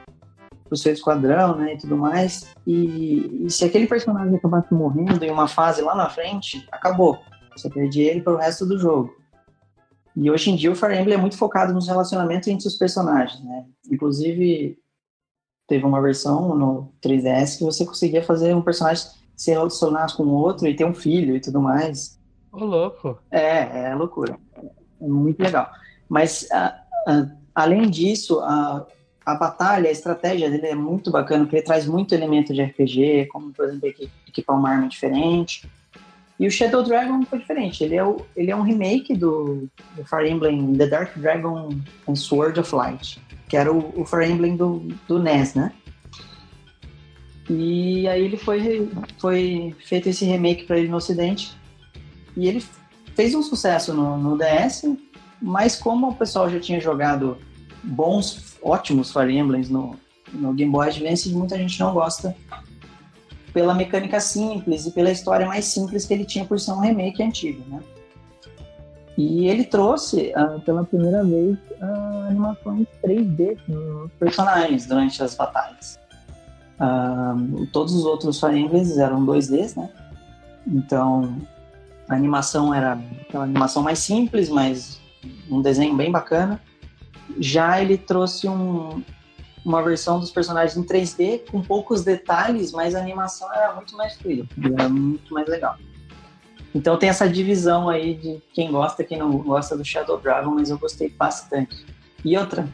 o 0.75 0.77
seu 0.77 0.93
esquadrão, 0.93 1.57
né, 1.57 1.75
e 1.75 1.79
tudo 1.79 1.97
mais. 1.97 2.49
E, 2.67 3.45
e 3.47 3.51
se 3.51 3.65
aquele 3.65 3.87
personagem 3.87 4.37
acabasse 4.37 4.73
morrendo 4.73 5.23
em 5.25 5.31
uma 5.31 5.49
fase 5.49 5.83
lá 5.83 5.95
na 5.95 6.09
frente, 6.09 6.67
acabou. 6.71 7.19
Você 7.57 7.69
perdia 7.69 8.11
ele 8.11 8.23
para 8.23 8.33
o 8.35 8.37
resto 8.37 8.65
do 8.67 8.79
jogo. 8.79 9.15
E 10.17 10.31
hoje 10.31 10.51
em 10.51 10.57
dia 10.57 10.71
o 10.71 10.77
Fire 10.77 10.97
Emblem 10.99 11.15
é 11.15 11.21
muito 11.21 11.37
focado 11.37 11.73
nos 11.73 11.87
relacionamentos 11.89 12.49
entre 12.49 12.67
os 12.67 12.75
personagens, 12.77 13.43
né? 13.45 13.65
Inclusive 13.91 14.79
teve 15.69 15.85
uma 15.85 16.01
versão 16.03 16.55
no 16.57 16.93
3DS 17.01 17.59
que 17.59 17.65
você 17.65 17.85
conseguia 17.87 18.23
fazer 18.23 18.55
um 18.55 18.63
personagem 18.63 19.07
se 19.37 19.51
relacionar 19.53 20.15
com 20.17 20.25
o 20.25 20.33
outro 20.35 20.67
e 20.67 20.75
ter 20.75 20.85
um 20.85 20.93
filho 20.95 21.37
e 21.37 21.41
tudo 21.41 21.61
mais. 21.61 22.19
Ô, 22.53 22.65
louco. 22.65 23.19
É, 23.31 23.91
é 23.91 23.95
loucura. 23.95 24.37
É 25.01 25.07
muito 25.07 25.41
legal. 25.41 25.71
Mas, 26.09 26.51
a- 26.51 26.77
a- 27.07 27.27
além 27.55 27.89
disso, 27.89 28.41
a, 28.41 28.85
a 29.25 29.35
batalha, 29.35 29.89
a 29.89 29.93
estratégia 29.93 30.51
dele 30.51 30.69
é 30.69 30.75
muito 30.75 31.11
bacana, 31.11 31.45
porque 31.45 31.57
ele 31.57 31.65
traz 31.65 31.87
muito 31.87 32.15
elemento 32.15 32.53
de 32.53 32.63
RPG, 32.63 33.27
como, 33.27 33.53
por 33.53 33.67
exemplo, 33.67 33.89
equi- 33.89 34.11
equipar 34.27 34.57
uma 34.57 34.71
arma 34.71 34.89
diferente. 34.89 35.69
E 36.39 36.47
o 36.47 36.51
Shadow 36.51 36.83
Dragon 36.83 37.23
foi 37.27 37.39
diferente. 37.39 37.85
Ele 37.85 37.97
é, 37.97 38.05
o, 38.05 38.25
ele 38.35 38.51
é 38.51 38.57
um 38.57 38.63
remake 38.63 39.15
do, 39.15 39.69
do 39.95 40.05
Fire 40.07 40.31
Emblem 40.31 40.75
The 40.75 40.87
Dark 40.87 41.17
Dragon 41.19 41.69
and 42.09 42.15
Sword 42.15 42.59
of 42.59 42.75
Light, 42.75 43.21
que 43.49 43.57
era 43.57 43.71
o, 43.71 43.93
o 44.01 44.07
Fire 44.07 44.25
Emblem 44.25 44.57
do, 44.57 44.79
do 45.07 45.19
NES, 45.19 45.55
né? 45.55 45.73
E 47.51 48.09
aí 48.09 48.25
ele 48.25 48.37
foi, 48.37 48.89
foi 49.19 49.75
feito 49.85 50.09
esse 50.09 50.25
remake 50.25 50.65
para 50.65 50.79
ele 50.79 50.89
no 50.89 50.97
ocidente. 50.97 51.53
E 52.37 52.49
ele 52.49 52.65
fez 53.15 53.35
um 53.35 53.43
sucesso 53.43 53.93
no, 53.93 54.17
no 54.17 54.39
DS, 54.39 54.85
mas 55.43 55.77
como 55.77 56.09
o 56.09 56.15
pessoal 56.15 56.49
já 56.49 56.61
tinha 56.61 56.81
jogado 56.81 57.37
bons, 57.83 58.50
ótimos 58.63 59.13
Fire 59.13 59.37
Emblems 59.37 59.69
no, 59.69 59.97
no 60.33 60.53
Game 60.53 60.71
Boy 60.71 60.89
Advance, 60.89 61.29
muita 61.33 61.57
gente 61.57 61.79
não 61.81 61.93
gosta 61.93 62.35
pela 63.53 63.75
mecânica 63.75 64.21
simples 64.21 64.87
e 64.87 64.93
pela 64.93 65.11
história 65.11 65.47
mais 65.47 65.65
simples 65.65 66.07
que 66.07 66.15
ele 66.15 66.25
tinha 66.25 66.45
por 66.45 66.59
ser 66.59 66.73
um 66.73 66.81
remake 66.81 67.23
antigo, 67.23 67.63
né? 67.69 67.81
E 69.19 69.49
ele 69.49 69.65
trouxe, 69.65 70.33
ah, 70.35 70.61
pela 70.65 70.85
primeira 70.85 71.23
vez, 71.25 71.59
ah, 71.81 72.27
animações 72.31 72.87
3D 73.05 73.59
nos 73.69 74.11
personagens 74.13 74.87
durante 74.87 75.23
as 75.23 75.35
batalhas. 75.35 75.99
Ah, 76.79 77.35
todos 77.73 77.93
os 77.93 78.05
outros 78.05 78.41
Fire 78.41 78.59
Emblems 78.59 78.97
eram 78.97 79.27
2Ds, 79.27 79.77
né? 79.77 79.91
Então, 80.67 81.37
a 82.09 82.15
animação 82.15 82.73
era 82.73 82.99
aquela 83.21 83.45
animação 83.45 83.83
mais 83.83 83.99
simples, 83.99 84.49
mas 84.49 85.01
um 85.51 85.61
desenho 85.61 85.95
bem 85.97 86.11
bacana. 86.11 86.61
Já 87.39 87.81
ele 87.81 87.97
trouxe 87.97 88.49
um, 88.49 89.03
uma 89.65 89.83
versão 89.83 90.19
dos 90.19 90.31
personagens 90.31 90.77
em 90.77 90.83
3D 90.83 91.51
com 91.51 91.63
poucos 91.63 92.03
detalhes, 92.03 92.73
mas 92.73 92.95
a 92.95 93.01
animação 93.01 93.53
era 93.53 93.75
muito 93.75 93.97
mais 93.97 94.15
fluida, 94.17 94.47
era 94.79 94.89
muito 94.89 95.33
mais 95.35 95.49
legal. 95.49 95.77
Então 96.75 96.97
tem 96.97 97.09
essa 97.09 97.29
divisão 97.29 97.89
aí 97.89 98.15
de 98.15 98.41
quem 98.53 98.71
gosta 98.71 99.03
quem 99.03 99.19
não 99.19 99.37
gosta 99.39 99.77
do 99.77 99.85
Shadow 99.85 100.19
Dragon, 100.19 100.51
mas 100.51 100.71
eu 100.71 100.79
gostei 100.79 101.09
bastante. 101.11 101.85
E 102.25 102.37
outra, 102.37 102.69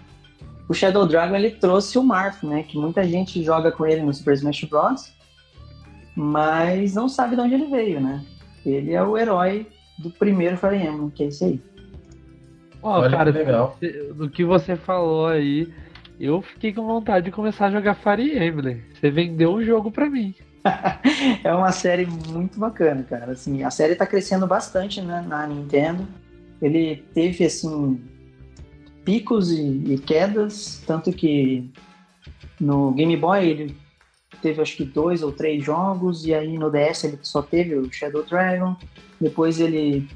o 0.69 0.75
Shadow 0.75 1.07
Dragon 1.07 1.35
ele 1.35 1.51
trouxe 1.51 1.99
o 1.99 2.03
Marth, 2.03 2.43
né? 2.43 2.63
Que 2.63 2.77
muita 2.77 3.05
gente 3.05 3.43
joga 3.43 3.73
com 3.73 3.87
ele 3.87 4.03
no 4.03 4.13
Super 4.13 4.35
Smash 4.35 4.65
Bros. 4.65 5.15
Mas 6.15 6.95
não 6.95 7.09
sabe 7.09 7.37
de 7.37 7.43
onde 7.43 7.55
ele 7.55 7.67
veio, 7.67 8.01
né? 8.01 8.25
Ele 8.65 8.93
é 8.93 9.03
o 9.03 9.17
herói 9.17 9.67
do 9.99 10.11
primeiro 10.11 10.57
Fire 10.57 10.77
Emblem, 10.77 11.11
que 11.11 11.23
é 11.23 11.27
esse 11.27 11.45
aí. 11.45 11.63
Ó, 12.87 13.01
Olha 13.01 13.17
cara, 13.17 13.33
que 13.33 13.39
legal. 13.39 13.77
do 14.15 14.31
que 14.31 14.45
você 14.45 14.77
falou 14.77 15.27
aí, 15.27 15.69
eu 16.21 16.41
fiquei 16.41 16.73
com 16.73 16.87
vontade 16.87 17.25
de 17.25 17.33
começar 17.33 17.67
a 17.67 17.71
jogar 17.73 17.95
Fire 17.95 18.39
Emblem. 18.39 18.81
Você 18.95 19.11
vendeu 19.11 19.53
um 19.53 19.63
jogo 19.63 19.91
pra 19.91 20.09
mim. 20.09 20.35
É 21.45 21.55
uma 21.55 21.71
série 21.73 22.07
muito 22.07 22.59
bacana, 22.59 23.03
cara. 23.03 23.33
Assim, 23.33 23.63
a 23.63 23.71
série 23.71 23.95
tá 23.95 24.07
crescendo 24.07 24.47
bastante 24.47 25.01
né, 25.01 25.25
na 25.27 25.47
Nintendo. 25.47 26.07
Ele 26.61 27.05
teve, 27.15 27.45
assim, 27.45 28.01
picos 29.05 29.53
e, 29.53 29.95
e 29.95 29.99
quedas, 29.99 30.83
tanto 30.87 31.13
que 31.13 31.71
no 32.61 32.93
Game 32.93 33.17
Boy 33.17 33.47
ele 33.47 33.77
teve 34.43 34.61
acho 34.61 34.77
que 34.77 34.85
dois 34.85 35.23
ou 35.23 35.31
três 35.33 35.65
jogos, 35.65 36.27
e 36.27 36.35
aí 36.35 36.59
no 36.59 36.71
DS 36.71 37.05
ele 37.05 37.19
só 37.23 37.43
teve 37.43 37.75
o 37.75 37.93
Shadow 37.93 38.25
Dragon. 38.25 38.77
Depois 39.21 39.61
ele. 39.61 40.09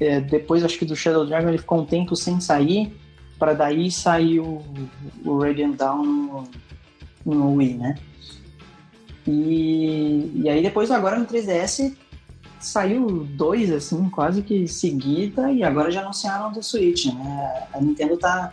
É, 0.00 0.20
depois 0.20 0.64
acho 0.64 0.78
que 0.78 0.84
do 0.84 0.96
Shadow 0.96 1.26
Dragon 1.26 1.48
ele 1.48 1.58
ficou 1.58 1.80
um 1.80 1.84
tempo 1.84 2.14
sem 2.16 2.40
sair, 2.40 2.96
para 3.38 3.52
daí 3.52 3.90
sair 3.90 4.40
o, 4.40 4.62
o 5.24 5.38
Radiant 5.38 5.76
Dawn 5.76 6.04
no, 6.04 6.48
no 7.24 7.54
Wii, 7.54 7.74
né? 7.74 7.94
E, 9.26 10.30
e 10.34 10.48
aí 10.48 10.62
depois 10.62 10.90
agora 10.90 11.18
no 11.18 11.26
3DS 11.26 11.94
saiu 12.58 13.24
dois 13.24 13.70
assim, 13.70 14.08
quase 14.10 14.42
que 14.42 14.66
seguida, 14.66 15.52
e 15.52 15.62
agora 15.62 15.90
já 15.90 16.00
anunciaram 16.00 16.52
do 16.52 16.62
Switch, 16.62 17.06
né? 17.06 17.66
A 17.72 17.80
Nintendo 17.80 18.16
tá, 18.16 18.52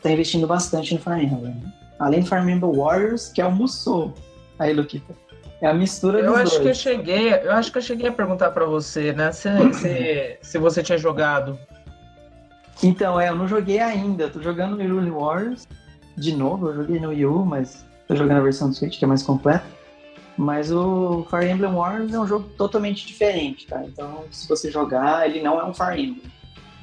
tá 0.00 0.10
investindo 0.10 0.46
bastante 0.46 0.94
no 0.94 1.00
Fire 1.00 1.24
Emblem. 1.24 1.54
né? 1.54 1.72
além 1.98 2.20
do 2.20 2.26
Fire 2.26 2.40
Emblem 2.40 2.76
Warriors, 2.76 3.28
que 3.28 3.40
é 3.40 3.46
o 3.46 3.52
Musou. 3.52 4.14
Aí, 4.58 4.72
Luquita. 4.72 5.14
É 5.62 5.68
a 5.68 5.72
mistura 5.74 6.18
Eu 6.18 6.32
dos 6.32 6.40
acho 6.40 6.50
que 6.50 6.58
eu 6.58 6.64
dois. 6.64 6.76
cheguei, 6.78 7.34
eu 7.34 7.52
acho 7.52 7.70
que 7.70 7.78
eu 7.78 7.82
cheguei 7.82 8.08
a 8.08 8.12
perguntar 8.12 8.50
pra 8.50 8.64
você, 8.66 9.12
né? 9.12 9.30
Se, 9.30 9.48
se, 9.72 10.38
se 10.42 10.58
você 10.58 10.82
tinha 10.82 10.98
jogado. 10.98 11.56
Então, 12.82 13.18
é, 13.20 13.28
eu 13.28 13.36
não 13.36 13.46
joguei 13.46 13.78
ainda. 13.78 14.24
Eu 14.24 14.32
tô 14.32 14.42
jogando 14.42 14.72
no 14.76 14.82
Hyrule 14.82 15.10
Warriors 15.10 15.68
de 16.16 16.34
novo. 16.34 16.68
Eu 16.68 16.74
joguei 16.74 16.98
no 16.98 17.10
Wii 17.10 17.26
U, 17.26 17.46
mas 17.46 17.86
tô 18.08 18.16
jogando 18.16 18.38
a 18.38 18.42
versão 18.42 18.70
do 18.70 18.74
Switch, 18.74 18.98
que 18.98 19.04
é 19.04 19.08
mais 19.08 19.22
completa. 19.22 19.64
Mas 20.36 20.72
o 20.72 21.24
Fire 21.30 21.48
Emblem 21.48 21.72
Warriors 21.72 22.12
é 22.12 22.18
um 22.18 22.26
jogo 22.26 22.48
totalmente 22.56 23.06
diferente, 23.06 23.66
tá? 23.68 23.84
Então, 23.84 24.24
se 24.32 24.48
você 24.48 24.68
jogar, 24.68 25.28
ele 25.28 25.40
não 25.42 25.60
é 25.60 25.64
um 25.64 25.72
Fire 25.72 26.02
Emblem. 26.02 26.32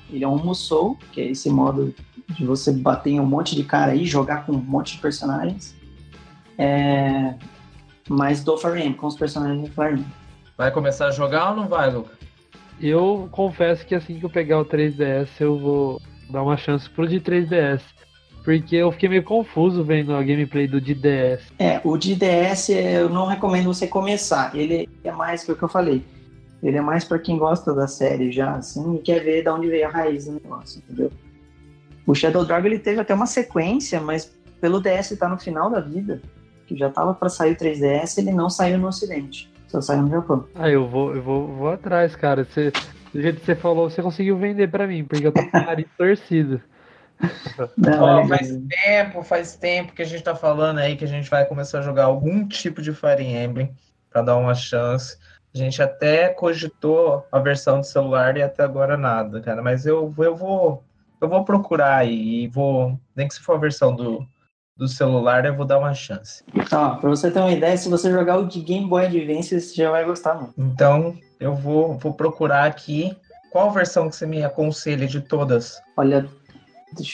Ele 0.09 0.23
é 0.23 0.27
um 0.27 0.37
Musou, 0.37 0.97
que 1.11 1.19
é 1.19 1.25
esse 1.25 1.49
modo 1.49 1.93
de 2.29 2.45
você 2.45 2.71
bater 2.71 3.09
em 3.09 3.19
um 3.19 3.25
monte 3.25 3.55
de 3.55 3.63
cara 3.63 3.91
aí, 3.91 4.05
jogar 4.05 4.45
com 4.45 4.53
um 4.53 4.57
monte 4.57 4.95
de 4.95 5.01
personagens. 5.01 5.75
É... 6.57 7.35
Mas 8.09 8.43
do 8.43 8.57
Fire 8.57 8.79
Emblem, 8.79 8.93
com 8.93 9.07
os 9.07 9.15
personagens 9.15 9.69
do 9.69 9.73
Fire 9.73 9.93
Emblem. 9.93 10.05
Vai 10.57 10.71
começar 10.71 11.07
a 11.07 11.11
jogar 11.11 11.51
ou 11.51 11.55
não 11.55 11.67
vai, 11.67 11.89
Luca? 11.89 12.11
Eu 12.81 13.29
confesso 13.31 13.85
que 13.85 13.93
assim 13.93 14.19
que 14.19 14.25
eu 14.25 14.29
pegar 14.29 14.59
o 14.59 14.65
3DS, 14.65 15.29
eu 15.39 15.57
vou 15.57 16.01
dar 16.29 16.43
uma 16.43 16.57
chance 16.57 16.89
pro 16.89 17.07
de 17.07 17.19
3DS. 17.19 17.81
Porque 18.43 18.77
eu 18.77 18.91
fiquei 18.91 19.09
meio 19.09 19.23
confuso 19.23 19.83
vendo 19.83 20.15
a 20.15 20.23
gameplay 20.23 20.67
do 20.67 20.79
de 20.79 20.95
DS. 20.95 21.51
É, 21.59 21.79
o 21.83 21.97
de 21.97 22.15
DS 22.15 22.69
eu 22.69 23.09
não 23.09 23.25
recomendo 23.25 23.65
você 23.65 23.85
começar. 23.85 24.55
Ele 24.55 24.89
é 25.03 25.11
mais 25.11 25.43
que 25.43 25.51
o 25.51 25.55
que 25.55 25.63
eu 25.63 25.69
falei. 25.69 26.03
Ele 26.63 26.77
é 26.77 26.81
mais 26.81 27.03
pra 27.03 27.19
quem 27.19 27.37
gosta 27.37 27.73
da 27.73 27.87
série 27.87 28.31
já, 28.31 28.55
assim, 28.55 28.95
e 28.95 28.99
quer 28.99 29.23
ver 29.23 29.43
de 29.43 29.49
onde 29.49 29.67
veio 29.67 29.87
a 29.87 29.91
raiz 29.91 30.25
do 30.25 30.33
negócio, 30.33 30.79
entendeu? 30.79 31.11
O 32.05 32.15
Shadow 32.15 32.43
Dragon 32.43 32.67
ele 32.67 32.79
teve 32.79 32.99
até 32.99 33.13
uma 33.13 33.25
sequência, 33.25 34.01
mas 34.01 34.35
pelo 34.59 34.81
DS 34.81 35.15
tá 35.17 35.29
no 35.29 35.37
final 35.37 35.69
da 35.69 35.79
vida, 35.79 36.21
que 36.69 36.77
já 36.77 36.89
tava 36.89 37.15
pra 37.15 37.29
sair 37.29 37.53
o 37.53 37.55
3DS, 37.57 38.19
ele 38.19 38.31
não 38.31 38.47
saiu 38.47 38.77
no 38.77 38.87
Ocidente, 38.87 39.51
só 39.67 39.81
saiu 39.81 40.03
no 40.03 40.09
Japão. 40.09 40.45
Ah, 40.53 40.69
eu 40.69 40.87
vou, 40.87 41.15
eu 41.15 41.21
vou, 41.21 41.47
vou 41.47 41.69
atrás, 41.71 42.15
cara. 42.15 42.45
Você, 42.45 42.71
do 43.11 43.19
jeito 43.19 43.39
que 43.39 43.45
você 43.47 43.55
falou, 43.55 43.89
você 43.89 44.03
conseguiu 44.03 44.37
vender 44.37 44.69
pra 44.69 44.85
mim, 44.85 45.03
porque 45.03 45.25
eu 45.25 45.31
tô 45.31 45.41
com 45.49 45.57
o 45.57 45.61
nariz 45.65 45.87
torcido. 45.97 46.61
Não, 47.75 48.19
ele- 48.19 48.27
faz 48.29 48.57
tempo, 48.69 49.23
faz 49.23 49.55
tempo 49.55 49.93
que 49.93 50.01
a 50.03 50.05
gente 50.05 50.23
tá 50.23 50.35
falando 50.35 50.77
aí 50.77 50.95
que 50.95 51.03
a 51.03 51.07
gente 51.07 51.27
vai 51.29 51.43
começar 51.45 51.79
a 51.79 51.81
jogar 51.81 52.05
algum 52.05 52.47
tipo 52.47 52.81
de 52.81 52.93
Fire 52.93 53.23
Emblem 53.25 53.73
pra 54.11 54.21
dar 54.21 54.37
uma 54.37 54.53
chance. 54.53 55.17
A 55.53 55.57
gente 55.57 55.81
até 55.81 56.29
cogitou 56.29 57.25
a 57.31 57.39
versão 57.39 57.81
de 57.81 57.87
celular 57.87 58.37
e 58.37 58.43
até 58.43 58.63
agora 58.63 58.95
nada, 58.95 59.41
cara. 59.41 59.63
Mas 59.63 59.85
eu, 59.87 60.13
eu 60.19 60.35
vou 60.35 60.83
eu 61.19 61.27
vou 61.27 61.43
procurar 61.43 61.97
aí 61.97 62.43
e 62.43 62.47
vou. 62.47 62.97
Nem 63.15 63.27
que 63.27 63.33
se 63.33 63.41
for 63.41 63.55
a 63.55 63.59
versão 63.59 63.93
do, 63.95 64.25
do 64.79 64.87
celular, 64.87 65.45
eu 65.45 65.53
vou 65.55 65.65
dar 65.65 65.77
uma 65.77 65.93
chance. 65.93 66.41
Ó, 66.71 66.95
pra 66.95 67.09
você 67.09 67.29
ter 67.29 67.37
uma 67.39 67.51
ideia, 67.51 67.75
se 67.77 67.89
você 67.89 68.09
jogar 68.09 68.37
o 68.39 68.47
de 68.47 68.61
Game 68.61 68.87
Boy 68.87 69.05
Advance, 69.05 69.59
você 69.59 69.75
já 69.75 69.91
vai 69.91 70.05
gostar 70.05 70.35
muito. 70.35 70.53
Então, 70.57 71.13
eu 71.37 71.53
vou, 71.53 71.97
vou 71.97 72.13
procurar 72.13 72.63
aqui. 72.63 73.15
Qual 73.51 73.69
versão 73.71 74.09
que 74.09 74.15
você 74.15 74.25
me 74.25 74.41
aconselha 74.43 75.05
de 75.05 75.19
todas? 75.19 75.81
Olha, 75.97 76.25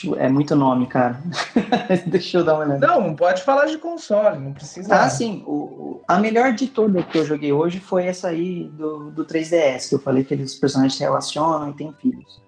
eu- 0.04 0.16
é 0.16 0.30
muito 0.30 0.56
nome, 0.56 0.86
cara. 0.86 1.20
deixa 2.06 2.38
eu 2.38 2.44
dar 2.46 2.54
uma 2.54 2.66
olhada. 2.66 2.86
Não, 2.88 3.16
pode 3.16 3.42
falar 3.42 3.66
de 3.66 3.80
console, 3.80 4.38
não 4.38 4.54
precisa. 4.54 4.94
Ah, 4.96 5.10
sim. 5.10 5.44
O, 5.48 5.52
o- 5.52 6.02
a 6.08 6.20
melhor 6.20 6.54
de 6.54 6.68
todas 6.68 7.04
que 7.06 7.18
eu 7.18 7.26
joguei 7.26 7.52
hoje 7.52 7.80
foi 7.80 8.06
essa 8.06 8.28
aí 8.28 8.66
do, 8.74 9.10
do 9.10 9.26
3DS, 9.26 9.90
que 9.90 9.96
eu 9.96 10.00
falei 10.00 10.24
que 10.24 10.36
eles, 10.36 10.54
os 10.54 10.60
personagens 10.60 10.94
se 10.96 11.04
relacionam 11.04 11.72
e 11.72 11.74
têm 11.74 11.92
filhos. 12.00 12.42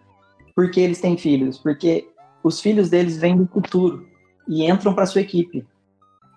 Por 0.56 0.70
que 0.70 0.80
eles 0.80 1.02
têm 1.02 1.18
filhos? 1.18 1.58
Porque 1.58 2.08
os 2.44 2.60
filhos 2.62 2.90
deles 2.90 3.18
vêm 3.18 3.36
do 3.36 3.48
futuro 3.48 4.07
e 4.48 4.70
entram 4.70 4.94
para 4.94 5.06
sua 5.06 5.22
equipe. 5.22 5.66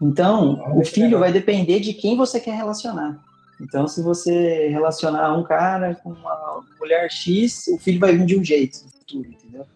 Então, 0.01 0.79
o 0.79 0.85
filho 0.85 1.19
vai 1.19 1.31
depender 1.33 1.81
de 1.81 1.93
quem 1.93 2.17
você 2.17 2.41
quer 2.41 2.55
relacionar. 2.57 3.19
Então, 3.61 3.87
se 3.87 4.03
você 4.03 4.69
relacionar 4.69 5.37
um 5.37 5.43
cara 5.43 5.95
com 6.03 6.11
uma 6.11 6.63
mulher 6.79 7.11
X, 7.11 7.67
o 7.69 7.79
filho 7.79 8.01
vai 8.01 8.17
vir 8.17 8.25
de 8.25 8.39
um 8.39 8.43
jeito 8.43 8.79
no 8.85 8.91
futuro, 8.91 9.29
entendeu? 9.29 9.67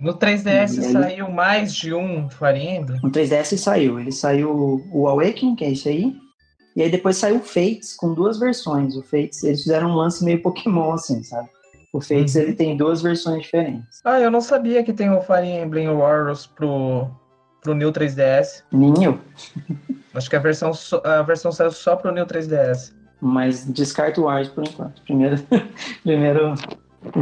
No 0.00 0.14
3DS 0.14 0.46
E 0.78 0.86
aí? 0.86 0.92
saiu 0.92 1.30
mais 1.30 1.74
de 1.74 1.92
um 1.92 2.30
Fire 2.30 2.58
Emblem. 2.58 2.98
No 3.02 3.10
3DS 3.10 3.58
saiu. 3.58 4.00
Ele 4.00 4.10
saiu 4.10 4.82
o 4.90 5.06
Awakening, 5.06 5.54
que 5.54 5.64
é 5.66 5.72
esse 5.72 5.90
aí. 5.90 6.16
E 6.74 6.82
aí 6.82 6.90
depois 6.90 7.18
saiu 7.18 7.36
o 7.36 7.42
Fates 7.42 7.94
com 7.94 8.14
duas 8.14 8.38
versões. 8.38 8.96
O 8.96 9.02
Fates, 9.02 9.44
eles 9.44 9.62
fizeram 9.62 9.90
um 9.90 9.94
lance 9.94 10.24
meio 10.24 10.40
Pokémon, 10.40 10.92
assim, 10.92 11.22
sabe? 11.22 11.50
O 11.92 12.00
Fates, 12.00 12.34
Uhum. 12.36 12.40
ele 12.42 12.54
tem 12.54 12.74
duas 12.78 13.02
versões 13.02 13.42
diferentes. 13.42 14.00
Ah, 14.02 14.18
eu 14.18 14.30
não 14.30 14.40
sabia 14.40 14.82
que 14.82 14.94
tem 14.94 15.10
o 15.10 15.20
Fire 15.20 15.46
Emblem 15.46 15.88
Warriors 15.94 16.46
pro, 16.46 17.06
pro 17.60 17.74
New 17.74 17.92
3DS. 17.92 18.62
Nem 18.72 19.04
eu. 19.04 19.18
Acho 20.14 20.28
que 20.30 20.36
a 20.36 20.40
versão, 20.40 20.72
só- 20.72 21.02
a 21.04 21.22
versão 21.22 21.52
saiu 21.52 21.70
só 21.70 21.96
pro 21.96 22.12
New 22.12 22.26
3DS. 22.26 22.92
Mas 23.20 23.64
descarta 23.66 24.20
o 24.20 24.24
Wars 24.24 24.48
por 24.48 24.66
enquanto. 24.66 25.02
Primeiro, 25.02 25.36
primeiro 26.02 26.54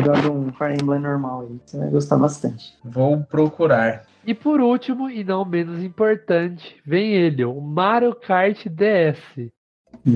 joga 0.04 0.30
um 0.30 0.52
Fire 0.52 0.74
Emblem 0.80 1.00
normal 1.00 1.42
aí. 1.42 1.60
Você 1.66 1.78
vai 1.78 1.90
gostar 1.90 2.16
bastante. 2.16 2.74
Vou 2.84 3.20
procurar. 3.24 4.04
E 4.24 4.34
por 4.34 4.60
último, 4.60 5.08
e 5.10 5.24
não 5.24 5.44
menos 5.44 5.82
importante, 5.82 6.76
vem 6.86 7.14
ele, 7.14 7.44
o 7.44 7.60
Mario 7.60 8.14
Kart 8.14 8.66
DS. 8.68 9.50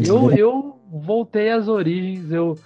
Eu, 0.07 0.31
eu 0.33 0.81
voltei 0.93 1.51
às 1.51 1.66
origens, 1.66 2.31
eu 2.31 2.59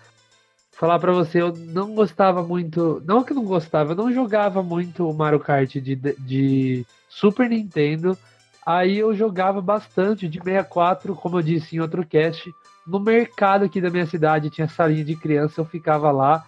falar 0.72 0.98
pra 0.98 1.12
você, 1.12 1.40
eu 1.40 1.54
não 1.56 1.94
gostava 1.94 2.42
muito, 2.42 3.02
não 3.06 3.22
que 3.22 3.32
não 3.32 3.44
gostava, 3.44 3.92
eu 3.92 3.96
não 3.96 4.12
jogava 4.12 4.62
muito 4.62 5.08
o 5.08 5.14
Mario 5.14 5.38
Kart 5.40 5.72
de, 5.76 5.94
de 5.96 6.84
Super 7.16 7.48
Nintendo. 7.48 8.16
Aí 8.64 8.98
eu 8.98 9.14
jogava 9.14 9.62
bastante 9.62 10.28
de 10.28 10.38
64, 10.38 11.14
como 11.14 11.38
eu 11.38 11.42
disse 11.42 11.76
em 11.76 11.80
outro 11.80 12.04
cast, 12.04 12.52
no 12.86 13.00
mercado 13.00 13.64
aqui 13.64 13.80
da 13.80 13.88
minha 13.88 14.06
cidade 14.06 14.50
tinha 14.50 14.68
salinha 14.68 15.04
de 15.04 15.16
criança, 15.16 15.60
eu 15.60 15.64
ficava 15.64 16.10
lá 16.10 16.44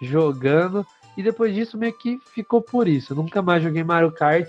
jogando. 0.00 0.84
E 1.16 1.22
depois 1.22 1.54
disso 1.54 1.78
meio 1.78 1.92
que 1.92 2.20
ficou 2.34 2.60
por 2.60 2.86
isso. 2.86 3.12
Eu 3.12 3.16
nunca 3.16 3.40
mais 3.40 3.62
joguei 3.62 3.82
Mario 3.82 4.12
Kart. 4.12 4.48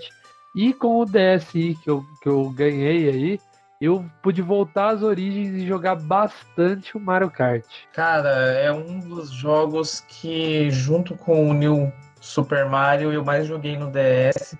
E 0.54 0.74
com 0.74 1.00
o 1.00 1.06
DSi 1.06 1.78
que 1.82 1.88
eu, 1.88 2.04
que 2.20 2.28
eu 2.28 2.50
ganhei 2.50 3.08
aí, 3.08 3.40
eu 3.80 4.04
pude 4.22 4.42
voltar 4.42 4.90
às 4.90 5.02
origens 5.02 5.54
e 5.54 5.66
jogar 5.66 5.96
bastante 5.96 6.96
o 6.96 7.00
Mario 7.00 7.30
Kart. 7.30 7.64
Cara, 7.94 8.28
é 8.28 8.70
um 8.70 9.00
dos 9.00 9.30
jogos 9.30 10.00
que, 10.06 10.70
junto 10.70 11.16
com 11.16 11.48
o 11.48 11.54
New 11.54 11.90
Super 12.20 12.66
Mario, 12.66 13.12
eu 13.12 13.24
mais 13.24 13.46
joguei 13.46 13.76
no 13.76 13.90
DS. 13.90 14.54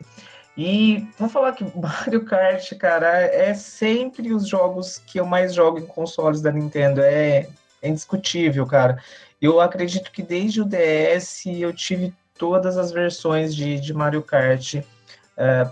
E 0.57 1.07
vou 1.18 1.28
falar 1.28 1.53
que 1.53 1.64
Mario 1.76 2.24
Kart, 2.24 2.72
cara, 2.76 3.09
é 3.20 3.55
sempre 3.55 4.32
os 4.32 4.48
jogos 4.48 4.98
que 4.98 5.18
eu 5.18 5.26
mais 5.26 5.55
jogo 5.55 5.78
em 5.78 5.86
consoles 5.86 6.40
da 6.40 6.53
Nintendo. 6.53 7.00
É, 7.00 7.48
é 7.80 7.88
indiscutível, 7.88 8.66
cara. 8.66 9.03
Eu 9.40 9.61
acredito 9.61 10.12
que 10.12 10.22
desde 10.22 10.61
o 10.61 10.64
DS 10.64 11.46
eu 11.46 11.72
tive 11.72 12.14
todas 12.38 12.76
as 12.76 12.92
versões 12.92 13.55
de, 13.55 13.80
de 13.80 13.92
Mario 13.92 14.22
Kart 14.22 14.76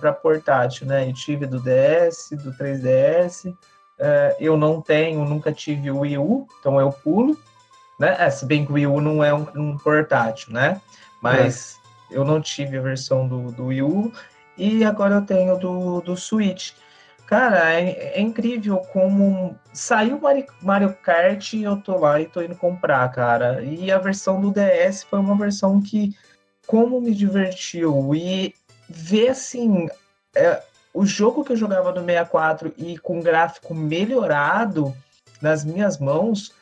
para 0.01 0.13
portátil, 0.13 0.87
né? 0.87 1.09
Eu 1.09 1.13
tive 1.13 1.47
do 1.47 1.61
DS, 1.61 2.31
do 2.33 2.53
3DS. 2.53 3.55
É, 3.99 4.37
eu 4.41 4.57
não 4.57 4.81
tenho, 4.81 5.25
nunca 5.25 5.53
tive 5.53 5.91
o 5.91 6.01
Wii 6.01 6.19
U, 6.19 6.49
então 6.59 6.81
eu 6.81 6.91
pulo. 6.91 7.39
Né? 7.99 8.17
É, 8.19 8.31
se 8.31 8.47
bem 8.47 8.65
que 8.65 8.73
o 8.73 8.75
Wii 8.75 8.87
U 8.87 9.01
não 9.01 9.23
é 9.23 9.33
um, 9.35 9.47
um 9.55 9.79
portátil, 9.79 10.53
né? 10.53 10.81
Mas 11.21 11.79
eu 12.11 12.25
não 12.25 12.41
tive 12.41 12.79
a 12.79 12.81
versão 12.81 13.29
do, 13.29 13.53
do 13.53 13.67
Wii 13.67 13.83
U 13.83 14.13
e 14.61 14.85
agora 14.85 15.15
eu 15.15 15.23
tenho 15.23 15.59
do, 15.59 16.03
do 16.03 16.17
Switch. 16.17 16.73
Cara, 17.27 17.73
é, 17.73 18.19
é 18.19 18.21
incrível 18.21 18.79
como 18.93 19.57
saiu 19.73 20.21
Mario, 20.21 20.47
Mario 20.61 20.95
Kart 21.03 21.55
e 21.55 21.63
eu 21.63 21.77
tô 21.77 21.97
lá 21.97 22.21
e 22.21 22.27
tô 22.27 22.43
indo 22.43 22.57
comprar, 22.57 23.09
cara. 23.11 23.63
E 23.63 23.91
a 23.91 23.99
versão 23.99 24.41
do 24.41 24.53
DS 24.53 25.05
foi 25.05 25.19
uma 25.19 25.37
versão 25.37 25.81
que, 25.81 26.15
como 26.67 27.01
me 27.01 27.15
divertiu 27.15 28.15
e 28.15 28.55
ver 28.89 29.29
assim, 29.29 29.89
é, 30.35 30.63
o 30.93 31.07
jogo 31.07 31.45
que 31.45 31.53
eu 31.53 31.57
jogava 31.57 31.93
no 31.93 32.05
64 32.05 32.75
e 32.77 32.99
com 32.99 33.21
gráfico 33.21 33.75
melhorado 33.75 34.95
nas 35.41 35.65
minhas 35.65 35.99
mãos 35.99 36.53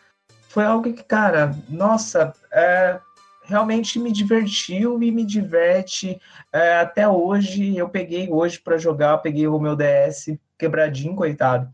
foi 0.48 0.64
algo 0.64 0.92
que, 0.92 1.02
cara, 1.02 1.54
nossa, 1.68 2.32
é, 2.52 3.00
realmente 3.48 3.98
me 3.98 4.12
divertiu 4.12 5.02
e 5.02 5.10
me 5.10 5.24
diverte 5.24 6.20
é, 6.52 6.76
até 6.80 7.08
hoje. 7.08 7.76
Eu 7.76 7.88
peguei 7.88 8.28
hoje 8.30 8.60
para 8.60 8.76
jogar, 8.76 9.18
peguei 9.18 9.48
o 9.48 9.58
meu 9.58 9.74
DS 9.74 10.38
quebradinho, 10.58 11.16
coitado. 11.16 11.68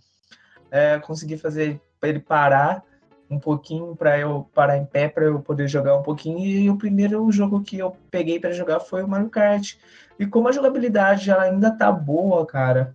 É, 0.70 0.98
consegui 1.00 1.36
fazer 1.36 1.80
ele 2.02 2.20
parar 2.20 2.84
um 3.28 3.40
pouquinho 3.40 3.96
para 3.96 4.18
eu 4.18 4.48
parar 4.54 4.76
em 4.76 4.84
pé 4.84 5.08
para 5.08 5.24
eu 5.24 5.40
poder 5.40 5.66
jogar 5.66 5.96
um 5.96 6.02
pouquinho. 6.02 6.38
E 6.38 6.70
o 6.70 6.78
primeiro 6.78 7.30
jogo 7.32 7.62
que 7.62 7.78
eu 7.78 7.96
peguei 8.08 8.38
para 8.38 8.52
jogar 8.52 8.78
foi 8.78 9.02
o 9.02 9.08
Mario 9.08 9.28
Kart. 9.28 9.74
E 10.18 10.26
como 10.26 10.48
a 10.48 10.52
jogabilidade 10.52 11.28
ela 11.28 11.42
ainda 11.42 11.72
tá 11.72 11.90
boa, 11.90 12.46
cara. 12.46 12.94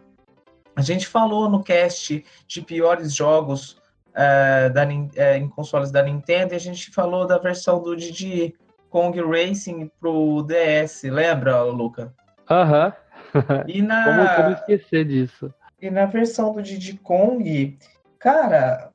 A 0.73 0.81
gente 0.81 1.05
falou 1.05 1.49
no 1.49 1.61
cast 1.61 2.23
de 2.47 2.61
piores 2.61 3.13
jogos 3.13 3.77
é, 4.13 4.69
da, 4.69 4.87
é, 5.15 5.37
em 5.37 5.49
consoles 5.49 5.91
da 5.91 6.01
Nintendo 6.01 6.53
e 6.53 6.55
a 6.55 6.59
gente 6.59 6.91
falou 6.91 7.27
da 7.27 7.37
versão 7.37 7.81
do 7.81 7.93
Diddy 7.97 8.55
Kong 8.89 9.19
Racing 9.21 9.91
pro 9.99 10.43
DS, 10.43 11.03
lembra, 11.03 11.61
Luca? 11.63 12.13
Aham. 12.49 12.93
E 13.67 13.81
na... 13.81 14.03
Como, 14.35 14.35
como 14.35 14.55
esquecer 14.55 15.05
disso? 15.05 15.53
E 15.81 15.89
na 15.89 16.05
versão 16.05 16.51
do 16.51 16.61
Diddy 16.61 16.97
Kong, 16.97 17.77
cara, 18.17 18.91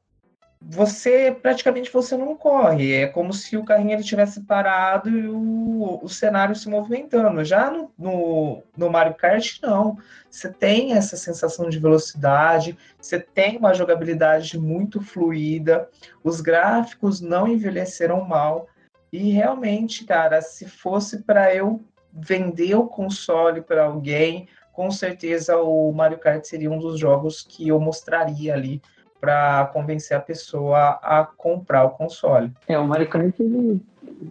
você 0.67 1.37
praticamente 1.43 1.93
você 1.93 2.17
não 2.17 2.37
corre. 2.37 2.93
É 2.93 3.07
como 3.07 3.33
se 3.33 3.57
o 3.57 3.65
carrinho 3.65 3.93
ele 3.93 4.03
tivesse 4.03 4.41
parado 4.43 5.11
e 5.11 5.29
o, 5.29 6.01
o 6.03 6.09
cenário 6.09 6.55
se 6.55 6.69
movimentando. 6.69 7.45
Já 7.45 7.71
no, 7.71 7.91
no, 7.99 8.63
no, 8.77 8.91
Mario 8.91 9.15
Kart, 9.15 9.59
não. 9.63 9.99
Você 10.31 10.51
tem 10.51 10.95
essa 10.95 11.17
sensação 11.17 11.69
de 11.69 11.79
velocidade, 11.79 12.77
você 13.01 13.21
tem 13.21 13.59
uma 13.59 13.75
jogabilidade 13.75 14.59
muito 14.59 15.01
fluida, 15.01 15.89
os 16.23 16.41
gráficos 16.41 17.21
não 17.21 17.47
envelheceram 17.47 18.23
mal. 18.23 18.69
E 19.15 19.31
realmente, 19.31 20.05
cara, 20.05 20.43
se 20.43 20.67
fosse 20.67 21.23
para 21.23 21.55
eu 21.55 21.81
vender 22.13 22.75
o 22.75 22.89
console 22.89 23.63
para 23.63 23.85
alguém, 23.85 24.49
com 24.73 24.91
certeza 24.91 25.57
o 25.57 25.93
Mario 25.93 26.19
Kart 26.19 26.45
seria 26.45 26.69
um 26.69 26.81
dos 26.81 26.99
jogos 26.99 27.41
que 27.49 27.69
eu 27.69 27.79
mostraria 27.79 28.53
ali 28.55 28.83
para 29.21 29.71
convencer 29.73 30.17
a 30.17 30.21
pessoa 30.21 30.99
a 31.01 31.25
comprar 31.25 31.85
o 31.85 31.91
console. 31.91 32.51
É, 32.67 32.77
o 32.77 32.89
Mario 32.89 33.09
Kart 33.09 33.33
ele 33.39 33.81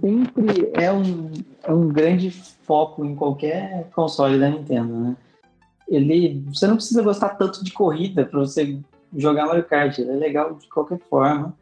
sempre 0.01 0.69
é 0.73 0.91
um, 0.91 1.31
é 1.63 1.71
um 1.71 1.87
grande 1.87 2.29
foco 2.31 3.05
em 3.05 3.15
qualquer 3.15 3.87
console 3.95 4.37
da 4.37 4.49
Nintendo, 4.49 4.93
né? 4.99 5.15
Ele, 5.87 6.43
você 6.53 6.67
não 6.67 6.75
precisa 6.75 7.01
gostar 7.01 7.29
tanto 7.29 7.63
de 7.63 7.71
corrida 7.71 8.25
para 8.25 8.37
você 8.37 8.77
jogar 9.15 9.45
Mario 9.45 9.63
Kart, 9.63 9.97
ele 9.97 10.11
é 10.11 10.15
legal 10.15 10.55
de 10.55 10.67
qualquer 10.67 10.99
forma. 11.09 11.55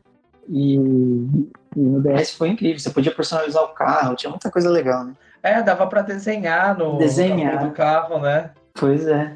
E, 0.51 0.75
e, 0.75 1.79
no 1.79 2.01
DS 2.01 2.31
foi 2.31 2.49
incrível, 2.49 2.77
você 2.77 2.89
podia 2.89 3.15
personalizar 3.15 3.63
o 3.63 3.69
carro, 3.69 4.15
tinha 4.17 4.29
muita 4.29 4.51
coisa 4.51 4.69
legal, 4.69 5.05
né? 5.05 5.13
É, 5.41 5.63
dava 5.63 5.87
para 5.87 6.01
desenhar 6.01 6.77
no 6.77 6.97
desenhar. 6.97 7.63
no 7.63 7.71
carro, 7.71 8.19
né? 8.19 8.51
Pois 8.73 9.07
é. 9.07 9.33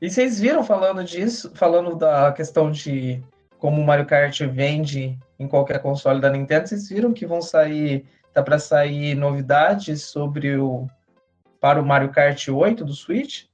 E 0.00 0.10
vocês 0.10 0.38
viram 0.38 0.62
falando 0.62 1.02
disso, 1.02 1.50
falando 1.54 1.96
da 1.96 2.30
questão 2.32 2.70
de 2.70 3.22
como 3.58 3.80
o 3.80 3.86
Mario 3.86 4.04
Kart 4.04 4.38
vende 4.42 5.18
em 5.38 5.48
qualquer 5.48 5.80
console 5.80 6.20
da 6.20 6.28
Nintendo, 6.28 6.68
vocês 6.68 6.88
viram 6.88 7.14
que 7.14 7.26
vão 7.26 7.40
sair, 7.40 8.04
tá 8.34 8.42
para 8.42 8.58
sair 8.58 9.14
novidades 9.14 10.02
sobre 10.02 10.56
o 10.56 10.86
para 11.58 11.80
o 11.80 11.86
Mario 11.86 12.10
Kart 12.10 12.46
8 12.46 12.84
do 12.84 12.92
Switch? 12.92 13.44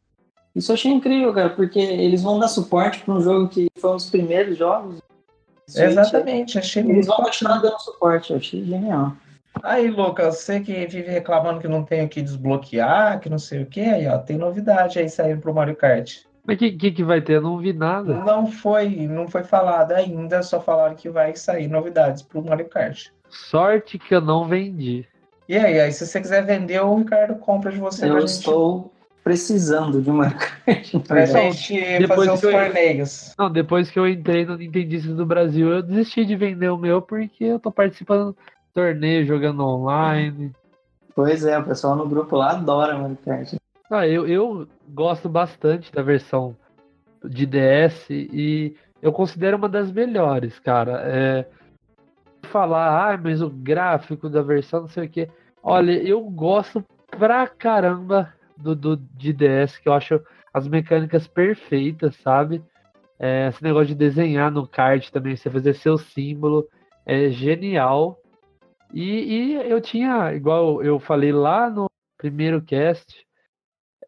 Isso 0.55 0.73
eu 0.73 0.75
achei 0.75 0.91
incrível, 0.91 1.33
cara, 1.33 1.51
porque 1.51 1.79
eles 1.79 2.23
vão 2.23 2.41
dar 2.41 2.49
suporte 2.49 2.99
para 2.99 3.15
um 3.15 3.21
jogo 3.21 3.49
que 3.49 3.69
foi 3.79 3.91
um 3.91 3.97
dos 3.97 4.11
primeiros 4.11 4.59
jogos. 4.59 5.01
Switch, 5.73 5.91
Exatamente, 5.91 6.59
achei 6.59 6.83
Eles 6.83 7.07
vão 7.07 7.17
continuar 7.17 7.59
dando 7.59 7.79
suporte, 7.81 8.31
eu 8.31 8.37
achei 8.37 8.65
genial. 8.65 9.17
Aí, 9.63 9.91
Lucas, 9.91 10.39
você 10.39 10.61
que 10.61 10.87
vive 10.87 11.11
reclamando 11.11 11.61
que 11.61 11.69
não 11.69 11.83
tem 11.83 12.05
o 12.05 12.09
que 12.09 12.23
desbloquear, 12.23 13.21
que 13.21 13.29
não 13.29 13.39
sei 13.39 13.63
o 13.63 13.67
que, 13.67 13.81
aí, 13.81 14.07
ó, 14.07 14.19
tem 14.19 14.37
novidade 14.37 14.99
aí 14.99 15.09
saindo 15.09 15.41
pro 15.41 15.55
Mario 15.55 15.77
Kart. 15.77 16.21
Mas 16.45 16.57
o 16.57 16.59
que, 16.59 16.73
que, 16.73 16.91
que, 16.91 17.05
vai 17.05 17.21
ter? 17.21 17.35
Eu 17.35 17.43
não 17.43 17.59
vi 17.59 17.73
nada. 17.73 18.15
Não 18.15 18.47
foi, 18.47 19.07
não 19.07 19.29
foi 19.29 19.45
falado 19.45 19.93
ainda, 19.93 20.43
só 20.43 20.61
falaram 20.61 20.95
que 20.95 21.09
vai 21.09 21.35
sair 21.37 21.69
novidades 21.69 22.23
pro 22.23 22.43
Mario 22.45 22.69
Kart. 22.69 23.09
Sorte 23.29 23.99
que 23.99 24.15
eu 24.15 24.21
não 24.21 24.47
vendi. 24.47 25.07
E 25.49 25.57
aí, 25.57 25.81
aí 25.81 25.93
se 25.93 26.07
você 26.07 26.21
quiser 26.21 26.45
vender, 26.45 26.81
o 26.81 26.97
Ricardo 26.97 27.37
compra 27.37 27.71
de 27.71 27.79
você. 27.79 28.09
Eu 28.09 28.19
estou 28.19 28.79
gente... 28.79 28.92
precisando 29.23 30.01
de 30.01 30.11
uma 30.11 30.31
Kart. 30.65 30.93
Pra 31.07 31.25
gente 31.27 31.75
depois 31.99 32.29
fazer 32.29 32.33
os 32.33 32.41
torneios. 32.41 33.35
Não, 33.39 33.51
depois 33.51 33.91
que 33.91 33.99
eu 33.99 34.09
entrei 34.09 34.45
no 34.45 34.57
Nintendistas 34.57 35.15
do 35.15 35.25
Brasil, 35.27 35.71
eu 35.71 35.83
desisti 35.83 36.25
de 36.25 36.37
vender 36.37 36.69
o 36.69 36.79
meu 36.79 37.01
porque 37.01 37.45
eu 37.45 37.59
tô 37.59 37.71
participando 37.71 38.33
do 38.33 38.37
torneio, 38.75 39.27
jogando 39.27 39.65
online. 39.65 40.53
Pois 41.15 41.45
é, 41.45 41.59
o 41.59 41.65
pessoal 41.65 41.95
no 41.95 42.09
grupo 42.09 42.37
lá 42.37 42.53
adora 42.53 43.17
Kart. 43.25 43.55
Ah, 43.91 44.07
eu, 44.07 44.27
eu 44.27 44.67
gosto 44.89 45.29
bastante 45.29 45.93
da 45.93 46.03
versão 46.03 46.57
de 47.25 47.47
DS 47.47 48.09
e 48.11 48.75
eu 49.03 49.13
considero 49.13 49.57
uma 49.57 49.69
das 49.69 49.93
melhores, 49.93 50.59
cara. 50.59 51.03
É, 51.05 51.47
falar, 52.45 53.13
ah, 53.13 53.19
mas 53.23 53.43
o 53.43 53.51
gráfico 53.51 54.29
da 54.29 54.43
versão, 54.43 54.83
não 54.83 54.89
sei 54.89 55.07
o 55.07 55.09
que. 55.09 55.29
Olha, 55.63 55.93
eu 55.93 56.23
gosto 56.23 56.85
pra 57.11 57.47
caramba 57.47 58.33
do, 58.57 58.75
do 58.75 58.97
de 58.97 59.33
DS, 59.33 59.79
que 59.79 59.89
eu 59.89 59.93
acho 59.93 60.21
as 60.53 60.69
mecânicas 60.69 61.27
perfeitas, 61.27 62.17
sabe? 62.17 62.63
É, 63.19 63.49
esse 63.49 63.63
negócio 63.63 63.89
de 63.89 63.95
desenhar 63.95 64.51
no 64.51 64.67
kart 64.67 65.11
também, 65.11 65.37
você 65.37 65.49
fazer 65.49 65.75
seu 65.75 65.97
símbolo, 65.97 66.67
é 67.07 67.31
genial. 67.31 68.19
E, 68.93 69.05
e 69.05 69.55
eu 69.55 69.81
tinha, 69.81 70.35
igual 70.35 70.83
eu 70.83 70.99
falei 70.99 71.33
lá 71.33 71.71
no 71.71 71.87
primeiro 72.19 72.61
cast, 72.61 73.27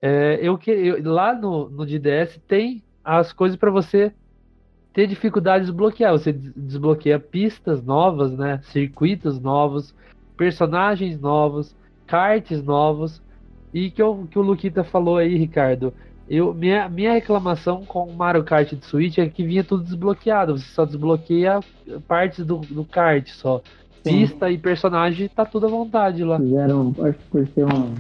é, 0.03 0.39
eu, 0.43 0.59
eu, 0.67 1.13
lá 1.13 1.35
no, 1.35 1.71
no 1.71 1.87
DDS 1.87 2.39
tem 2.47 2.83
as 3.03 3.33
coisas 3.33 3.57
para 3.57 3.71
você 3.71 4.13
ter 4.93 5.07
dificuldade 5.07 5.65
de 5.65 5.71
desbloquear. 5.71 6.13
Você 6.13 6.33
desbloqueia 6.33 7.19
pistas 7.19 7.83
novas, 7.83 8.37
né? 8.37 8.61
Circuitos 8.65 9.41
novos, 9.41 9.95
personagens 10.37 11.19
novos, 11.19 11.75
cartes 12.07 12.63
novos. 12.63 13.23
E 13.75 13.91
que, 13.91 14.01
eu, 14.01 14.27
que 14.31 14.39
o 14.39 14.43
Luquita 14.43 14.85
falou 14.85 15.19
aí, 15.19 15.37
Ricardo. 15.37 15.93
Eu, 16.29 16.55
minha, 16.55 16.89
minha 16.89 17.13
reclamação 17.13 17.85
com 17.85 18.05
o 18.05 18.15
Mario 18.15 18.45
Kart 18.45 18.73
de 18.73 18.87
Switch 18.87 19.19
é 19.19 19.29
que 19.29 19.45
vinha 19.45 19.65
tudo 19.65 19.85
desbloqueado. 19.85 20.57
Você 20.57 20.67
só 20.73 20.87
desbloqueia 20.87 21.61
partes 22.07 22.47
do, 22.47 22.59
do 22.59 22.85
kart 22.85 23.29
só. 23.29 23.61
Sim. 24.03 24.21
Pista 24.21 24.51
e 24.51 24.57
personagem 24.57 25.29
tá 25.29 25.45
tudo 25.45 25.67
à 25.67 25.69
vontade 25.69 26.23
lá. 26.23 26.39
Fizeram, 26.39 26.95
acho 27.01 27.19
que 27.19 27.25
por 27.31 27.47
ser 27.49 27.65
um 27.67 27.95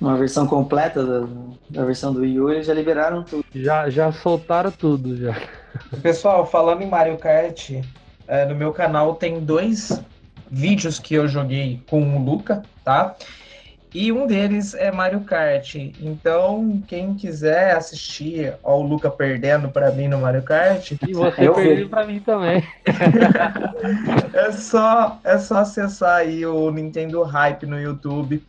uma 0.00 0.16
versão 0.16 0.46
completa 0.46 1.04
da, 1.04 1.26
da 1.70 1.84
versão 1.84 2.12
do 2.12 2.20
Wii 2.20 2.40
U, 2.40 2.50
eles 2.50 2.66
já 2.66 2.74
liberaram 2.74 3.22
tudo. 3.22 3.44
Já, 3.54 3.88
já 3.88 4.12
soltaram 4.12 4.70
tudo, 4.70 5.16
já. 5.16 5.34
Pessoal, 6.02 6.46
falando 6.46 6.82
em 6.82 6.88
Mario 6.88 7.16
Kart, 7.16 7.70
é, 8.26 8.44
no 8.44 8.54
meu 8.54 8.72
canal 8.72 9.14
tem 9.14 9.40
dois 9.40 10.02
vídeos 10.50 10.98
que 10.98 11.14
eu 11.14 11.26
joguei 11.26 11.80
com 11.88 12.16
o 12.16 12.24
Luca, 12.24 12.62
tá? 12.84 13.16
E 13.94 14.10
um 14.10 14.26
deles 14.26 14.74
é 14.74 14.90
Mario 14.90 15.20
Kart. 15.20 15.76
Então, 16.00 16.82
quem 16.88 17.14
quiser 17.14 17.76
assistir 17.76 18.52
ao 18.64 18.82
Luca 18.82 19.08
perdendo 19.08 19.68
para 19.68 19.92
mim 19.92 20.08
no 20.08 20.18
Mario 20.18 20.42
Kart. 20.42 20.90
E 21.06 21.14
você 21.14 21.48
perdendo 21.48 21.88
para 21.88 22.04
mim 22.04 22.18
também. 22.18 22.64
é, 24.34 24.50
só, 24.50 25.20
é 25.22 25.38
só 25.38 25.58
acessar 25.58 26.16
aí 26.16 26.44
o 26.44 26.72
Nintendo 26.72 27.22
Hype 27.22 27.66
no 27.66 27.80
YouTube. 27.80 28.42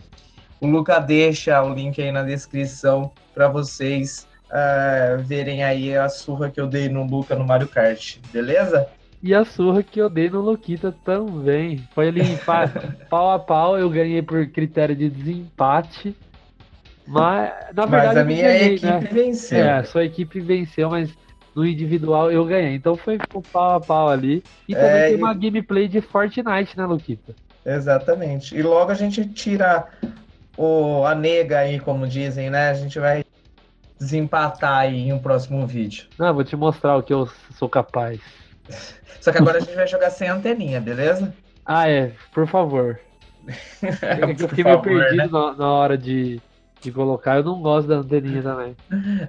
O 0.60 0.66
Luca 0.66 1.00
deixa 1.00 1.62
o 1.62 1.72
link 1.72 2.02
aí 2.02 2.12
na 2.12 2.24
descrição 2.24 3.12
para 3.32 3.48
vocês 3.48 4.28
uh, 4.46 5.22
verem 5.22 5.64
aí 5.64 5.96
a 5.96 6.10
surra 6.10 6.50
que 6.50 6.60
eu 6.60 6.66
dei 6.66 6.90
no 6.90 7.06
Luca 7.06 7.36
no 7.36 7.46
Mario 7.46 7.68
Kart, 7.68 8.18
beleza? 8.34 8.88
E 9.26 9.34
a 9.34 9.44
surra 9.44 9.82
que 9.82 10.00
eu 10.00 10.08
dei 10.08 10.30
no 10.30 10.40
Luquita 10.40 10.94
também. 11.04 11.80
Foi 11.96 12.10
ali 12.10 12.22
pau 13.10 13.32
a 13.32 13.40
pau, 13.40 13.76
eu 13.76 13.90
ganhei 13.90 14.22
por 14.22 14.46
critério 14.46 14.96
de 14.96 15.10
desempate. 15.10 16.16
Mas, 17.08 17.52
na 17.74 17.88
verdade, 17.88 18.08
mas 18.08 18.18
a 18.18 18.24
minha 18.24 18.44
ganhei, 18.44 18.76
equipe 18.76 18.86
né? 18.86 19.00
venceu. 19.00 19.58
É, 19.58 19.72
a 19.80 19.84
sua 19.84 20.06
equipe 20.06 20.40
venceu, 20.40 20.92
mas 20.92 21.10
no 21.56 21.66
individual 21.66 22.32
eu 22.32 22.46
ganhei. 22.46 22.76
Então 22.76 22.96
foi 22.96 23.18
o 23.34 23.42
pau 23.42 23.78
a 23.78 23.80
pau 23.80 24.10
ali. 24.10 24.44
E 24.68 24.76
também 24.76 25.02
é, 25.02 25.08
tem 25.08 25.18
uma 25.18 25.32
e... 25.32 25.36
gameplay 25.40 25.88
de 25.88 26.02
Fortnite, 26.02 26.78
né, 26.78 26.86
Luquita? 26.86 27.34
Exatamente. 27.66 28.56
E 28.56 28.62
logo 28.62 28.92
a 28.92 28.96
gente 28.96 29.28
tira 29.30 29.88
o, 30.56 31.04
a 31.04 31.16
nega 31.16 31.62
aí, 31.62 31.80
como 31.80 32.08
dizem, 32.08 32.52
né? 32.52 32.70
A 32.70 32.76
gente 32.76 33.00
vai 33.00 33.26
desempatar 34.00 34.82
aí 34.82 35.08
em 35.08 35.14
um 35.14 35.18
próximo 35.18 35.66
vídeo. 35.66 36.06
Não, 36.16 36.32
vou 36.32 36.44
te 36.44 36.56
mostrar 36.56 36.96
o 36.96 37.02
que 37.02 37.12
eu 37.12 37.28
sou 37.58 37.68
capaz. 37.68 38.22
Só 39.20 39.32
que 39.32 39.38
agora 39.38 39.58
a 39.58 39.62
gente 39.62 39.76
vai 39.76 39.88
jogar 39.88 40.10
sem 40.10 40.28
anteninha, 40.28 40.80
beleza? 40.80 41.34
Ah, 41.66 41.90
é, 41.90 42.12
por 42.34 42.48
favor. 42.48 43.00
Eu 44.20 44.50
fiquei 44.50 44.64
meio 44.64 44.82
perdido 44.82 45.16
né? 45.16 45.28
na, 45.32 45.54
na, 45.54 45.72
hora 45.72 45.98
de, 45.98 46.42
de 46.82 46.92
colocar, 46.92 47.38
eu 47.38 47.44
não 47.44 47.62
gosto 47.62 47.88
da 47.88 47.98
anteninha 47.98 48.42
também. 48.42 48.76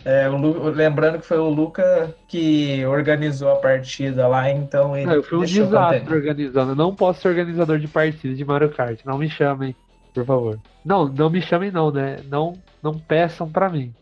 É, 0.05 0.27
Lu, 0.27 0.71
lembrando 0.71 1.19
que 1.19 1.27
foi 1.27 1.39
o 1.39 1.51
Luca 1.51 2.15
que 2.27 2.85
organizou 2.87 3.51
a 3.51 3.57
partida 3.57 4.27
lá, 4.27 4.51
então 4.51 4.97
ele. 4.97 5.07
Não, 5.07 5.15
eu 5.15 5.23
fui 5.23 5.39
um 5.39 5.45
desastre 5.45 6.15
organizando. 6.15 6.73
Eu 6.73 6.77
não 6.77 6.95
posso 6.95 7.21
ser 7.21 7.29
organizador 7.29 7.79
de 7.79 7.89
partida 7.89 8.35
de 8.35 8.45
Mario 8.45 8.71
Kart, 8.71 9.01
não 9.05 9.19
me 9.19 9.29
chamem 9.29 9.77
por 10.17 10.25
favor. 10.25 10.59
Não, 10.83 11.07
não 11.07 11.29
me 11.29 11.43
chamem 11.43 11.71
não, 11.71 11.91
né? 11.91 12.17
Não, 12.31 12.55
não 12.83 12.99
peçam 12.99 13.51
para 13.51 13.69
mim. 13.69 13.93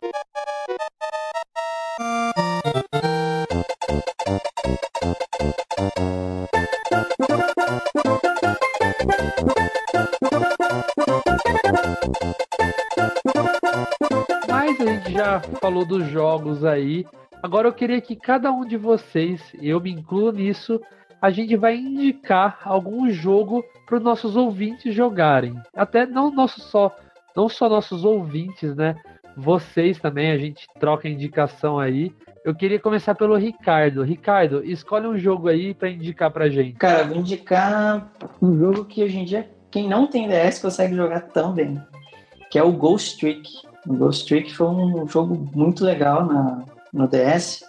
Mas 14.48 14.80
a 14.80 14.84
gente 14.86 15.12
já 15.12 15.40
falou 15.60 15.84
dos 15.84 16.06
jogos 16.06 16.64
aí. 16.64 17.06
Agora 17.42 17.68
eu 17.68 17.72
queria 17.72 18.00
que 18.00 18.16
cada 18.16 18.50
um 18.50 18.64
de 18.64 18.76
vocês, 18.76 19.40
eu 19.60 19.78
me 19.80 19.90
incluo 19.90 20.32
nisso, 20.32 20.80
a 21.20 21.30
gente 21.30 21.56
vai 21.56 21.76
indicar 21.76 22.60
algum 22.64 23.10
jogo 23.10 23.64
para 23.86 23.96
os 23.96 24.02
nossos 24.02 24.36
ouvintes 24.36 24.94
jogarem. 24.94 25.54
Até 25.74 26.06
não 26.06 26.30
nosso 26.30 26.60
só, 26.60 26.94
não 27.36 27.48
só 27.48 27.68
nossos 27.68 28.04
ouvintes, 28.04 28.74
né? 28.76 28.94
Vocês 29.36 29.98
também, 29.98 30.30
a 30.30 30.38
gente 30.38 30.66
troca 30.78 31.08
indicação 31.08 31.78
aí. 31.78 32.12
Eu 32.44 32.54
queria 32.54 32.78
começar 32.78 33.14
pelo 33.14 33.36
Ricardo. 33.36 34.02
Ricardo, 34.02 34.64
escolhe 34.64 35.06
um 35.06 35.18
jogo 35.18 35.48
aí 35.48 35.74
para 35.74 35.88
indicar 35.88 36.30
pra 36.30 36.48
gente. 36.48 36.76
Cara, 36.76 37.04
vou 37.04 37.18
indicar 37.18 38.12
um 38.40 38.58
jogo 38.58 38.84
que 38.84 39.02
hoje 39.02 39.18
em 39.18 39.24
dia 39.24 39.50
quem 39.70 39.88
não 39.88 40.06
tem 40.06 40.28
DS 40.28 40.60
consegue 40.60 40.94
jogar 40.94 41.20
tão 41.20 41.52
bem, 41.52 41.82
que 42.50 42.58
é 42.58 42.62
o 42.62 42.70
Ghost 42.70 43.18
Trick. 43.18 43.50
O 43.86 43.94
Ghost 43.94 44.26
Trick 44.26 44.54
foi 44.54 44.68
um 44.68 45.08
jogo 45.08 45.50
muito 45.54 45.84
legal 45.84 46.24
na, 46.24 46.64
no 46.92 47.08
DS, 47.08 47.64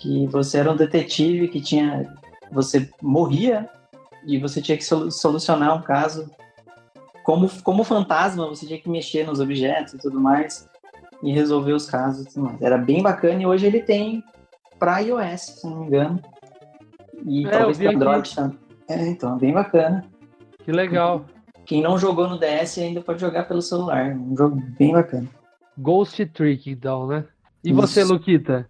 que 0.00 0.26
você 0.26 0.58
era 0.58 0.72
um 0.72 0.76
detetive 0.76 1.48
que 1.48 1.60
tinha, 1.60 2.12
você 2.50 2.90
morria 3.00 3.68
e 4.26 4.38
você 4.38 4.60
tinha 4.60 4.76
que 4.76 4.84
solucionar 4.84 5.76
um 5.76 5.82
caso 5.82 6.28
como 7.24 7.50
como 7.62 7.82
fantasma, 7.82 8.46
você 8.46 8.66
tinha 8.66 8.78
que 8.78 8.88
mexer 8.88 9.26
nos 9.26 9.40
objetos 9.40 9.94
e 9.94 9.98
tudo 9.98 10.20
mais 10.20 10.68
e 11.22 11.32
resolver 11.32 11.72
os 11.72 11.86
casos 11.86 12.26
e 12.26 12.28
tudo 12.28 12.44
mais. 12.44 12.62
Era 12.62 12.76
bem 12.78 13.02
bacana 13.02 13.42
e 13.42 13.46
hoje 13.46 13.66
ele 13.66 13.80
tem 13.82 14.22
para 14.78 14.98
iOS, 14.98 15.40
se 15.40 15.66
não 15.66 15.80
me 15.80 15.86
engano. 15.86 16.20
E 17.26 17.46
É, 17.46 17.50
talvez 17.50 17.78
para. 17.78 17.90
Android 17.90 18.34
também. 18.34 18.58
É, 18.88 19.06
então, 19.08 19.36
é 19.36 19.38
bem 19.38 19.52
bacana. 19.54 20.04
Que 20.62 20.70
legal. 20.70 21.24
Quem 21.64 21.80
não 21.82 21.98
jogou 21.98 22.28
no 22.28 22.38
DS 22.38 22.76
ainda 22.78 23.00
pode 23.00 23.20
jogar 23.22 23.44
pelo 23.44 23.62
celular. 23.62 24.10
É 24.10 24.14
Um 24.14 24.36
jogo 24.36 24.62
bem 24.78 24.92
bacana. 24.92 25.26
Ghost 25.78 26.24
Trick, 26.26 26.70
então, 26.70 27.06
né? 27.06 27.24
E 27.64 27.70
Isso. 27.70 27.80
você, 27.80 28.04
Luquita? 28.04 28.68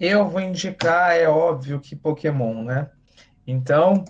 Eu 0.00 0.28
vou 0.28 0.40
indicar, 0.40 1.12
é 1.16 1.28
óbvio 1.28 1.78
que 1.78 1.94
Pokémon, 1.94 2.64
né? 2.64 2.90
Então, 3.46 4.04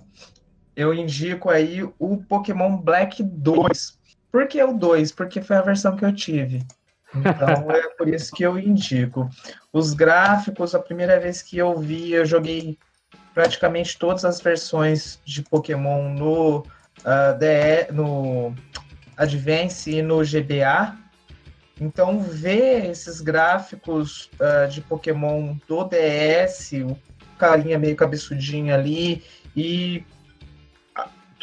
eu 0.76 0.92
indico 0.92 1.50
aí 1.50 1.82
o 1.98 2.16
Pokémon 2.28 2.76
Black 2.76 3.22
2. 3.22 3.98
Por 4.30 4.48
que 4.48 4.62
o 4.62 4.72
2? 4.72 5.12
Porque 5.12 5.40
foi 5.40 5.56
a 5.56 5.62
versão 5.62 5.96
que 5.96 6.04
eu 6.04 6.14
tive. 6.14 6.64
Então, 7.14 7.70
é 7.70 7.88
por 7.96 8.08
isso 8.08 8.32
que 8.34 8.42
eu 8.42 8.58
indico. 8.58 9.30
Os 9.72 9.94
gráficos, 9.94 10.74
a 10.74 10.80
primeira 10.80 11.20
vez 11.20 11.42
que 11.42 11.56
eu 11.56 11.78
vi, 11.78 12.12
eu 12.12 12.26
joguei 12.26 12.76
praticamente 13.32 13.98
todas 13.98 14.24
as 14.24 14.40
versões 14.40 15.20
de 15.24 15.42
Pokémon 15.42 16.08
no, 16.08 16.66
ah, 17.04 17.32
DE, 17.32 17.92
no 17.92 18.54
Advance 19.16 19.90
e 19.90 20.02
no 20.02 20.22
GBA. 20.24 20.96
Então, 21.80 22.20
ver 22.20 22.90
esses 22.90 23.20
gráficos 23.20 24.30
ah, 24.40 24.66
de 24.66 24.80
Pokémon 24.80 25.56
do 25.68 25.84
DS, 25.84 26.72
o 26.84 26.98
carinha 27.38 27.78
meio 27.78 27.96
cabeçudinho 27.96 28.74
ali, 28.74 29.22
e 29.56 30.04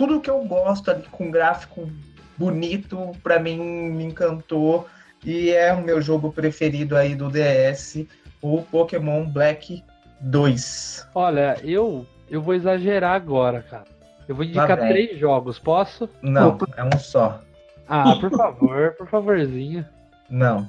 tudo 0.02 0.20
que 0.20 0.32
eu 0.32 0.44
gosto 0.46 0.90
ali 0.90 1.04
com 1.12 1.30
gráfico 1.30 1.88
bonito, 2.36 3.12
para 3.22 3.38
mim 3.38 3.60
me 3.92 4.04
encantou, 4.06 4.88
e 5.24 5.52
é 5.52 5.72
o 5.72 5.84
meu 5.84 6.02
jogo 6.02 6.32
preferido 6.32 6.98
aí 6.98 7.14
do 7.14 7.30
DS, 7.30 8.08
o 8.42 8.64
Pokémon 8.64 9.24
Black 9.26 9.84
2. 10.20 11.08
Olha, 11.14 11.56
eu 11.64 12.04
eu 12.28 12.42
vou 12.42 12.56
exagerar 12.56 13.14
agora, 13.14 13.62
cara. 13.62 13.86
Eu 14.28 14.34
vou 14.34 14.44
indicar 14.44 14.76
três 14.76 15.20
jogos, 15.20 15.60
posso? 15.60 16.10
Não, 16.20 16.58
é 16.76 16.84
um 16.84 16.98
só. 16.98 17.40
Ah, 17.88 18.16
por 18.16 18.32
favor, 18.32 18.96
por 18.98 19.08
favorzinho. 19.08 19.86
Não. 20.28 20.68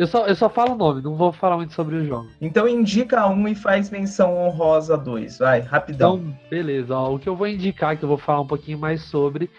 Eu 0.00 0.06
só, 0.06 0.26
eu 0.26 0.34
só 0.34 0.48
falo 0.48 0.72
o 0.72 0.78
nome, 0.78 1.02
não 1.02 1.14
vou 1.14 1.30
falar 1.30 1.56
muito 1.58 1.74
sobre 1.74 1.94
o 1.96 2.06
jogo. 2.06 2.26
Então 2.40 2.66
indica 2.66 3.26
um 3.28 3.46
e 3.46 3.54
faz 3.54 3.90
menção 3.90 4.34
honrosa 4.34 4.96
dois. 4.96 5.36
Vai, 5.38 5.60
rapidão. 5.60 6.16
Então, 6.16 6.36
beleza. 6.48 6.96
Ó, 6.96 7.14
o 7.14 7.18
que 7.18 7.28
eu 7.28 7.36
vou 7.36 7.46
indicar, 7.46 7.98
que 7.98 8.02
eu 8.02 8.08
vou 8.08 8.16
falar 8.16 8.40
um 8.40 8.46
pouquinho 8.46 8.78
mais 8.78 9.02
sobre, 9.02 9.50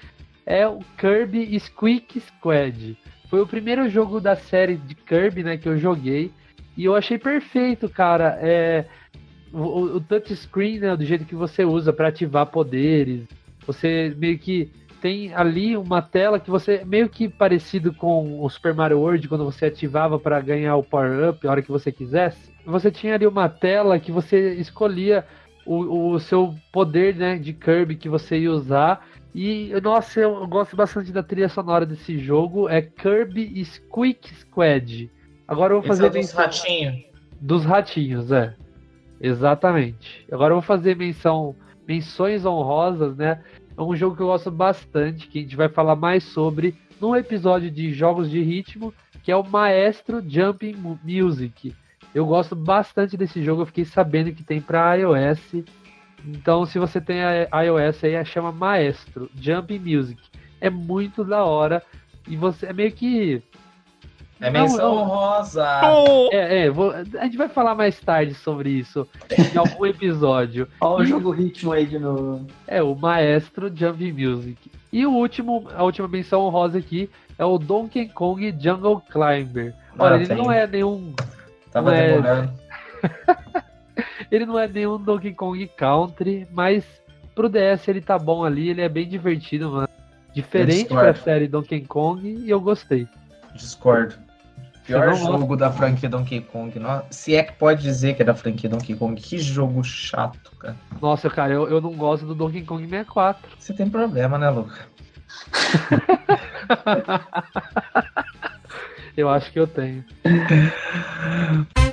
é 0.44 0.68
o 0.68 0.80
Kirby 0.98 1.60
Squeak 1.60 2.20
Squad. 2.20 2.98
Foi 3.30 3.40
o 3.40 3.46
primeiro 3.46 3.88
jogo 3.88 4.20
da 4.20 4.36
série 4.36 4.78
de 4.78 4.96
Kirby, 4.96 5.44
né, 5.44 5.58
que 5.58 5.70
eu 5.70 5.78
joguei. 5.78 6.32
E 6.76 6.86
eu 6.86 6.96
achei 6.96 7.20
perfeito, 7.20 7.88
cara. 7.88 8.36
É, 8.42 8.86
o, 9.54 9.60
o- 9.60 9.96
o 9.98 10.02
touchscreen, 10.02 10.80
né, 10.80 10.96
do 10.98 11.06
jeito 11.06 11.24
que 11.24 11.36
você 11.36 11.64
usa 11.64 11.94
para 11.94 12.08
ativar 12.08 12.48
poderes. 12.48 13.26
Você 13.68 14.12
meio 14.18 14.40
que 14.40 14.72
tem 15.02 15.34
ali 15.34 15.76
uma 15.76 16.02
tela 16.02 16.40
que 16.40 16.50
você 16.50 16.86
meio 16.86 17.10
que 17.10 17.28
parecido 17.28 17.92
com 17.94 18.40
o 18.44 18.48
Super 18.50 18.74
Mario 18.74 19.00
World 19.00 19.28
quando 19.28 19.44
você 19.44 19.66
ativava 19.66 20.20
para 20.20 20.40
ganhar 20.40 20.76
o 20.76 20.84
power 20.84 21.30
up 21.30 21.48
a 21.48 21.52
hora 21.52 21.62
que 21.62 21.72
você 21.72 21.92
quisesse. 21.92 22.54
Você 22.66 22.92
tinha 22.92 23.16
ali 23.16 23.26
uma 23.26 23.50
tela 23.50 24.00
que 24.00 24.12
você 24.12 24.54
escolhia 24.54 25.26
o, 25.66 26.12
o 26.12 26.20
seu 26.20 26.54
poder 26.72 27.16
né, 27.16 27.38
de 27.38 27.52
Kirby 27.54 27.96
que 27.96 28.08
você 28.08 28.38
ia 28.40 28.52
usar. 28.52 29.06
E, 29.34 29.72
nossa, 29.82 30.20
eu 30.20 30.46
gosto 30.48 30.76
bastante 30.76 31.12
da 31.12 31.24
trilha 31.24 31.50
sonora 31.50 31.86
desse 31.86 32.20
jogo. 32.20 32.70
É 32.70 32.82
Kirby 32.82 33.64
Squeak 33.66 34.34
Squad. 34.36 35.10
Agora 35.48 35.74
eu 35.74 35.82
vou 35.82 35.92
Esse 35.92 36.02
é 36.04 36.10
fazer 36.10 36.10
dos 36.10 36.16
menção- 36.18 36.40
ratinhos. 36.42 37.06
dos 37.42 37.66
ratinhos, 37.66 38.32
é. 38.32 38.54
Exatamente. 39.20 40.26
Agora 40.32 40.52
eu 40.52 40.56
vou 40.56 40.62
fazer 40.62 40.96
menção, 40.96 41.56
menções 41.88 42.46
honrosas, 42.46 43.16
né? 43.16 43.42
É 43.78 43.82
um 43.82 43.96
jogo 43.96 44.16
que 44.16 44.22
eu 44.22 44.28
gosto 44.28 44.52
bastante, 44.52 45.28
que 45.28 45.40
a 45.40 45.42
gente 45.42 45.56
vai 45.56 45.70
falar 45.70 45.96
mais 45.96 46.24
sobre 46.24 46.76
num 47.00 47.16
episódio 47.16 47.72
de 47.72 47.94
jogos 47.94 48.30
de 48.30 48.42
ritmo, 48.42 48.94
que 49.24 49.32
é 49.32 49.36
o 49.36 49.44
Maestro 49.44 50.22
Jumping 50.28 50.76
Mu- 50.76 51.00
Music. 51.04 51.74
Eu 52.14 52.26
gosto 52.26 52.56
bastante 52.56 53.16
desse 53.16 53.42
jogo, 53.44 53.62
eu 53.62 53.66
fiquei 53.66 53.86
sabendo 53.86 54.34
que 54.34 54.44
tem 54.44 54.60
para 54.62 54.96
iOS. 54.96 55.64
Então, 56.26 56.66
se 56.66 56.78
você 56.78 57.02
tem 57.02 57.22
a 57.24 57.62
iOS 57.64 58.04
aí, 58.04 58.24
chama 58.26 58.52
Maestro 58.52 59.30
Jumping 59.36 59.80
Music. 59.80 60.22
É 60.60 60.70
muito 60.70 61.24
da 61.24 61.44
hora 61.44 61.82
e 62.28 62.36
você 62.36 62.68
é 62.68 62.74
meio 62.74 62.92
que 62.92 63.42
É 64.42 64.50
menção 64.50 64.96
não. 64.96 65.02
honrosa. 65.04 65.68
é, 66.32 66.66
é, 66.66 66.70
vou- 66.70 66.92
a 66.92 67.24
gente 67.26 67.38
vai 67.38 67.48
falar 67.48 67.76
mais 67.76 68.00
tarde 68.00 68.34
sobre 68.34 68.70
isso 68.72 69.08
em 69.54 69.58
algum 69.58 69.86
episódio. 69.86 70.68
Olha 70.82 71.04
o 71.04 71.06
jogo 71.06 71.32
ritmo 71.32 71.72
aí 71.72 71.86
de 71.86 72.00
novo. 72.00 72.48
É 72.68 72.82
o 72.82 72.96
Maestro 72.96 73.72
Jump 73.74 74.12
Music. 74.12 74.72
E 74.92 75.06
o 75.06 75.12
último, 75.14 75.68
a 75.76 75.84
última 75.84 76.08
menção 76.08 76.42
honrosa 76.42 76.80
aqui 76.80 77.10
é 77.38 77.46
o 77.46 77.58
Donkey 77.58 78.10
Kong 78.10 78.54
Jungle 78.60 79.02
Climber. 79.10 79.74
Olha, 79.98 80.16
Ah, 80.16 80.18
ele 80.18 80.28
tem. 80.28 80.38
não 80.38 80.52
é 80.52 80.66
nenhum, 80.68 81.14
Tava 81.72 81.92
Não 81.92 81.98
é- 81.98 82.08
demorando. 82.08 82.54
ele 84.32 84.46
não 84.46 84.60
é 84.60 84.68
nenhum 84.68 84.98
Donkey 84.98 85.34
Kong 85.34 85.68
Country, 85.78 86.48
mas 86.52 86.84
pro 87.36 87.48
DS 87.50 87.88
ele 87.88 88.02
tá 88.02 88.18
bom 88.18 88.44
ali, 88.44 88.70
ele 88.70 88.82
é 88.82 88.90
bem 88.90 89.08
divertido, 89.08 89.72
mano. 89.72 89.88
Diferente 90.34 90.90
da 90.94 91.14
série 91.14 91.48
Donkey 91.48 91.82
Kong 91.82 92.28
e 92.28 92.50
eu 92.50 92.60
gostei. 92.60 93.08
Discordo. 93.54 94.16
Pior 94.92 95.16
jogo 95.16 95.56
da 95.56 95.72
franquia 95.72 96.10
Donkey 96.10 96.42
Kong. 96.42 96.78
No- 96.80 97.04
Se 97.10 97.36
é 97.36 97.44
que 97.44 97.54
pode 97.54 97.82
dizer 97.82 98.16
que 98.16 98.22
é 98.22 98.26
da 98.26 98.34
franquia 98.36 98.70
Donkey 98.70 98.96
Kong. 98.96 99.20
Que 99.20 99.38
jogo 99.40 99.84
chato, 99.84 100.52
cara. 100.60 100.76
Nossa, 101.02 101.30
cara, 101.30 101.54
eu, 101.54 101.68
eu 101.70 101.80
não 101.82 101.94
gosto 101.94 102.26
do 102.26 102.36
Donkey 102.36 102.64
Kong 102.64 102.84
64. 102.88 103.42
Você 103.58 103.74
tem 103.74 103.90
problema, 103.90 104.38
né, 104.38 104.50
Luca? 104.50 104.90
Eu 109.18 109.30
acho 109.30 109.52
que 109.52 109.60
eu 109.60 109.68
tenho. 109.68 110.06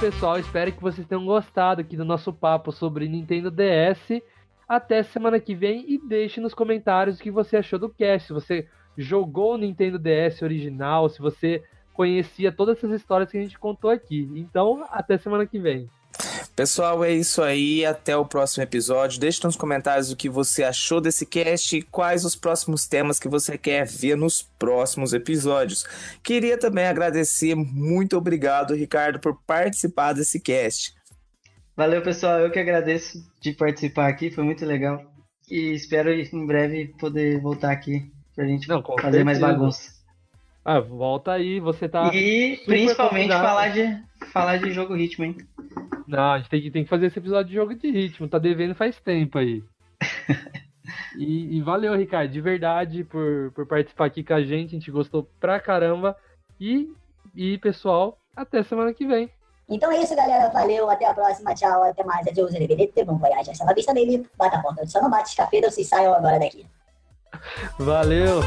pessoal. 0.00 0.38
Espero 0.38 0.72
que 0.72 0.80
vocês 0.80 1.06
tenham 1.06 1.26
gostado 1.26 1.82
aqui 1.82 1.94
do 1.94 2.06
nosso 2.06 2.32
papo 2.32 2.72
sobre 2.72 3.06
Nintendo 3.06 3.50
DS. 3.50 4.22
Até 4.66 5.02
semana 5.02 5.38
que 5.38 5.54
vem 5.54 5.84
e 5.86 5.98
deixe 5.98 6.40
nos 6.40 6.54
comentários 6.54 7.18
o 7.18 7.22
que 7.22 7.30
você 7.30 7.58
achou 7.58 7.78
do 7.78 7.90
cast. 7.90 8.28
Se 8.28 8.32
você 8.32 8.66
jogou 8.96 9.54
o 9.54 9.58
Nintendo 9.58 9.98
DS 9.98 10.40
original, 10.40 11.10
se 11.10 11.20
você 11.20 11.62
conhecia 11.92 12.50
todas 12.50 12.78
essas 12.78 12.92
histórias 12.92 13.30
que 13.30 13.36
a 13.36 13.42
gente 13.42 13.58
contou 13.58 13.90
aqui. 13.90 14.26
Então, 14.34 14.86
até 14.88 15.18
semana 15.18 15.44
que 15.44 15.58
vem. 15.58 15.86
Pessoal, 16.60 17.02
é 17.02 17.10
isso 17.10 17.40
aí. 17.40 17.86
Até 17.86 18.14
o 18.14 18.26
próximo 18.26 18.62
episódio. 18.62 19.18
Deixe 19.18 19.42
nos 19.42 19.56
comentários 19.56 20.12
o 20.12 20.16
que 20.16 20.28
você 20.28 20.62
achou 20.62 21.00
desse 21.00 21.24
cast 21.24 21.74
e 21.74 21.80
quais 21.80 22.22
os 22.22 22.36
próximos 22.36 22.86
temas 22.86 23.18
que 23.18 23.30
você 23.30 23.56
quer 23.56 23.86
ver 23.86 24.14
nos 24.14 24.42
próximos 24.58 25.14
episódios. 25.14 25.86
Queria 26.22 26.58
também 26.58 26.84
agradecer, 26.84 27.54
muito 27.54 28.14
obrigado, 28.14 28.74
Ricardo, 28.74 29.18
por 29.18 29.40
participar 29.46 30.12
desse 30.12 30.38
cast. 30.38 30.92
Valeu, 31.74 32.02
pessoal. 32.02 32.40
Eu 32.40 32.50
que 32.50 32.58
agradeço 32.58 33.16
de 33.40 33.54
participar 33.54 34.08
aqui, 34.08 34.30
foi 34.30 34.44
muito 34.44 34.66
legal. 34.66 35.02
E 35.48 35.72
espero 35.72 36.12
em 36.12 36.46
breve 36.46 36.88
poder 36.98 37.40
voltar 37.40 37.72
aqui 37.72 38.12
pra 38.36 38.44
gente 38.44 38.68
Não, 38.68 38.82
fazer 39.00 39.24
mais 39.24 39.38
certeza. 39.38 39.58
bagunça. 39.58 39.99
Ah, 40.64 40.80
volta 40.80 41.32
aí, 41.32 41.58
você 41.58 41.88
tá. 41.88 42.10
e 42.14 42.60
principalmente 42.66 43.28
convidado. 43.28 43.46
falar 43.46 43.68
de, 43.68 44.04
falar 44.32 44.56
de 44.58 44.72
jogo 44.72 44.94
ritmo, 44.94 45.24
hein? 45.24 45.36
Não, 46.06 46.32
a 46.32 46.38
gente 46.38 46.50
tem 46.50 46.60
que, 46.60 46.70
tem 46.70 46.84
que 46.84 46.90
fazer 46.90 47.06
esse 47.06 47.18
episódio 47.18 47.48
de 47.48 47.54
jogo 47.54 47.74
de 47.74 47.90
ritmo, 47.90 48.28
tá 48.28 48.38
devendo 48.38 48.74
faz 48.74 49.00
tempo 49.00 49.38
aí. 49.38 49.62
e, 51.16 51.56
e 51.56 51.62
valeu, 51.62 51.94
Ricardo, 51.96 52.30
de 52.30 52.40
verdade, 52.40 53.04
por, 53.04 53.52
por 53.52 53.66
participar 53.66 54.06
aqui 54.06 54.22
com 54.22 54.34
a 54.34 54.42
gente, 54.42 54.70
a 54.70 54.78
gente 54.78 54.90
gostou 54.90 55.28
pra 55.40 55.58
caramba. 55.58 56.16
E, 56.60 56.92
e 57.34 57.56
pessoal, 57.58 58.18
até 58.36 58.62
semana 58.62 58.92
que 58.92 59.06
vem. 59.06 59.30
Então 59.68 59.90
é 59.90 60.02
isso, 60.02 60.14
galera. 60.16 60.50
Valeu, 60.50 60.90
até 60.90 61.06
a 61.06 61.14
próxima. 61.14 61.54
Tchau, 61.54 61.84
até 61.84 62.02
mais. 62.04 62.26
Adiós, 62.26 62.52
Levelete. 62.52 63.04
Bom 63.04 63.16
voyage. 63.16 63.50
Essa 63.50 63.64
é 63.64 63.74
vista, 63.74 63.94
baby. 63.94 64.28
Bata 64.36 64.56
a 64.56 64.62
porta. 64.62 64.86
Só 64.86 65.00
não 65.00 65.08
bate 65.08 65.30
escapeira, 65.30 65.70
vocês 65.70 65.86
saiam 65.86 66.12
agora 66.12 66.40
daqui. 66.40 66.66
Valeu! 67.78 68.40